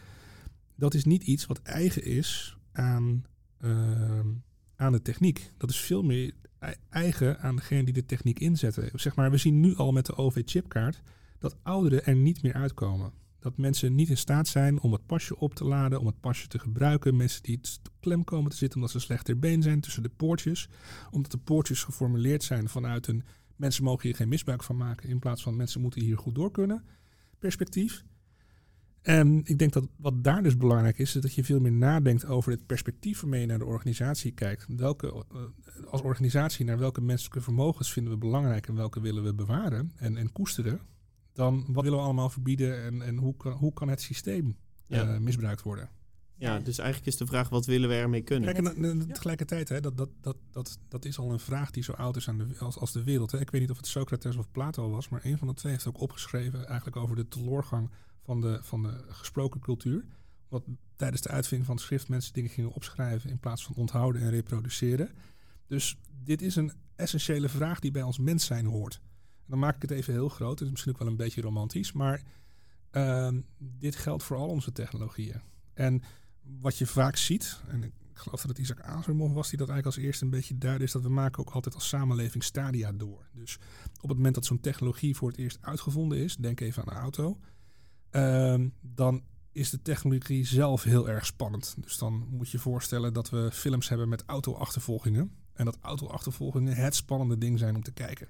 dat 0.75 0.93
is 0.93 1.03
niet 1.03 1.23
iets 1.23 1.45
wat 1.45 1.61
eigen 1.61 2.03
is 2.03 2.57
aan, 2.71 3.25
uh, 3.61 4.19
aan 4.75 4.91
de 4.91 5.01
techniek. 5.01 5.51
Dat 5.57 5.69
is 5.69 5.79
veel 5.79 6.03
meer 6.03 6.33
eigen 6.89 7.39
aan 7.39 7.55
degene 7.55 7.83
die 7.83 7.93
de 7.93 8.05
techniek 8.05 8.39
inzetten. 8.39 8.89
Zeg 8.93 9.15
maar, 9.15 9.31
we 9.31 9.37
zien 9.37 9.59
nu 9.59 9.75
al 9.75 9.91
met 9.91 10.05
de 10.05 10.15
OV-chipkaart 10.15 11.01
dat 11.39 11.57
ouderen 11.63 12.05
er 12.05 12.15
niet 12.15 12.41
meer 12.41 12.53
uitkomen. 12.53 13.11
Dat 13.39 13.57
mensen 13.57 13.95
niet 13.95 14.09
in 14.09 14.17
staat 14.17 14.47
zijn 14.47 14.79
om 14.79 14.91
het 14.91 15.05
pasje 15.05 15.37
op 15.37 15.55
te 15.55 15.63
laden, 15.65 15.99
om 15.99 16.05
het 16.05 16.19
pasje 16.19 16.47
te 16.47 16.59
gebruiken. 16.59 17.17
Mensen 17.17 17.43
die 17.43 17.59
klem 17.99 18.23
komen 18.23 18.51
te 18.51 18.57
zitten 18.57 18.79
omdat 18.79 18.93
ze 18.93 18.99
slecht 18.99 19.25
ter 19.25 19.39
been 19.39 19.61
zijn 19.61 19.81
tussen 19.81 20.03
de 20.03 20.09
poortjes. 20.09 20.69
Omdat 21.11 21.31
de 21.31 21.37
poortjes 21.37 21.83
geformuleerd 21.83 22.43
zijn 22.43 22.69
vanuit 22.69 23.07
een 23.07 23.23
mensen 23.55 23.83
mogen 23.83 24.07
hier 24.07 24.15
geen 24.15 24.29
misbruik 24.29 24.63
van 24.63 24.77
maken. 24.77 25.09
In 25.09 25.19
plaats 25.19 25.41
van 25.41 25.55
mensen 25.55 25.81
moeten 25.81 26.01
hier 26.01 26.17
goed 26.17 26.35
door 26.35 26.51
kunnen 26.51 26.83
perspectief. 27.39 28.03
En 29.01 29.41
ik 29.43 29.57
denk 29.57 29.73
dat 29.73 29.87
wat 29.95 30.23
daar 30.23 30.43
dus 30.43 30.57
belangrijk 30.57 30.97
is, 30.97 31.15
is 31.15 31.21
dat 31.21 31.33
je 31.33 31.43
veel 31.43 31.59
meer 31.59 31.71
nadenkt 31.71 32.25
over 32.25 32.51
het 32.51 32.65
perspectief 32.65 33.21
waarmee 33.21 33.41
je 33.41 33.47
naar 33.47 33.59
de 33.59 33.65
organisatie 33.65 34.31
kijkt. 34.31 34.65
Welke, 34.75 35.25
uh, 35.33 35.41
als 35.85 36.01
organisatie 36.01 36.65
naar 36.65 36.77
welke 36.77 37.01
menselijke 37.01 37.41
vermogens 37.41 37.91
vinden 37.91 38.13
we 38.13 38.19
belangrijk 38.19 38.67
en 38.67 38.75
welke 38.75 39.01
willen 39.01 39.23
we 39.23 39.33
bewaren 39.33 39.91
en, 39.95 40.17
en 40.17 40.31
koesteren 40.31 40.79
dan 41.33 41.65
wat 41.67 41.83
willen 41.83 41.99
we 41.99 42.05
allemaal 42.05 42.29
verbieden 42.29 42.83
en, 42.83 43.01
en 43.01 43.17
hoe, 43.17 43.37
kan, 43.37 43.51
hoe 43.51 43.73
kan 43.73 43.89
het 43.89 44.01
systeem 44.01 44.57
ja. 44.85 45.13
uh, 45.13 45.17
misbruikt 45.17 45.61
worden? 45.61 45.89
Ja, 46.39 46.59
dus 46.59 46.77
eigenlijk 46.77 47.09
is 47.09 47.17
de 47.17 47.25
vraag, 47.25 47.49
wat 47.49 47.65
willen 47.65 47.89
we 47.89 47.95
ermee 47.95 48.21
kunnen? 48.21 48.53
Kijk, 48.53 48.75
en, 48.75 48.85
en, 48.85 49.07
tegelijkertijd, 49.07 49.69
hè, 49.69 49.81
dat, 49.81 49.97
dat, 49.97 50.09
dat, 50.21 50.37
dat, 50.51 50.79
dat 50.87 51.05
is 51.05 51.19
al 51.19 51.31
een 51.31 51.39
vraag 51.39 51.71
die 51.71 51.83
zo 51.83 51.91
oud 51.91 52.15
is 52.15 52.29
aan 52.29 52.37
de, 52.37 52.47
als, 52.59 52.77
als 52.77 52.91
de 52.91 53.03
wereld. 53.03 53.31
Hè. 53.31 53.39
Ik 53.39 53.51
weet 53.51 53.61
niet 53.61 53.69
of 53.69 53.77
het 53.77 53.87
Socrates 53.87 54.35
of 54.35 54.51
Plato 54.51 54.89
was, 54.89 55.09
maar 55.09 55.25
een 55.25 55.37
van 55.37 55.47
de 55.47 55.53
twee 55.53 55.71
heeft 55.71 55.87
ook 55.87 56.01
opgeschreven 56.01 56.67
eigenlijk 56.67 56.95
over 56.95 57.15
de 57.15 57.27
teloorgang 57.27 57.89
van 58.23 58.41
de, 58.41 58.59
van 58.61 58.83
de 58.83 59.03
gesproken 59.07 59.59
cultuur. 59.59 60.05
Wat 60.47 60.63
tijdens 60.95 61.21
de 61.21 61.29
uitvinding 61.29 61.65
van 61.65 61.75
het 61.75 61.85
schrift 61.85 62.09
mensen 62.09 62.33
dingen 62.33 62.49
gingen 62.49 62.71
opschrijven 62.71 63.29
in 63.29 63.39
plaats 63.39 63.63
van 63.63 63.75
onthouden 63.75 64.21
en 64.21 64.29
reproduceren. 64.29 65.09
Dus 65.67 65.97
dit 66.23 66.41
is 66.41 66.55
een 66.55 66.71
essentiële 66.95 67.49
vraag 67.49 67.79
die 67.79 67.91
bij 67.91 68.03
ons 68.03 68.17
mens 68.17 68.45
zijn 68.45 68.65
hoort. 68.65 69.01
Dan 69.49 69.59
maak 69.59 69.75
ik 69.75 69.81
het 69.81 69.91
even 69.91 70.13
heel 70.13 70.29
groot. 70.29 70.59
Het 70.59 70.61
is 70.61 70.69
misschien 70.69 70.93
ook 70.93 70.99
wel 70.99 71.07
een 71.07 71.15
beetje 71.15 71.41
romantisch. 71.41 71.91
Maar 71.91 72.21
uh, 72.91 73.29
dit 73.57 73.95
geldt 73.95 74.23
voor 74.23 74.37
al 74.37 74.47
onze 74.47 74.71
technologieën. 74.71 75.41
En 75.73 76.03
wat 76.41 76.77
je 76.77 76.85
vaak 76.85 77.15
ziet, 77.15 77.61
en 77.67 77.83
ik 77.83 77.93
geloof 78.13 78.41
dat 78.41 78.49
het 78.49 78.59
Isaac 78.59 78.81
Asimov 78.81 79.33
was 79.33 79.49
die 79.49 79.57
dat 79.57 79.69
eigenlijk 79.69 79.97
als 79.97 80.05
eerste 80.05 80.25
een 80.25 80.31
beetje 80.31 80.57
duidde, 80.57 80.83
is 80.83 80.91
dat 80.91 81.01
we 81.01 81.09
maken 81.09 81.39
ook 81.39 81.53
altijd 81.53 81.75
als 81.75 81.87
samenleving 81.87 82.43
stadia 82.43 82.91
door. 82.91 83.29
Dus 83.33 83.57
op 84.01 84.09
het 84.09 84.17
moment 84.17 84.35
dat 84.35 84.45
zo'n 84.45 84.59
technologie 84.59 85.15
voor 85.15 85.29
het 85.29 85.37
eerst 85.37 85.57
uitgevonden 85.61 86.17
is, 86.17 86.35
denk 86.35 86.59
even 86.59 86.83
aan 86.83 86.93
de 86.93 86.99
auto, 86.99 87.39
uh, 88.11 88.67
dan 88.81 89.23
is 89.51 89.69
de 89.69 89.81
technologie 89.81 90.45
zelf 90.45 90.83
heel 90.83 91.09
erg 91.09 91.25
spannend. 91.25 91.75
Dus 91.77 91.97
dan 91.97 92.27
moet 92.29 92.49
je 92.49 92.57
je 92.57 92.63
voorstellen 92.63 93.13
dat 93.13 93.29
we 93.29 93.49
films 93.51 93.89
hebben 93.89 94.09
met 94.09 94.23
auto-achtervolgingen. 94.25 95.31
En 95.53 95.65
dat 95.65 95.77
auto-achtervolgingen 95.81 96.75
het 96.75 96.95
spannende 96.95 97.37
ding 97.37 97.59
zijn 97.59 97.75
om 97.75 97.83
te 97.83 97.91
kijken 97.91 98.27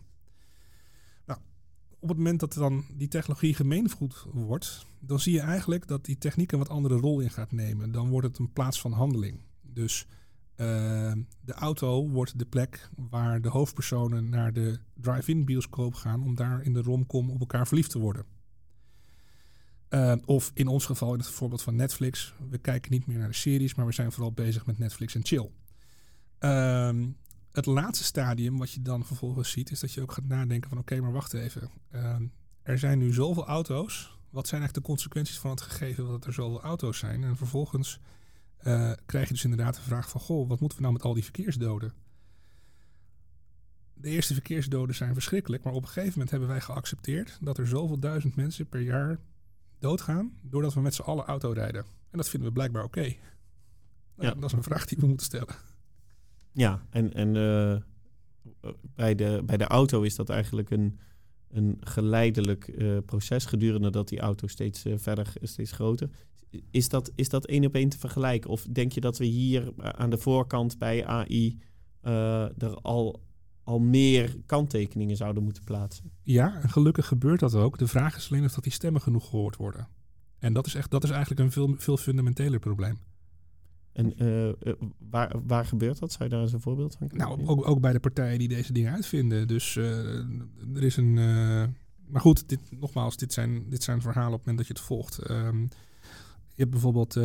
op 2.00 2.10
het 2.10 2.18
moment 2.18 2.40
dat 2.40 2.54
dan 2.54 2.86
die 2.94 3.08
technologie 3.08 3.54
gemeengoed 3.54 4.26
wordt, 4.34 4.86
dan 5.00 5.20
zie 5.20 5.34
je 5.34 5.40
eigenlijk 5.40 5.88
dat 5.88 6.06
die 6.06 6.18
techniek 6.18 6.52
een 6.52 6.60
wat 6.60 6.70
andere 6.70 6.96
rol 6.96 7.20
in 7.20 7.30
gaat 7.30 7.52
nemen. 7.52 7.92
Dan 7.92 8.10
wordt 8.10 8.28
het 8.28 8.38
een 8.38 8.54
plaats 8.54 8.82
van 8.82 8.92
handeling. 8.92 9.40
Dus 9.62 10.06
uh, 10.52 11.12
de 11.42 11.54
auto 11.54 12.10
wordt 12.10 12.40
de 12.40 12.46
plek 12.46 12.90
waar 13.10 13.42
de 13.42 13.50
hoofdpersonen 13.50 14.30
naar 14.30 14.54
de 14.54 14.80
drive-in 14.94 15.46
bioscoop 15.46 15.94
gaan 15.94 16.24
om 16.24 16.36
daar 16.36 16.62
in 16.62 16.74
de 16.74 16.82
romcom 16.82 17.30
op 17.30 17.40
elkaar 17.40 17.68
verliefd 17.68 17.92
te 17.92 18.00
worden. 18.00 18.26
Uh, 19.90 20.16
of 20.26 20.52
in 20.54 20.68
ons 20.68 20.86
geval, 20.86 21.14
in 21.14 21.20
het 21.20 21.30
voorbeeld 21.30 21.62
van 21.62 21.76
Netflix, 21.76 22.34
we 22.50 22.58
kijken 22.58 22.92
niet 22.92 23.06
meer 23.06 23.18
naar 23.18 23.28
de 23.28 23.34
series, 23.34 23.76
maar 23.76 23.86
we 23.86 23.92
zijn 23.92 24.12
vooral 24.12 24.32
bezig 24.32 24.66
met 24.66 24.78
Netflix 24.78 25.16
en 25.16 25.26
chill. 25.26 25.50
Uh, 26.40 26.90
het 27.60 27.76
laatste 27.76 28.04
stadium 28.04 28.58
wat 28.58 28.72
je 28.72 28.82
dan 28.82 29.06
vervolgens 29.06 29.52
ziet, 29.52 29.72
is 29.72 29.80
dat 29.80 29.92
je 29.92 30.02
ook 30.02 30.12
gaat 30.12 30.26
nadenken 30.28 30.70
van 30.70 30.78
oké, 30.78 31.00
maar 31.00 31.12
wacht 31.12 31.34
even. 31.34 31.70
Ehm, 31.92 32.28
er 32.62 32.80
zijn 32.80 32.98
nu 32.98 33.14
zoveel 33.14 33.46
auto's. 33.46 34.18
Wat 34.30 34.48
zijn 34.48 34.62
eigenlijk 34.62 34.74
de 34.74 34.94
consequenties 34.94 35.40
van 35.40 35.52
het 35.52 35.62
gegeven 35.62 36.08
dat 36.08 36.26
er 36.26 36.34
zoveel 36.34 36.62
auto's 36.62 36.98
zijn? 36.98 37.24
En 37.24 37.38
vervolgens 37.38 38.00
uh, 38.64 38.92
krijg 39.06 39.28
je 39.28 39.34
dus 39.34 39.44
inderdaad 39.44 39.76
de 39.76 39.82
vraag 39.82 40.10
van 40.10 40.22
goh, 40.22 40.48
wat 40.48 40.60
moeten 40.60 40.78
we 40.78 40.84
nou 40.84 40.96
met 40.96 41.04
al 41.04 41.14
die 41.14 41.24
verkeersdoden? 41.24 41.94
De 43.94 44.10
eerste 44.10 44.34
verkeersdoden 44.34 44.96
zijn 44.96 45.14
verschrikkelijk, 45.14 45.64
maar 45.64 45.74
op 45.74 45.82
een 45.82 45.88
gegeven 45.88 46.12
moment 46.12 46.30
hebben 46.30 46.50
wij 46.50 46.62
geaccepteerd 46.62 47.38
dat 47.42 47.58
er 47.58 47.68
zoveel 47.68 48.00
duizend 48.00 48.36
mensen 48.36 48.68
per 48.68 48.82
jaar 48.82 49.20
doodgaan 49.80 50.38
doordat 50.42 50.74
we 50.74 50.82
met 50.82 50.94
z'n 50.94 51.02
allen 51.02 51.26
auto 51.26 51.52
rijden. 51.52 51.86
En 52.12 52.18
dat 52.18 52.30
vinden 52.30 52.48
we 52.48 52.54
blijkbaar 52.54 52.84
oké. 52.84 53.02
Nou, 53.02 53.16
ja. 54.16 54.34
Dat 54.34 54.44
is 54.44 54.52
een 54.52 54.64
vraag 54.64 54.86
die 54.86 54.98
we 54.98 55.08
moeten 55.08 55.26
stellen. 55.26 55.56
Ja, 56.52 56.86
en, 56.90 57.14
en 57.14 57.36
uh, 57.36 57.76
bij, 58.96 59.16
de, 59.16 59.42
bij 59.46 59.58
de 59.58 59.68
auto 59.68 60.02
is 60.02 60.16
dat 60.16 60.30
eigenlijk 60.30 60.70
een, 60.70 61.00
een 61.50 61.78
geleidelijk 61.80 62.68
uh, 62.68 62.98
proces 63.06 63.46
gedurende 63.46 63.90
dat 63.90 64.08
die 64.08 64.20
auto 64.20 64.48
steeds 64.48 64.86
uh, 64.86 64.94
verder, 64.98 65.34
steeds 65.42 65.72
groter. 65.72 66.10
Is 66.72 66.90
dat, 66.90 67.12
is 67.16 67.30
dat 67.30 67.46
één 67.46 67.66
op 67.66 67.76
één 67.76 67.90
te 67.90 67.98
vergelijken? 67.98 68.50
Of 68.50 68.68
denk 68.72 68.92
je 68.92 69.02
dat 69.02 69.18
we 69.18 69.26
hier 69.26 69.74
aan 69.78 70.10
de 70.10 70.18
voorkant 70.18 70.78
bij 70.78 71.06
AI 71.06 71.60
er 72.02 72.76
al, 72.82 73.24
al 73.64 73.80
meer 73.80 74.36
kanttekeningen 74.46 75.16
zouden 75.16 75.44
moeten 75.44 75.64
plaatsen? 75.64 76.12
Ja, 76.24 76.62
en 76.62 76.70
gelukkig 76.70 77.08
gebeurt 77.08 77.40
dat 77.40 77.56
ook. 77.56 77.78
De 77.78 77.88
vraag 77.88 78.16
is 78.16 78.32
alleen 78.32 78.46
of 78.46 78.54
dat 78.54 78.64
die 78.64 78.74
stemmen 78.74 79.02
genoeg 79.02 79.30
gehoord 79.30 79.56
worden. 79.56 79.88
En 80.40 80.54
dat 80.54 80.66
is, 80.66 80.76
echt, 80.76 80.92
dat 80.92 81.04
is 81.04 81.10
eigenlijk 81.10 81.42
een 81.42 81.52
veel, 81.52 81.76
veel 81.78 81.98
fundamenteler 81.98 82.60
probleem. 82.60 82.98
En 83.92 84.24
uh, 84.24 84.74
waar, 85.10 85.36
waar 85.46 85.66
gebeurt 85.66 86.00
dat? 86.00 86.12
Zou 86.12 86.24
je 86.24 86.30
daar 86.30 86.42
eens 86.42 86.54
een 86.54 86.62
voorbeeld 86.62 86.96
van 86.96 87.08
kunnen 87.08 87.28
Nou, 87.28 87.48
ook, 87.48 87.68
ook 87.68 87.82
bij 87.82 87.94
de 87.94 88.00
partijen 88.00 88.40
die 88.40 88.48
deze 88.48 88.74
dingen 88.74 88.94
uitvinden. 88.94 89.48
Dus 89.48 89.76
uh, 89.76 90.16
er 90.76 90.84
is 90.84 90.98
een. 90.98 91.18
Uh, 91.18 91.64
maar 92.08 92.22
goed, 92.22 92.50
dit, 92.50 92.60
nogmaals, 92.80 93.18
dit 93.18 93.34
zijn, 93.34 93.70
dit 93.70 93.84
zijn 93.84 94.02
verhalen 94.02 94.34
op 94.34 94.38
het 94.38 94.48
moment 94.48 94.58
dat 94.58 94.68
je 94.68 94.74
het 94.74 94.92
volgt. 94.92 95.30
Um, 95.30 95.62
je 96.50 96.66
hebt 96.66 96.70
bijvoorbeeld 96.72 97.20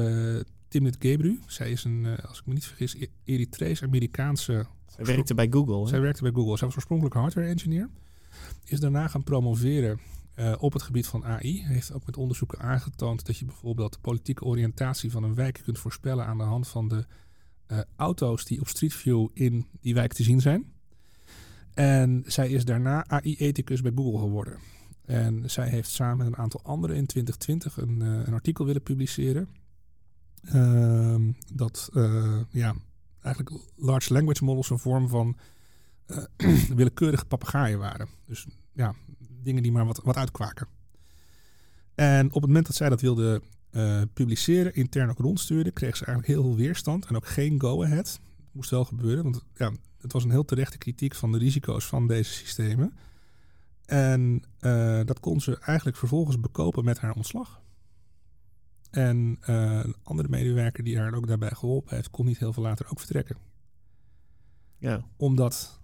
Timnit 0.69 0.97
Gebru. 0.99 1.39
Zij 1.47 1.71
is 1.71 1.85
een, 1.85 2.07
als 2.29 2.39
ik 2.39 2.47
me 2.47 2.53
niet 2.53 2.65
vergis, 2.65 2.95
e-, 2.95 3.07
Eritrees-Amerikaanse. 3.25 4.67
Zij 4.87 5.05
werkte 5.05 5.35
bij 5.35 5.47
Google. 5.51 5.89
Zij 5.89 6.01
werkte 6.01 6.23
bij 6.23 6.33
Google. 6.33 6.57
Zij 6.57 6.67
was 6.67 6.77
oorspronkelijk 6.77 7.15
hardware 7.15 7.47
engineer. 7.47 7.89
Is 8.65 8.81
daarna 8.81 9.09
gaan 9.09 9.23
promoveren 9.25 10.01
uh, 10.37 10.55
op 10.59 10.73
het 10.73 10.83
gebied 10.83 11.07
van 11.07 11.25
AI. 11.25 11.65
Heeft 11.65 11.93
ook 11.93 12.07
met 12.07 12.17
onderzoeken 12.17 12.59
aangetoond 12.59 13.27
dat 13.27 13.39
je 13.39 13.45
bijvoorbeeld 13.45 13.93
de 13.93 13.99
politieke 14.01 14.45
oriëntatie 14.45 15.11
van 15.11 15.23
een 15.23 15.35
wijk 15.35 15.61
kunt 15.65 15.79
voorspellen 15.79 16.27
aan 16.27 16.39
de 16.39 16.45
hand 16.45 16.69
van 16.69 16.89
de 16.89 17.07
uh, 17.69 17.79
auto's 17.97 18.45
die 18.45 18.61
op 18.61 18.69
Street 18.69 18.95
View 18.95 19.29
in 19.33 19.67
die 19.81 19.95
wijk 19.95 20.13
te 20.13 20.23
zien 20.23 20.41
zijn. 20.41 20.73
En 21.75 22.23
zij 22.27 22.49
is 22.49 22.65
daarna 22.65 23.07
AI-ethicus 23.07 23.81
bij 23.81 23.93
Google 23.95 24.19
geworden. 24.19 24.59
En 25.05 25.51
zij 25.51 25.69
heeft 25.69 25.91
samen 25.91 26.17
met 26.17 26.27
een 26.27 26.37
aantal 26.37 26.61
anderen 26.63 26.97
in 26.97 27.07
2020 27.07 27.77
een, 27.77 28.01
uh, 28.01 28.27
een 28.27 28.35
artikel 28.35 28.65
willen 28.65 28.83
publiceren. 28.83 29.49
Ehm, 30.45 31.33
dat 31.55 31.91
ja, 32.51 32.75
eigenlijk 33.21 33.65
large 33.77 34.13
language 34.13 34.45
models 34.45 34.71
een 34.71 34.79
vorm 34.79 35.09
van 35.09 35.37
willekeurige 36.77 37.25
papegaaien 37.25 37.79
waren. 37.79 38.09
Dus 38.27 38.47
ja, 38.73 38.95
dingen 39.45 39.63
die 39.63 39.73
maar 39.73 39.87
wat, 39.87 40.01
wat 40.05 40.17
uitkwaken. 40.17 40.67
En 41.95 42.27
op 42.27 42.35
het 42.35 42.47
moment 42.47 42.67
dat 42.67 42.77
zij 42.77 42.89
dat 42.89 43.01
wilde 43.01 43.43
uh, 43.71 44.03
publiceren, 44.13 44.75
intern 44.75 45.11
ook 45.11 45.19
rondstuurde, 45.19 45.71
kreeg 45.71 45.97
ze 45.97 46.05
eigenlijk 46.05 46.39
heel 46.39 46.49
veel 46.49 46.57
weerstand 46.57 47.07
en 47.07 47.17
ook 47.17 47.27
geen 47.27 47.61
go-ahead. 47.61 48.21
Moest 48.53 48.71
wel 48.71 48.85
gebeuren, 48.85 49.23
want 49.23 49.45
ja, 49.55 49.73
het 50.01 50.13
was 50.13 50.25
een 50.25 50.31
heel 50.31 50.45
terechte 50.45 50.79
kritiek 50.79 51.15
van 51.15 51.33
de 51.33 51.39
risico's 51.39 51.87
van 51.87 52.07
deze 52.07 52.33
systemen. 52.33 52.93
En 53.85 54.43
uh, 54.61 55.01
dat 55.05 55.21
kon 55.21 55.41
ze 55.41 55.59
eigenlijk 55.59 55.97
vervolgens 55.97 56.41
bekopen 56.41 56.85
met 56.85 56.99
haar 56.99 57.15
ontslag. 57.15 57.63
En 58.91 59.39
uh, 59.49 59.81
een 59.85 59.97
andere 60.03 60.29
medewerker 60.29 60.85
die 60.85 60.99
haar 60.99 61.15
ook 61.15 61.27
daarbij 61.27 61.51
geholpen 61.51 61.95
heeft, 61.95 62.11
kon 62.11 62.27
niet 62.27 62.39
heel 62.39 62.53
veel 62.53 62.63
later 62.63 62.87
ook 62.91 62.99
vertrekken. 62.99 63.37
Ja. 64.79 65.05
Omdat 65.17 65.81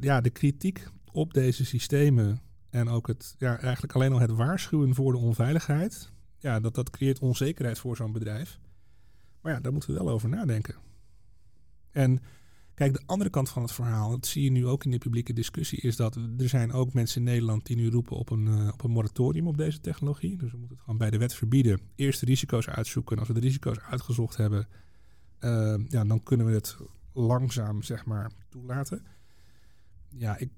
ja, 0.00 0.20
de 0.20 0.30
kritiek 0.30 0.88
op 1.12 1.34
deze 1.34 1.64
systemen 1.64 2.40
en 2.70 2.88
ook 2.88 3.06
het, 3.06 3.34
ja, 3.38 3.58
eigenlijk 3.58 3.94
alleen 3.94 4.12
al 4.12 4.20
het 4.20 4.30
waarschuwen 4.30 4.94
voor 4.94 5.12
de 5.12 5.18
onveiligheid. 5.18 6.12
Ja, 6.38 6.60
dat, 6.60 6.74
dat 6.74 6.90
creëert 6.90 7.18
onzekerheid 7.18 7.78
voor 7.78 7.96
zo'n 7.96 8.12
bedrijf. 8.12 8.58
Maar 9.40 9.52
ja, 9.52 9.60
daar 9.60 9.72
moeten 9.72 9.90
we 9.90 9.98
wel 9.98 10.12
over 10.12 10.28
nadenken. 10.28 10.74
En 11.90 12.20
kijk, 12.74 12.92
de 12.92 13.02
andere 13.06 13.30
kant 13.30 13.48
van 13.48 13.62
het 13.62 13.72
verhaal, 13.72 14.10
dat 14.10 14.26
zie 14.26 14.44
je 14.44 14.50
nu 14.50 14.66
ook 14.66 14.84
in 14.84 14.90
de 14.90 14.98
publieke 14.98 15.32
discussie, 15.32 15.80
is 15.80 15.96
dat 15.96 16.16
er 16.16 16.48
zijn 16.48 16.72
ook 16.72 16.92
mensen 16.92 17.18
in 17.18 17.26
Nederland 17.26 17.66
die 17.66 17.76
nu 17.76 17.90
roepen 17.90 18.16
op 18.16 18.30
een, 18.30 18.46
uh, 18.46 18.68
op 18.72 18.84
een 18.84 18.90
moratorium 18.90 19.46
op 19.46 19.56
deze 19.56 19.80
technologie. 19.80 20.36
Dus 20.36 20.50
we 20.50 20.56
moeten 20.58 20.76
het 20.76 20.84
gewoon 20.84 20.98
bij 20.98 21.10
de 21.10 21.18
wet 21.18 21.34
verbieden. 21.34 21.80
Eerst 21.94 22.20
de 22.20 22.26
risico's 22.26 22.68
uitzoeken. 22.68 23.12
En 23.12 23.18
als 23.18 23.28
we 23.28 23.34
de 23.34 23.46
risico's 23.46 23.78
uitgezocht 23.78 24.36
hebben, 24.36 24.68
uh, 25.40 25.74
ja, 25.88 26.04
dan 26.04 26.22
kunnen 26.22 26.46
we 26.46 26.52
het 26.52 26.76
langzaam, 27.12 27.82
zeg 27.82 28.04
maar, 28.04 28.30
toelaten. 28.48 29.06
Ja, 30.08 30.36
ik, 30.36 30.50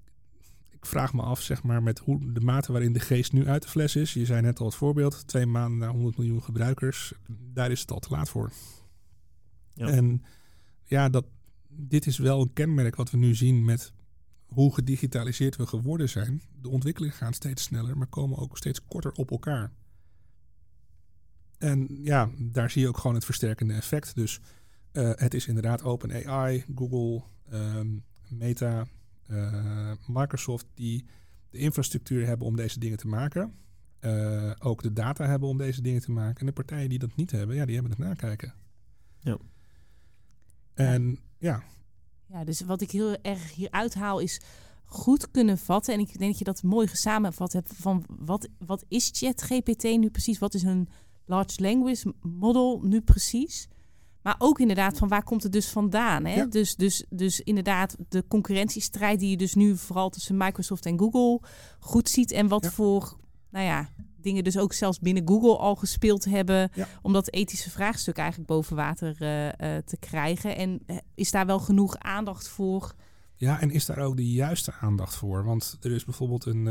ik 0.81 0.87
vraag 0.87 1.13
me 1.13 1.23
af, 1.23 1.41
zeg 1.41 1.63
maar, 1.63 1.83
met 1.83 1.99
hoe 1.99 2.33
de 2.33 2.41
mate 2.41 2.73
waarin 2.73 2.93
de 2.93 3.01
geest 3.01 3.33
nu 3.33 3.49
uit 3.49 3.63
de 3.63 3.69
fles 3.69 3.97
is. 3.97 4.13
Je 4.13 4.25
zei 4.25 4.41
net 4.41 4.59
al 4.59 4.67
het 4.67 4.75
voorbeeld, 4.75 5.27
twee 5.27 5.47
maanden 5.47 5.79
naar 5.79 5.91
100 5.91 6.17
miljoen 6.17 6.43
gebruikers. 6.43 7.13
Daar 7.29 7.71
is 7.71 7.81
het 7.81 7.91
al 7.91 7.99
te 7.99 8.11
laat 8.11 8.29
voor. 8.29 8.53
Ja. 9.75 9.87
En 9.87 10.23
ja, 10.85 11.09
dat, 11.09 11.27
dit 11.69 12.07
is 12.07 12.19
wel 12.19 12.41
een 12.41 12.53
kenmerk 12.53 12.97
wat 12.97 13.11
we 13.11 13.17
nu 13.17 13.35
zien 13.35 13.65
met 13.65 13.93
hoe 14.47 14.75
gedigitaliseerd 14.75 15.57
we 15.57 15.67
geworden 15.67 16.09
zijn. 16.09 16.43
De 16.61 16.69
ontwikkelingen 16.69 17.17
gaan 17.17 17.33
steeds 17.33 17.63
sneller, 17.63 17.97
maar 17.99 18.07
komen 18.07 18.39
ook 18.39 18.57
steeds 18.57 18.85
korter 18.87 19.13
op 19.13 19.31
elkaar. 19.31 19.73
En 21.59 21.87
ja, 22.03 22.31
daar 22.39 22.71
zie 22.71 22.83
je 22.83 22.89
ook 22.89 22.99
gewoon 22.99 23.15
het 23.15 23.25
versterkende 23.25 23.75
effect. 23.75 24.15
Dus 24.15 24.41
uh, 24.93 25.11
het 25.15 25.35
is 25.35 25.47
inderdaad 25.47 25.83
OpenAI, 25.83 26.65
Google, 26.75 27.23
um, 27.53 28.05
Meta, 28.29 28.87
uh, 29.27 29.93
Microsoft 30.07 30.67
die 30.75 31.05
de 31.51 31.59
infrastructuur 31.59 32.27
hebben 32.27 32.47
om 32.47 32.57
deze 32.57 32.79
dingen 32.79 32.99
te 32.99 33.09
maken. 33.09 33.55
Uh, 34.01 34.53
ook 34.59 34.83
de 34.83 34.93
data 34.93 35.27
hebben 35.27 35.49
om 35.49 35.59
deze 35.59 35.83
dingen 35.83 36.01
te 36.01 36.11
maken. 36.11 36.41
En 36.41 36.47
de 36.47 36.53
partijen 36.53 36.89
die 36.89 36.99
dat 36.99 37.17
niet 37.17 37.31
hebben, 37.31 37.57
ja, 37.57 37.65
die 37.65 37.75
hebben 37.75 37.93
het 37.93 38.01
nakijken. 38.01 38.55
Ja. 39.21 39.39
En 40.75 41.19
ja. 41.39 41.63
Ja, 42.27 42.45
dus 42.45 42.61
wat 42.61 42.81
ik 42.81 42.91
heel 42.91 43.17
erg 43.23 43.55
hier 43.55 43.71
uithaal 43.71 44.19
is 44.19 44.41
goed 44.85 45.31
kunnen 45.31 45.59
vatten. 45.59 45.95
En 45.95 46.01
ik 46.01 46.19
denk 46.19 46.31
dat 46.31 46.39
je 46.39 46.45
dat 46.45 46.63
mooi 46.63 46.87
gesamenvat 46.87 47.53
hebt 47.53 47.73
van 47.75 48.05
wat, 48.09 48.49
wat 48.59 48.85
is 48.89 49.11
ChatGPT 49.13 49.83
nu 49.83 50.11
precies? 50.11 50.39
Wat 50.39 50.55
is 50.55 50.63
een 50.63 50.89
large 51.25 51.63
language 51.63 52.15
model 52.21 52.81
nu 52.83 53.01
precies? 53.01 53.69
Maar 54.23 54.35
ook 54.39 54.61
inderdaad 54.61 54.99
van 54.99 55.09
waar 55.09 55.25
komt 55.25 55.43
het 55.43 55.53
dus 55.53 55.69
vandaan? 55.69 56.25
Hè? 56.25 56.49
Dus, 56.49 56.77
dus, 56.77 57.05
dus 57.09 57.41
inderdaad 57.41 57.97
de 58.09 58.25
concurrentiestrijd 58.29 59.21
die 59.21 59.31
je 59.31 59.37
dus 59.37 59.55
nu 59.55 59.77
vooral 59.77 60.11
tussen 60.11 60.37
Microsoft 60.37 60.87
en 60.87 60.99
Google 60.99 61.41
goed 61.79 62.09
ziet. 62.09 62.33
En 62.33 62.49
wat 62.49 62.67
voor 62.67 63.17
nou 63.51 63.65
ja, 63.65 63.89
dingen 64.17 64.45
dus 64.45 64.59
ook 64.59 64.73
zelfs 64.73 64.99
binnen 64.99 65.29
Google 65.29 65.57
al 65.57 65.77
gespeeld 65.77 66.25
hebben. 66.25 66.71
Om 67.03 67.13
dat 67.13 67.31
ethische 67.31 67.71
vraagstuk 67.71 68.17
eigenlijk 68.17 68.49
boven 68.49 68.77
water 68.77 69.17
uh, 69.21 69.47
uh, 69.47 69.53
te 69.85 69.97
krijgen. 70.01 70.57
En 70.57 70.81
eh, 70.87 70.97
is 71.15 71.31
daar 71.31 71.47
wel 71.47 71.59
genoeg 71.59 71.99
aandacht 71.99 72.49
voor? 72.49 72.95
Ja, 73.41 73.61
en 73.61 73.71
is 73.71 73.87
daar 73.87 73.99
ook 73.99 74.17
de 74.17 74.31
juiste 74.31 74.73
aandacht 74.73 75.15
voor? 75.15 75.45
Want 75.45 75.79
er 75.81 75.91
is 75.91 76.05
bijvoorbeeld 76.05 76.45
een, 76.45 76.67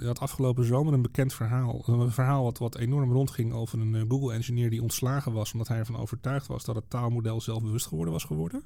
uh, 0.00 0.06
had 0.06 0.18
afgelopen 0.18 0.64
zomer 0.64 0.92
een 0.92 1.02
bekend 1.02 1.34
verhaal. 1.34 1.82
Een 1.86 2.10
verhaal 2.10 2.44
wat, 2.44 2.58
wat 2.58 2.76
enorm 2.76 3.12
rondging 3.12 3.52
over 3.52 3.80
een 3.80 3.94
uh, 3.94 4.02
Google-engineer 4.08 4.70
die 4.70 4.82
ontslagen 4.82 5.32
was. 5.32 5.52
omdat 5.52 5.68
hij 5.68 5.78
ervan 5.78 5.96
overtuigd 5.96 6.46
was 6.46 6.64
dat 6.64 6.74
het 6.74 6.90
taalmodel 6.90 7.40
zelfbewust 7.40 7.86
geworden 7.86 8.12
was 8.12 8.24
geworden. 8.24 8.62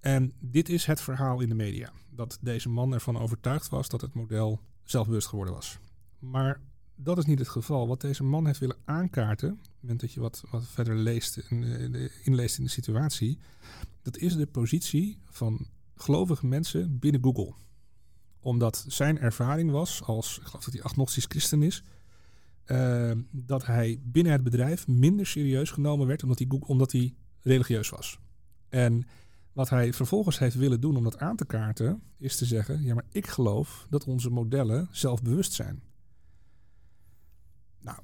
En 0.00 0.32
dit 0.38 0.68
is 0.68 0.86
het 0.86 1.00
verhaal 1.00 1.40
in 1.40 1.48
de 1.48 1.54
media. 1.54 1.92
Dat 2.10 2.38
deze 2.40 2.68
man 2.68 2.92
ervan 2.92 3.18
overtuigd 3.18 3.68
was 3.68 3.88
dat 3.88 4.00
het 4.00 4.14
model 4.14 4.60
zelfbewust 4.84 5.28
geworden 5.28 5.54
was. 5.54 5.78
Maar 6.18 6.60
dat 6.94 7.18
is 7.18 7.24
niet 7.24 7.38
het 7.38 7.48
geval. 7.48 7.88
Wat 7.88 8.00
deze 8.00 8.24
man 8.24 8.46
heeft 8.46 8.60
willen 8.60 8.78
aankaarten, 8.84 9.50
op 9.50 9.58
het 9.58 9.80
moment 9.80 10.00
dat 10.00 10.12
je 10.12 10.20
wat, 10.20 10.42
wat 10.50 10.66
verder 10.66 10.96
leest 10.96 11.36
en 11.36 11.62
uh, 11.62 12.08
inleest 12.22 12.58
in 12.58 12.64
de 12.64 12.70
situatie, 12.70 13.38
dat 14.02 14.16
is 14.16 14.36
de 14.36 14.46
positie 14.46 15.18
van 15.24 15.66
gelovige 16.02 16.46
mensen 16.46 16.98
binnen 16.98 17.22
Google. 17.22 17.54
Omdat 18.40 18.84
zijn 18.88 19.18
ervaring 19.18 19.70
was, 19.70 20.02
als 20.02 20.38
ik 20.38 20.44
geloof 20.46 20.64
dat 20.64 20.74
hij 20.74 20.82
agnostisch 20.82 21.24
christen 21.24 21.62
is, 21.62 21.82
eh, 22.64 23.12
dat 23.30 23.66
hij 23.66 24.00
binnen 24.02 24.32
het 24.32 24.42
bedrijf 24.42 24.86
minder 24.86 25.26
serieus 25.26 25.70
genomen 25.70 26.06
werd 26.06 26.22
omdat 26.22 26.38
hij, 26.38 26.46
Goog- 26.50 26.68
omdat 26.68 26.92
hij 26.92 27.14
religieus 27.40 27.88
was. 27.88 28.18
En 28.68 29.06
wat 29.52 29.68
hij 29.68 29.92
vervolgens 29.92 30.38
heeft 30.38 30.56
willen 30.56 30.80
doen 30.80 30.96
om 30.96 31.04
dat 31.04 31.18
aan 31.18 31.36
te 31.36 31.46
kaarten, 31.46 32.02
is 32.18 32.36
te 32.36 32.44
zeggen: 32.44 32.82
ja, 32.82 32.94
maar 32.94 33.06
ik 33.10 33.26
geloof 33.26 33.86
dat 33.90 34.04
onze 34.04 34.30
modellen 34.30 34.88
zelfbewust 34.90 35.52
zijn. 35.52 35.82
Nou, 37.80 37.98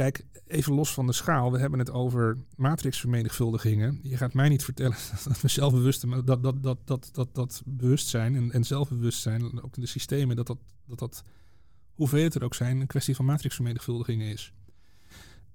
kijk, 0.00 0.24
even 0.46 0.74
los 0.74 0.92
van 0.92 1.06
de 1.06 1.12
schaal. 1.12 1.52
We 1.52 1.58
hebben 1.58 1.78
het 1.78 1.90
over 1.90 2.38
matrixvermenigvuldigingen. 2.56 3.98
Je 4.02 4.16
gaat 4.16 4.34
mij 4.34 4.48
niet 4.48 4.64
vertellen 4.64 4.96
dat 5.24 5.40
we 5.40 5.48
zelfbewust, 5.48 6.26
dat, 6.26 6.42
dat, 6.42 6.62
dat, 6.62 6.86
dat, 6.86 7.08
dat, 7.12 7.34
dat 7.34 7.62
bewustzijn 7.64 8.36
en, 8.36 8.52
en 8.52 8.64
zelfbewustzijn, 8.64 9.62
ook 9.62 9.76
in 9.76 9.82
de 9.82 9.88
systemen, 9.88 10.36
dat 10.36 10.46
dat, 10.46 10.58
dat, 10.86 10.98
dat 10.98 11.24
hoeveel 11.94 12.22
het 12.22 12.34
er 12.34 12.44
ook 12.44 12.54
zijn, 12.54 12.80
een 12.80 12.86
kwestie 12.86 13.16
van 13.16 13.24
matrixvermenigvuldigingen 13.24 14.26
is. 14.26 14.52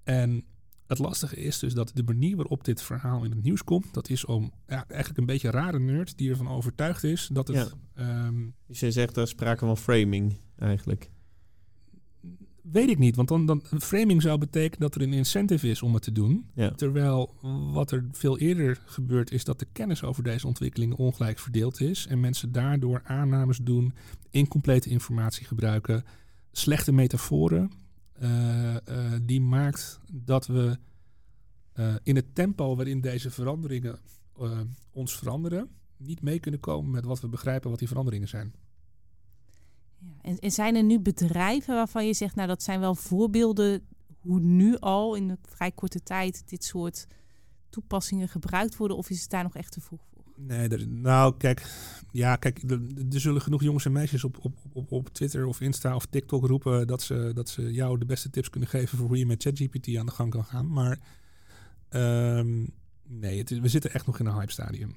En 0.03 0.43
het 0.87 0.99
lastige 0.99 1.35
is 1.35 1.59
dus 1.59 1.73
dat 1.73 1.91
de 1.93 2.03
manier 2.03 2.35
waarop 2.35 2.63
dit 2.63 2.81
verhaal 2.81 3.23
in 3.23 3.31
het 3.31 3.43
nieuws 3.43 3.63
komt, 3.63 3.93
dat 3.93 4.09
is 4.09 4.25
om 4.25 4.51
ja, 4.67 4.85
eigenlijk 4.87 5.19
een 5.19 5.25
beetje 5.25 5.47
een 5.47 5.53
rare 5.53 5.79
nerd 5.79 6.17
die 6.17 6.29
ervan 6.29 6.47
overtuigd 6.47 7.03
is 7.03 7.29
dat 7.31 7.47
het. 7.47 7.75
ehm, 7.93 8.45
Dus 8.67 8.79
je 8.79 8.91
zegt 8.91 9.17
er 9.17 9.27
sprake 9.27 9.65
van 9.65 9.77
framing 9.77 10.37
eigenlijk. 10.57 11.09
Weet 12.71 12.89
ik 12.89 12.97
niet, 12.97 13.15
want 13.15 13.27
dan, 13.27 13.45
dan 13.45 13.63
framing 13.79 14.21
zou 14.21 14.37
betekenen 14.37 14.79
dat 14.79 14.95
er 14.95 15.01
een 15.01 15.13
incentive 15.13 15.69
is 15.69 15.81
om 15.81 15.93
het 15.93 16.03
te 16.03 16.11
doen. 16.11 16.45
Ja. 16.53 16.71
Terwijl 16.71 17.35
wat 17.73 17.91
er 17.91 18.05
veel 18.11 18.37
eerder 18.37 18.81
gebeurt 18.85 19.31
is 19.31 19.43
dat 19.43 19.59
de 19.59 19.67
kennis 19.71 20.03
over 20.03 20.23
deze 20.23 20.47
ontwikkelingen 20.47 20.97
ongelijk 20.97 21.39
verdeeld 21.39 21.81
is 21.81 22.07
en 22.07 22.19
mensen 22.19 22.51
daardoor 22.51 23.01
aannames 23.03 23.57
doen, 23.57 23.93
incomplete 24.29 24.89
informatie 24.89 25.45
gebruiken, 25.45 26.03
slechte 26.51 26.91
metaforen. 26.91 27.71
eh, 28.13 28.75
eh, 28.75 29.19
die 29.21 29.41
maakt 29.41 29.99
dat 30.11 30.47
we 30.47 30.77
eh, 31.73 31.95
in 32.03 32.15
het 32.15 32.35
tempo 32.35 32.75
waarin 32.75 33.01
deze 33.01 33.31
veranderingen 33.31 33.99
ons 34.91 35.17
veranderen, 35.17 35.69
niet 35.97 36.21
mee 36.21 36.39
kunnen 36.39 36.59
komen 36.59 36.91
met 36.91 37.05
wat 37.05 37.19
we 37.19 37.27
begrijpen 37.27 37.69
wat 37.69 37.79
die 37.79 37.87
veranderingen 37.87 38.27
zijn. 38.27 38.53
Ja, 40.23 40.35
en, 40.39 40.51
zijn 40.51 40.75
er 40.75 40.83
nu 40.83 40.99
bedrijven 40.99 41.75
waarvan 41.75 42.07
je 42.07 42.13
zegt, 42.13 42.35
nou 42.35 42.47
dat 42.47 42.63
zijn 42.63 42.79
wel 42.79 42.95
voorbeelden 42.95 43.81
hoe 44.19 44.39
nu 44.39 44.77
al 44.77 45.15
in 45.15 45.29
een 45.29 45.37
vrij 45.41 45.71
korte 45.71 46.03
tijd 46.03 46.43
dit 46.49 46.63
soort 46.63 47.07
toepassingen 47.69 48.29
gebruikt 48.29 48.77
worden? 48.77 48.97
Of 48.97 49.09
is 49.09 49.21
het 49.21 49.29
daar 49.29 49.43
nog 49.43 49.55
echt 49.55 49.71
te 49.71 49.81
vroeg 49.81 50.01
voor? 50.13 50.23
Nee, 50.37 50.67
nou 50.87 51.37
kijk, 51.37 51.67
ja, 52.11 52.35
kijk, 52.35 52.71
er, 52.71 52.79
zullen 53.09 53.41
genoeg 53.41 53.63
jongens 53.63 53.85
en 53.85 53.91
meisjes 53.91 54.23
op, 54.23 54.37
op, 54.41 54.57
op, 54.73 54.91
op 54.91 55.09
Twitter 55.09 55.45
of 55.45 55.61
Insta 55.61 55.95
of 55.95 56.05
TikTok 56.05 56.45
roepen 56.45 56.87
dat 56.87 57.01
ze, 57.01 57.31
dat 57.33 57.49
ze 57.49 57.71
jou 57.71 57.97
de 57.97 58.05
beste 58.05 58.29
tips 58.29 58.49
kunnen 58.49 58.69
geven 58.69 58.97
voor 58.97 59.07
hoe 59.07 59.17
je 59.17 59.25
met 59.25 59.43
ChatGPT 59.43 59.95
aan 59.97 60.05
de 60.05 60.11
gang 60.11 60.31
kan 60.31 60.45
gaan. 60.45 60.69
Maar 60.71 60.99
ehm, 61.89 62.65
nee, 63.03 63.37
het 63.37 63.49
we 63.49 63.67
zitten 63.67 63.93
echt 63.93 64.05
nog 64.05 64.19
in 64.19 64.25
een 64.25 64.33
hype 64.33 64.51
stadium. 64.51 64.95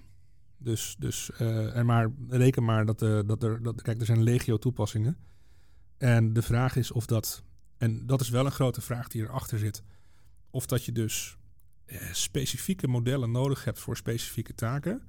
Dus, 0.58 0.96
dus 0.98 1.30
eh, 1.30 1.76
en 1.76 1.86
maar 1.86 2.10
reken 2.28 2.64
maar 2.64 2.86
dat, 2.86 3.02
eh, 3.02 3.20
dat 3.26 3.42
er, 3.42 3.62
dat, 3.62 3.82
kijk, 3.82 4.00
er 4.00 4.06
zijn 4.06 4.22
legio 4.22 4.58
toepassingen. 4.58 5.16
En 5.96 6.32
de 6.32 6.42
vraag 6.42 6.76
is 6.76 6.92
of 6.92 7.06
dat, 7.06 7.42
en 7.76 8.06
dat 8.06 8.20
is 8.20 8.28
wel 8.28 8.44
een 8.44 8.52
grote 8.52 8.80
vraag 8.80 9.08
die 9.08 9.22
erachter 9.22 9.58
zit, 9.58 9.82
of 10.50 10.66
dat 10.66 10.84
je 10.84 10.92
dus 10.92 11.36
eh, 11.84 12.12
specifieke 12.12 12.88
modellen 12.88 13.30
nodig 13.30 13.64
hebt 13.64 13.78
voor 13.78 13.96
specifieke 13.96 14.54
taken 14.54 15.02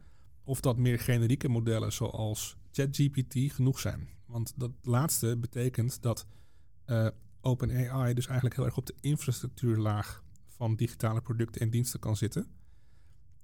of 0.44 0.60
dat 0.60 0.78
meer 0.78 1.00
generieke 1.00 1.50
modellen 1.50 1.94
zoals 1.94 2.58
ChatGPT 2.72 3.54
genoeg 3.54 3.80
zijn. 3.80 4.10
Want 4.26 4.54
dat 4.56 4.72
laatste 4.82 5.38
betekent 5.38 6.02
dat 6.02 6.26
OpenAI 7.42 8.14
dus 8.14 8.26
eigenlijk 8.26 8.56
heel 8.56 8.66
erg 8.66 8.78
op 8.78 8.86
de 8.86 8.96
infrastructuurlaag 9.02 10.24
van 10.46 10.76
digitale 10.76 11.22
producten 11.22 11.62
en 11.62 11.70
diensten 11.70 12.00
kan 12.00 12.18
zitten. 12.18 12.48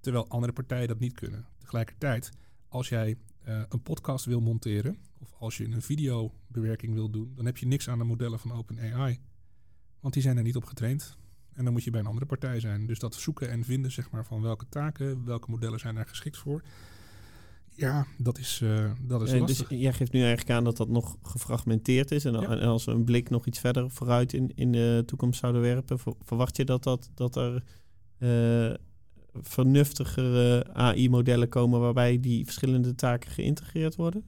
Terwijl 0.06 0.28
andere 0.28 0.54
partijen 0.54 0.88
dat 0.88 1.00
niet 1.00 1.14
kunnen. 1.14 1.46
Tegelijkertijd, 1.58 2.32
als 2.68 2.90
jij 2.90 3.16
eh, 3.44 3.62
een 3.70 3.82
podcast 3.82 4.26
wil 4.26 4.40
monteren 4.42 4.98
of 5.20 5.34
als 5.40 5.58
je 5.58 5.66
een 5.66 5.82
videobewerking 5.82 6.94
wil 6.94 7.10
doen, 7.10 7.32
dan 7.36 7.46
heb 7.46 7.58
je 7.58 7.68
niks 7.68 7.90
aan 7.90 7.98
de 7.98 8.04
modellen 8.04 8.40
van 8.40 8.52
OpenAI. 8.52 9.20
Want 10.00 10.14
die 10.14 10.24
zijn 10.24 10.38
er 10.38 10.44
niet 10.44 10.56
op 10.56 10.64
getraind. 10.64 11.18
En 11.54 11.64
dan 11.64 11.74
moet 11.74 11.84
je 11.84 11.92
bij 11.92 12.00
een 12.00 12.06
andere 12.06 12.26
partij 12.26 12.60
zijn. 12.60 12.86
Dus 12.86 13.00
dat 13.00 13.16
zoeken 13.16 13.50
en 13.50 13.64
vinden 13.64 13.92
zeg 13.92 14.12
maar, 14.12 14.26
van 14.26 14.42
welke 14.42 14.66
taken, 14.70 15.26
welke 15.26 15.50
modellen 15.52 15.80
zijn 15.80 15.96
daar 15.96 16.08
geschikt 16.08 16.38
voor. 16.38 16.64
Ja, 17.70 18.06
dat 18.18 18.38
is, 18.38 18.60
eh, 18.64 18.92
dat 19.02 19.22
is 19.22 19.32
Eh, 19.32 19.40
lastig. 19.40 19.68
dus 19.68 19.80
jij 19.80 19.94
geeft 19.94 20.12
nu 20.12 20.20
eigenlijk 20.20 20.50
aan 20.50 20.64
dat 20.64 20.78
dat 20.78 20.90
nog 20.90 21.18
gefragmenteerd 21.24 22.12
is. 22.12 22.26
En, 22.26 22.34
Ja. 22.34 22.42
en 22.42 22.60
als 22.68 22.86
we 22.86 22.92
een 22.92 23.04
blik 23.04 23.30
nog 23.30 23.46
iets 23.46 23.60
verder 23.60 23.92
vooruit 23.92 24.34
in, 24.34 24.52
in 24.56 24.72
de 24.72 25.04
toekomst 25.06 25.40
zouden 25.40 25.62
werpen, 25.62 26.00
ver- 26.00 26.14
verwacht 26.22 26.58
je 26.58 26.66
dat, 26.66 26.84
dat, 26.84 27.10
dat 27.14 27.36
er 27.36 27.64
eh, 28.18 28.74
vernuftigere 29.42 30.74
AI-modellen 30.74 31.50
komen 31.50 31.80
waarbij 31.80 32.20
die 32.20 32.46
verschillende 32.46 32.96
taken 32.96 33.32
geïntegreerd 33.32 33.96
worden? 33.96 34.24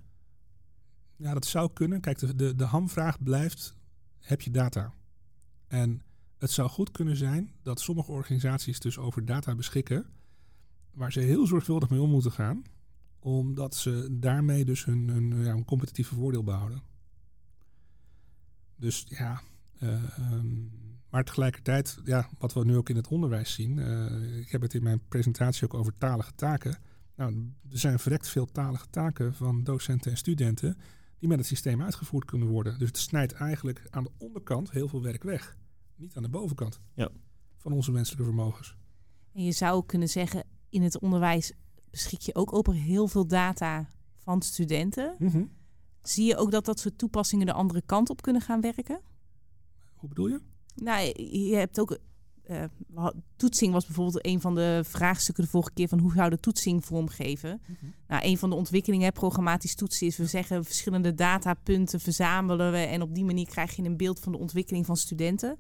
Ja, 1.16 1.34
dat 1.34 1.46
zou 1.46 1.70
kunnen. 1.74 2.02
Kijk, 2.02 2.20
de, 2.20 2.36
de, 2.36 2.56
de 2.56 2.64
hamvraag 2.64 3.24
blijft, 3.24 3.76
heb 4.20 4.42
je 4.42 4.52
data? 4.52 4.94
En 5.68 6.02
het 6.38 6.52
zou 6.52 6.70
goed 6.70 6.92
kunnen 6.92 7.16
zijn 7.16 7.52
dat 7.62 7.80
sommige 7.80 8.12
organisaties 8.12 8.80
dus 8.80 8.98
over 8.98 9.26
data 9.26 9.56
beschikken, 9.56 10.06
waar 10.92 11.12
ze 11.12 11.20
heel 11.20 11.48
zorgvuldig 11.48 11.90
mee 11.90 12.02
om 12.02 12.10
moeten 12.10 12.32
gaan, 12.32 12.64
omdat 13.20 13.76
ze 13.76 14.08
daarmee 14.12 14.66
dus 14.66 14.86
hun, 14.86 15.10
hun 15.10 15.44
ja, 15.44 15.52
een 15.52 15.66
competitieve 15.66 16.16
voordeel 16.16 16.44
behouden. 16.44 16.82
Dus 18.76 19.06
ja, 19.10 19.42
eh, 19.80 20.18
ehm, 20.18 20.66
maar 21.10 21.24
tegelijkertijd, 21.24 22.00
ja, 22.04 22.30
wat 22.38 22.54
we 22.54 22.66
nu 22.66 22.78
ook 22.78 22.90
in 22.90 22.96
het 22.96 23.08
onderwijs 23.08 23.54
zien, 23.54 23.80
eh, 23.80 24.38
ik 24.40 24.50
heb 24.50 24.62
het 24.62 24.74
in 24.74 24.84
mijn 24.84 25.02
presentatie 25.08 25.64
ook 25.64 25.74
over 25.74 25.94
talige 25.98 26.32
taken. 26.36 26.78
Nou, 27.16 27.52
er 27.72 27.80
zijn 27.80 28.00
verrekt 28.00 28.28
veel 28.30 28.46
talige 28.46 28.90
taken 28.90 29.34
van 29.34 29.64
docenten 29.64 30.12
en 30.12 30.18
studenten 30.18 30.78
die 31.20 31.30
met 31.30 31.38
het 31.38 31.48
systeem 31.48 31.82
uitgevoerd 31.82 32.26
kunnen 32.26 32.48
worden. 32.48 32.80
Dus 32.80 32.88
het 32.88 32.98
snijdt 32.98 33.34
eigenlijk 33.34 33.88
aan 33.90 34.04
de 34.04 34.12
onderkant 34.18 34.72
heel 34.72 34.88
veel 34.88 35.02
werk 35.02 35.24
weg. 35.24 35.58
Niet 35.96 36.16
aan 36.16 36.24
de 36.24 36.30
bovenkant 36.30 36.80
Ja. 36.94 37.10
van 37.58 37.72
onze 37.72 37.92
menselijke 37.92 38.26
vermogens. 38.26 38.76
En 39.34 39.44
je 39.44 39.52
zou 39.52 39.86
kunnen 39.86 40.08
zeggen, 40.10 40.44
in 40.70 40.82
het 40.82 41.00
onderwijs 41.00 41.54
beschik 41.90 42.22
je 42.22 42.36
ook 42.36 42.54
over 42.54 42.74
heel 42.74 43.08
veel 43.08 43.28
data 43.28 43.90
van 44.18 44.42
studenten. 44.42 45.16
Zie 46.02 46.26
je 46.26 46.38
ook 46.38 46.52
dat 46.52 46.66
dat 46.66 46.80
soort 46.80 46.98
toepassingen 46.98 47.46
de 47.46 47.54
andere 47.54 47.82
kant 47.86 48.10
op 48.10 48.22
kunnen 48.22 48.42
gaan 48.42 48.62
werken? 48.62 49.02
Hoe 49.94 50.10
bedoel 50.10 50.28
je? 50.28 50.42
Nou, 50.84 51.14
je 51.32 51.56
hebt 51.56 51.80
ook. 51.80 51.98
eh, 52.44 52.64
toetsing 53.36 53.74
was 53.74 53.86
bijvoorbeeld 53.86 54.26
een 54.26 54.42
van 54.42 54.56
de 54.56 54.82
vraagstukken 54.84 55.44
de 55.44 55.50
vorige 55.50 55.72
keer 55.74 55.88
van 55.88 56.00
hoe 56.00 56.14
zou 56.14 56.30
de 56.30 56.40
toetsing 56.40 56.86
vormgeven. 56.86 57.62
Nou, 58.08 58.26
een 58.26 58.38
van 58.38 58.50
de 58.50 58.56
ontwikkelingen, 58.56 59.06
hè, 59.06 59.12
programmatisch 59.12 59.76
toetsen, 59.76 60.08
is 60.08 60.18
we 60.18 60.26
zeggen 60.26 60.66
verschillende 60.66 61.14
datapunten 61.14 62.00
verzamelen 62.00 62.72
we 62.72 62.78
en 62.78 63.02
op 63.02 63.16
die 63.16 63.26
manier 63.26 63.46
krijg 63.46 63.76
je 63.76 63.84
een 63.84 63.98
beeld 63.98 64.20
van 64.20 64.32
de 64.32 64.38
ontwikkeling 64.38 64.86
van 64.86 64.98
studenten. 64.98 65.58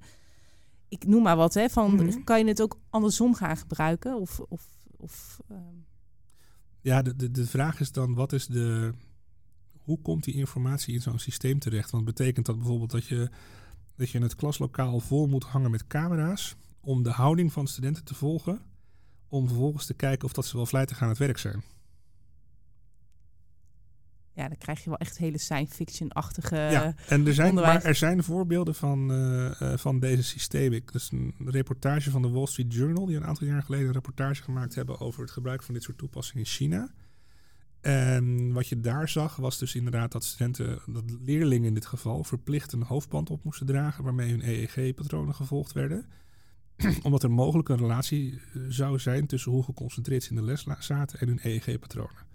Ik 0.89 1.07
noem 1.07 1.23
maar 1.23 1.35
wat, 1.35 1.53
hè, 1.53 1.69
van 1.69 1.95
Mhm. 1.95 2.23
kan 2.23 2.39
je 2.39 2.45
het 2.45 2.61
ook 2.61 2.79
andersom 2.89 3.33
gaan 3.35 3.57
gebruiken? 3.57 4.19
Of, 4.19 4.39
of, 4.39 4.67
of 4.97 5.39
ehm, 5.49 5.59
Ja, 6.81 7.01
de, 7.01 7.15
de, 7.15 7.31
de 7.31 7.45
vraag 7.47 7.79
is 7.79 7.91
dan, 7.91 8.13
wat 8.13 8.33
is 8.33 8.47
de... 8.47 8.91
Hoe 9.77 10.01
komt 10.01 10.23
die 10.23 10.33
informatie 10.33 10.93
in 10.93 11.01
zo'n 11.01 11.19
systeem 11.19 11.59
terecht? 11.59 11.91
Want 11.91 12.05
betekent 12.05 12.45
dat 12.45 12.57
bijvoorbeeld 12.57 12.91
dat 12.91 13.05
je, 13.05 13.29
dat 13.97 14.09
je 14.09 14.19
het 14.19 14.35
klaslokaal 14.35 14.99
vol 14.99 15.27
moet 15.27 15.43
hangen 15.43 15.71
met 15.71 15.87
camera's... 15.87 16.55
om 16.81 17.03
de 17.03 17.11
houding 17.11 17.53
van 17.53 17.67
studenten 17.67 18.03
te 18.03 18.15
volgen... 18.15 18.61
om 19.27 19.47
vervolgens 19.47 19.85
te 19.85 19.93
kijken 19.93 20.25
of 20.25 20.33
dat 20.33 20.45
ze 20.45 20.55
wel 20.55 20.65
vlijtig 20.65 21.01
aan 21.01 21.09
het 21.09 21.17
werk 21.17 21.37
zijn? 21.37 21.63
ja, 24.37 24.47
dan 24.47 24.57
krijg 24.57 24.83
je 24.83 24.89
wel 24.89 24.97
echt 24.97 25.17
hele 25.17 25.37
science 25.37 25.73
fiction-achtige. 25.73 26.55
ja, 26.55 26.93
en 27.07 27.27
er 27.27 27.33
zijn, 27.33 27.49
onderwijs. 27.49 27.77
maar 27.77 27.85
er 27.85 27.95
zijn 27.95 28.23
voorbeelden 28.23 28.75
van, 28.75 29.11
eh, 29.11 29.61
eh, 29.61 29.77
van 29.77 29.99
deze 29.99 30.23
systemen. 30.23 30.81
Dat 30.85 30.95
is 30.95 31.09
een 31.11 31.33
reportage 31.45 32.11
van 32.11 32.21
de 32.21 32.29
Wall 32.29 32.45
Street 32.45 32.73
Journal, 32.73 33.05
die 33.05 33.15
een 33.15 33.25
aantal 33.25 33.47
jaar 33.47 33.63
geleden 33.63 33.87
een 33.87 33.93
reportage 33.93 34.43
gemaakt 34.43 34.75
hebben 34.75 34.99
over 34.99 35.21
het 35.21 35.31
gebruik 35.31 35.63
van 35.63 35.73
dit 35.73 35.83
soort 35.83 35.97
toepassingen 35.97 36.43
in 36.43 36.49
China. 36.49 36.89
En 37.81 38.53
wat 38.53 38.67
je 38.67 38.79
daar 38.79 39.09
zag, 39.09 39.35
was 39.35 39.57
dus 39.57 39.75
inderdaad 39.75 40.11
dat 40.11 40.23
studenten, 40.23 40.79
dat 40.85 41.03
leerlingen 41.21 41.67
in 41.67 41.73
dit 41.73 41.85
geval, 41.85 42.23
verplicht 42.23 42.73
een 42.73 42.83
hoofdband 42.83 43.29
op 43.29 43.43
moesten 43.43 43.65
dragen 43.65 44.03
waarmee 44.03 44.29
hun 44.29 44.49
EEG-patronen 44.49 45.35
gevolgd 45.35 45.71
werden. 45.71 46.05
Omdat 47.03 47.23
er 47.23 47.31
mogelijk 47.31 47.69
een 47.69 47.77
relatie 47.77 48.33
eh, 48.33 48.61
zou 48.67 48.99
zijn 48.99 49.27
tussen 49.27 49.51
hoe 49.51 49.63
geconcentreerd 49.63 50.23
ze 50.23 50.29
in 50.29 50.35
de 50.35 50.41
les 50.41 50.65
zaten 50.79 51.19
en 51.19 51.27
hun 51.27 51.39
EEG-patronen. 51.41 52.25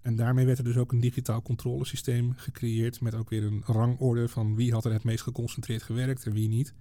En 0.00 0.16
daarmee 0.16 0.46
werd 0.46 0.58
er 0.58 0.64
dus 0.64 0.76
ook 0.76 0.92
een 0.92 1.00
digitaal 1.00 1.42
controlesysteem 1.42 2.32
gecreëerd 2.36 3.00
met 3.00 3.14
ook 3.14 3.30
weer 3.30 3.44
een 3.44 3.62
rangorde 3.64 4.28
van 4.28 4.56
wie 4.56 4.72
had 4.72 4.84
er 4.84 4.92
het 4.92 5.04
meest 5.04 5.22
geconcentreerd 5.22 5.82
gewerkt 5.82 6.26
en 6.26 6.32
wie 6.32 6.48
niet. 6.48 6.74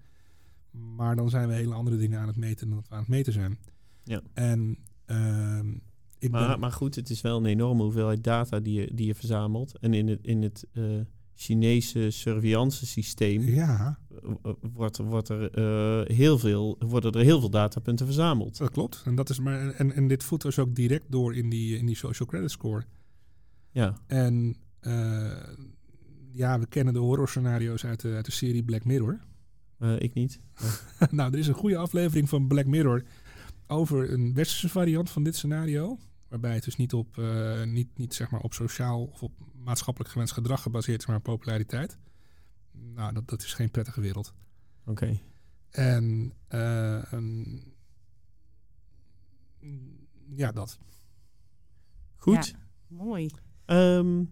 Maar 0.72 1.16
dan 1.16 1.30
zijn 1.30 1.48
we 1.48 1.54
hele 1.54 1.74
andere 1.74 1.98
dingen 1.98 2.20
aan 2.20 2.28
het 2.28 2.38
meten 2.38 2.68
dan 2.68 2.78
dat 2.78 2.88
we 2.88 2.94
aan 2.94 3.00
het 3.00 3.10
meten 3.10 3.34
zijn. 3.34 3.58
Ja. 4.04 4.22
En 4.34 4.78
ehm, 5.06 5.74
Ik 6.22 6.32
Maar, 6.32 6.48
ben, 6.48 6.60
maar 6.60 6.72
goed, 6.72 6.96
het 6.96 7.10
is 7.10 7.22
wel 7.22 7.38
een 7.38 7.46
enorme 7.46 7.82
hoeveelheid 7.84 8.24
data 8.24 8.60
die 8.60 8.82
je, 8.82 8.92
die 8.94 9.06
je 9.06 9.16
verzamelt. 9.16 9.78
En 9.80 9.94
in 9.94 10.08
het, 10.08 10.20
in 10.22 10.42
het 10.42 10.66
eh, 10.74 10.84
Chinese 11.34 12.10
surveillance 12.10 12.86
systeem 12.86 13.42
ja, 13.42 14.00
wordt, 14.74 14.98
wordt 14.98 15.30
er, 15.30 15.52
eh, 15.52 16.16
heel 16.16 16.40
veel, 16.40 16.76
worden 16.80 17.12
er 17.12 17.24
heel 17.24 17.40
veel 17.40 17.50
datapunten 17.50 18.06
verzameld. 18.06 18.58
dat 18.58 18.72
klopt. 18.72 19.02
En, 19.06 19.16
dat 19.16 19.30
is 19.30 19.40
maar, 19.40 19.70
en, 19.70 19.94
en 19.94 20.08
dit 20.08 20.24
voedt 20.24 20.44
dus 20.44 20.60
ook 20.60 20.76
direct 20.76 21.06
door 21.10 21.36
in 21.36 21.50
die, 21.50 21.78
in 21.78 21.86
die 21.86 21.96
social 21.96 22.28
credit 22.28 22.52
score. 22.52 22.84
Ja, 23.72 23.98
En 24.08 24.56
eh, 24.80 25.32
ja, 26.32 26.60
we 26.60 26.66
kennen 26.66 26.94
de 26.94 27.00
horrorscenario's 27.00 27.86
uit 27.86 28.02
de, 28.02 28.14
uit 28.14 28.26
de 28.26 28.32
serie 28.32 28.64
Black 28.64 28.86
Mirror. 28.86 29.20
ik 29.98 30.14
niet. 30.14 30.40
nou, 31.12 31.32
er 31.32 31.40
is 31.40 31.48
een 31.48 31.54
goede 31.54 31.78
aflevering 31.78 32.30
van 32.30 32.48
Black 32.48 32.66
Mirror 32.66 33.04
over 33.68 34.12
een 34.12 34.34
westerse 34.34 34.70
variant 34.70 35.10
van 35.10 35.24
dit 35.24 35.36
scenario. 35.36 35.98
Waarbij 36.32 36.54
het 36.54 36.64
dus 36.64 36.76
niet 36.76 36.94
op, 36.94 37.18
eh, 37.18 37.64
niet, 37.64 37.98
niet 37.98 38.14
zeg 38.14 38.30
maar 38.32 38.42
op 38.42 38.54
sociaal 38.54 39.04
of 39.04 39.24
op 39.24 39.32
maatschappelijk 39.64 40.12
gewenst 40.12 40.34
gedrag 40.34 40.62
gebaseerd 40.62 41.00
is, 41.02 41.06
maar 41.06 41.16
op 41.18 41.24
populariteit. 41.24 41.98
Nou, 42.72 43.14
dat, 43.14 43.28
dat 43.28 43.42
is 43.42 43.54
geen 43.54 43.72
prettige 43.72 44.02
wereld. 44.02 44.34
Oké. 44.86 45.20
En 45.70 46.34
eh, 46.48 47.02
een- 47.12 47.74
ja, 50.36 50.52
dat. 50.52 50.80
Goed. 52.16 52.48
Ja, 52.48 52.60
mooi. 52.88 53.30
Ehm, 53.66 54.24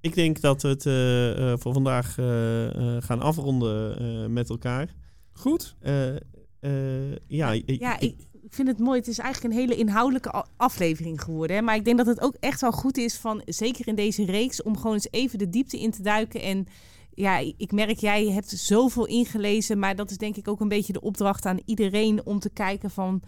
ik 0.00 0.14
denk 0.14 0.40
dat 0.40 0.62
we 0.62 0.68
het 0.68 0.86
eh, 0.86 1.52
eh, 1.52 1.58
voor 1.58 1.72
vandaag 1.72 2.18
eh, 2.18 2.96
eh, 2.96 3.02
gaan 3.02 3.20
afronden 3.20 3.98
eh, 3.98 4.26
met 4.26 4.48
elkaar. 4.48 4.94
Goed. 5.32 5.76
Eh, 5.78 6.16
eh, 6.60 7.16
ja, 7.26 7.52
ik- 7.52 7.80
Ja, 7.80 7.98
ik- 8.00 8.28
ik 8.50 8.56
vind 8.56 8.68
het 8.68 8.78
mooi. 8.78 8.98
Het 8.98 9.08
is 9.08 9.18
eigenlijk 9.18 9.54
een 9.54 9.60
hele 9.60 9.76
inhoudelijke 9.76 10.44
aflevering 10.56 11.22
geworden. 11.22 11.56
Hè? 11.56 11.62
Maar 11.62 11.74
ik 11.74 11.84
denk 11.84 11.96
dat 11.96 12.06
het 12.06 12.20
ook 12.20 12.36
echt 12.40 12.60
wel 12.60 12.72
goed 12.72 12.96
is, 12.96 13.16
van, 13.16 13.42
zeker 13.44 13.88
in 13.88 13.94
deze 13.94 14.24
reeks, 14.24 14.62
om 14.62 14.76
gewoon 14.76 14.92
eens 14.92 15.08
even 15.10 15.38
de 15.38 15.50
diepte 15.50 15.80
in 15.80 15.90
te 15.90 16.02
duiken. 16.02 16.42
En 16.42 16.66
ja, 17.14 17.38
ik 17.56 17.72
merk, 17.72 17.98
jij 17.98 18.26
hebt 18.26 18.48
zoveel 18.48 19.06
ingelezen. 19.06 19.78
Maar 19.78 19.96
dat 19.96 20.10
is 20.10 20.16
denk 20.16 20.36
ik 20.36 20.48
ook 20.48 20.60
een 20.60 20.68
beetje 20.68 20.92
de 20.92 21.00
opdracht 21.00 21.46
aan 21.46 21.58
iedereen 21.64 22.26
om 22.26 22.38
te 22.38 22.50
kijken 22.50 22.90
van... 22.90 23.22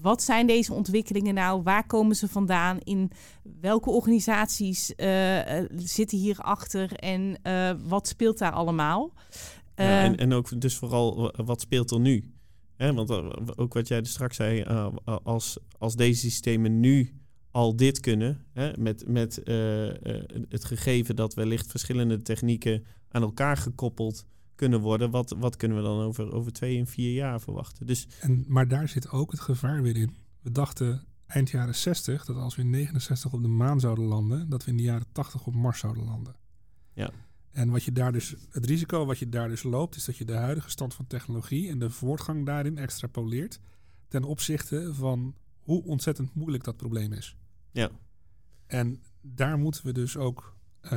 Wat 0.00 0.22
zijn 0.22 0.46
deze 0.46 0.72
ontwikkelingen 0.72 1.34
nou? 1.34 1.62
Waar 1.62 1.86
komen 1.86 2.16
ze 2.16 2.28
vandaan? 2.28 2.78
In 2.84 3.10
welke 3.60 3.90
organisaties 3.90 4.94
eh, 4.94 5.38
zitten 5.76 6.18
hierachter? 6.18 6.92
En 6.92 7.38
eh, 7.42 7.70
wat 7.84 8.08
speelt 8.08 8.38
daar 8.38 8.52
allemaal? 8.52 9.12
Ja, 9.76 10.02
en, 10.02 10.16
en 10.16 10.32
ook 10.32 10.60
dus 10.60 10.76
vooral 10.76 11.16
wa- 11.16 11.44
wat 11.44 11.60
speelt 11.60 11.90
er 11.90 12.00
nu? 12.00 12.35
Hè, 12.76 12.92
want 12.94 13.10
eh, 13.10 13.30
ook 13.56 13.74
wat 13.74 13.88
jij 13.88 13.98
er 13.98 14.06
straks 14.06 14.36
zei, 14.36 14.60
eh, 14.60 14.88
als, 15.22 15.58
als 15.78 15.96
deze 15.96 16.20
systemen 16.20 16.80
nu 16.80 17.14
al 17.56 17.76
dit 17.76 18.00
kunnen, 18.00 18.44
hè, 18.52 18.72
met, 18.78 19.08
met 19.08 19.42
eh, 19.42 19.88
eh, 19.88 20.24
het 20.48 20.64
gegeven 20.64 21.16
dat 21.16 21.34
wellicht 21.34 21.70
verschillende 21.70 22.22
technieken 22.22 22.84
aan 23.08 23.22
elkaar 23.22 23.56
gekoppeld 23.56 24.26
kunnen 24.54 24.80
worden, 24.80 25.10
wat, 25.10 25.34
wat 25.38 25.56
kunnen 25.56 25.76
we 25.76 25.82
dan 25.82 26.00
over, 26.00 26.32
over 26.32 26.52
twee 26.52 26.78
en 26.78 26.86
vier 26.86 27.12
jaar 27.12 27.40
verwachten? 27.40 27.86
Dus 27.86 28.08
En, 28.20 28.44
maar 28.48 28.68
daar 28.68 28.88
zit 28.88 29.10
ook 29.10 29.30
het 29.30 29.40
gevaar 29.40 29.82
weer 29.82 29.96
in. 29.96 30.16
We 30.40 30.50
dachten 30.50 31.04
eind 31.26 31.50
jaren 31.50 31.74
60 31.74 32.24
dat 32.24 32.36
als 32.36 32.56
we 32.56 32.62
in 32.62 32.70
69 32.70 33.32
op 33.32 33.42
de 33.42 33.48
maan 33.48 33.80
zouden 33.80 34.04
landen, 34.04 34.48
dat 34.48 34.64
we 34.64 34.70
in 34.70 34.76
de 34.76 34.82
jaren 34.82 35.06
80 35.12 35.46
op 35.46 35.54
Mars 35.54 35.78
zouden 35.78 36.04
landen. 36.04 36.34
Ja. 36.92 37.10
En 37.56 37.70
wat 37.70 37.84
je 37.84 37.92
daar 37.92 38.12
dus, 38.12 38.34
het 38.50 38.66
risico 38.66 39.06
wat 39.06 39.18
je 39.18 39.28
daar 39.28 39.48
dus 39.48 39.62
loopt, 39.62 39.96
is 39.96 40.04
dat 40.04 40.16
je 40.16 40.24
de 40.24 40.34
huidige 40.34 40.70
stand 40.70 40.94
van 40.94 41.06
technologie 41.06 41.68
en 41.70 41.78
de 41.78 41.90
voortgang 41.90 42.46
daarin 42.46 42.78
extrapoleert 42.78 43.60
ten 44.08 44.24
opzichte 44.24 44.94
van 44.94 45.34
hoe 45.60 45.84
ontzettend 45.84 46.34
moeilijk 46.34 46.64
dat 46.64 46.76
probleem 46.76 47.12
is. 47.12 47.36
Ja. 47.70 47.90
En 48.66 49.02
daar 49.20 49.58
moeten 49.58 49.86
we 49.86 49.92
dus 49.92 50.16
ook 50.16 50.56
eh, 50.80 50.90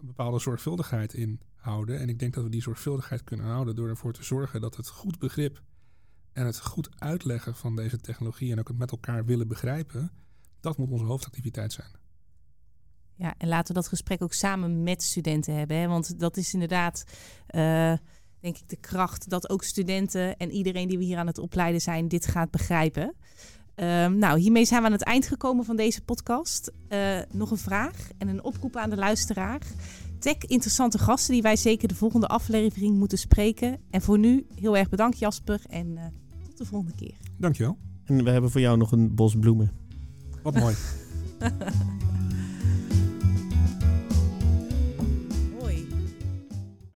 een 0.00 0.06
bepaalde 0.06 0.38
zorgvuldigheid 0.38 1.14
in 1.14 1.40
houden. 1.54 1.98
En 1.98 2.08
ik 2.08 2.18
denk 2.18 2.34
dat 2.34 2.44
we 2.44 2.50
die 2.50 2.62
zorgvuldigheid 2.62 3.24
kunnen 3.24 3.46
houden 3.46 3.76
door 3.76 3.88
ervoor 3.88 4.12
te 4.12 4.24
zorgen 4.24 4.60
dat 4.60 4.76
het 4.76 4.88
goed 4.88 5.18
begrip 5.18 5.62
en 6.32 6.46
het 6.46 6.60
goed 6.60 7.00
uitleggen 7.00 7.54
van 7.54 7.76
deze 7.76 8.00
technologie 8.00 8.52
en 8.52 8.58
ook 8.58 8.68
het 8.68 8.78
met 8.78 8.90
elkaar 8.90 9.24
willen 9.24 9.48
begrijpen, 9.48 10.12
dat 10.60 10.78
moet 10.78 10.90
onze 10.90 11.04
hoofdactiviteit 11.04 11.72
zijn. 11.72 11.90
Ja, 13.18 13.34
en 13.38 13.48
laten 13.48 13.74
we 13.74 13.80
dat 13.80 13.88
gesprek 13.88 14.22
ook 14.22 14.32
samen 14.32 14.82
met 14.82 15.02
studenten 15.02 15.54
hebben. 15.54 15.76
Hè? 15.76 15.86
Want 15.86 16.20
dat 16.20 16.36
is 16.36 16.52
inderdaad, 16.52 17.04
eh, 17.46 17.92
denk 18.40 18.56
ik, 18.56 18.68
de 18.68 18.76
kracht 18.76 19.30
dat 19.30 19.50
ook 19.50 19.64
studenten 19.64 20.36
en 20.36 20.50
iedereen 20.50 20.88
die 20.88 20.98
we 20.98 21.04
hier 21.04 21.18
aan 21.18 21.26
het 21.26 21.38
opleiden 21.38 21.80
zijn, 21.80 22.08
dit 22.08 22.26
gaat 22.26 22.50
begrijpen. 22.50 23.14
Ehm, 23.74 24.18
nou, 24.18 24.38
hiermee 24.38 24.64
zijn 24.64 24.80
we 24.80 24.86
aan 24.86 24.92
het 24.92 25.02
eind 25.02 25.26
gekomen 25.26 25.64
van 25.64 25.76
deze 25.76 26.02
podcast. 26.02 26.72
Eh, 26.88 27.18
nog 27.32 27.50
een 27.50 27.58
vraag 27.58 28.08
en 28.18 28.28
een 28.28 28.44
oproep 28.44 28.76
aan 28.76 28.90
de 28.90 28.96
luisteraar. 28.96 29.60
Tech 30.18 30.36
interessante 30.38 30.98
gasten 30.98 31.32
die 31.32 31.42
wij 31.42 31.56
zeker 31.56 31.88
de 31.88 31.94
volgende 31.94 32.26
aflevering 32.26 32.98
moeten 32.98 33.18
spreken. 33.18 33.80
En 33.90 34.02
voor 34.02 34.18
nu 34.18 34.46
heel 34.54 34.76
erg 34.76 34.88
bedankt 34.88 35.18
Jasper 35.18 35.60
en 35.68 35.96
eh, 35.96 36.04
tot 36.48 36.58
de 36.58 36.64
volgende 36.64 36.94
keer. 36.94 37.14
Dankjewel. 37.36 37.78
en 38.04 38.24
we 38.24 38.30
hebben 38.30 38.50
voor 38.50 38.60
jou 38.60 38.76
nog 38.76 38.92
een 38.92 39.14
bos 39.14 39.36
bloemen. 39.36 39.72
Wat 40.42 40.54
mooi. 40.54 40.74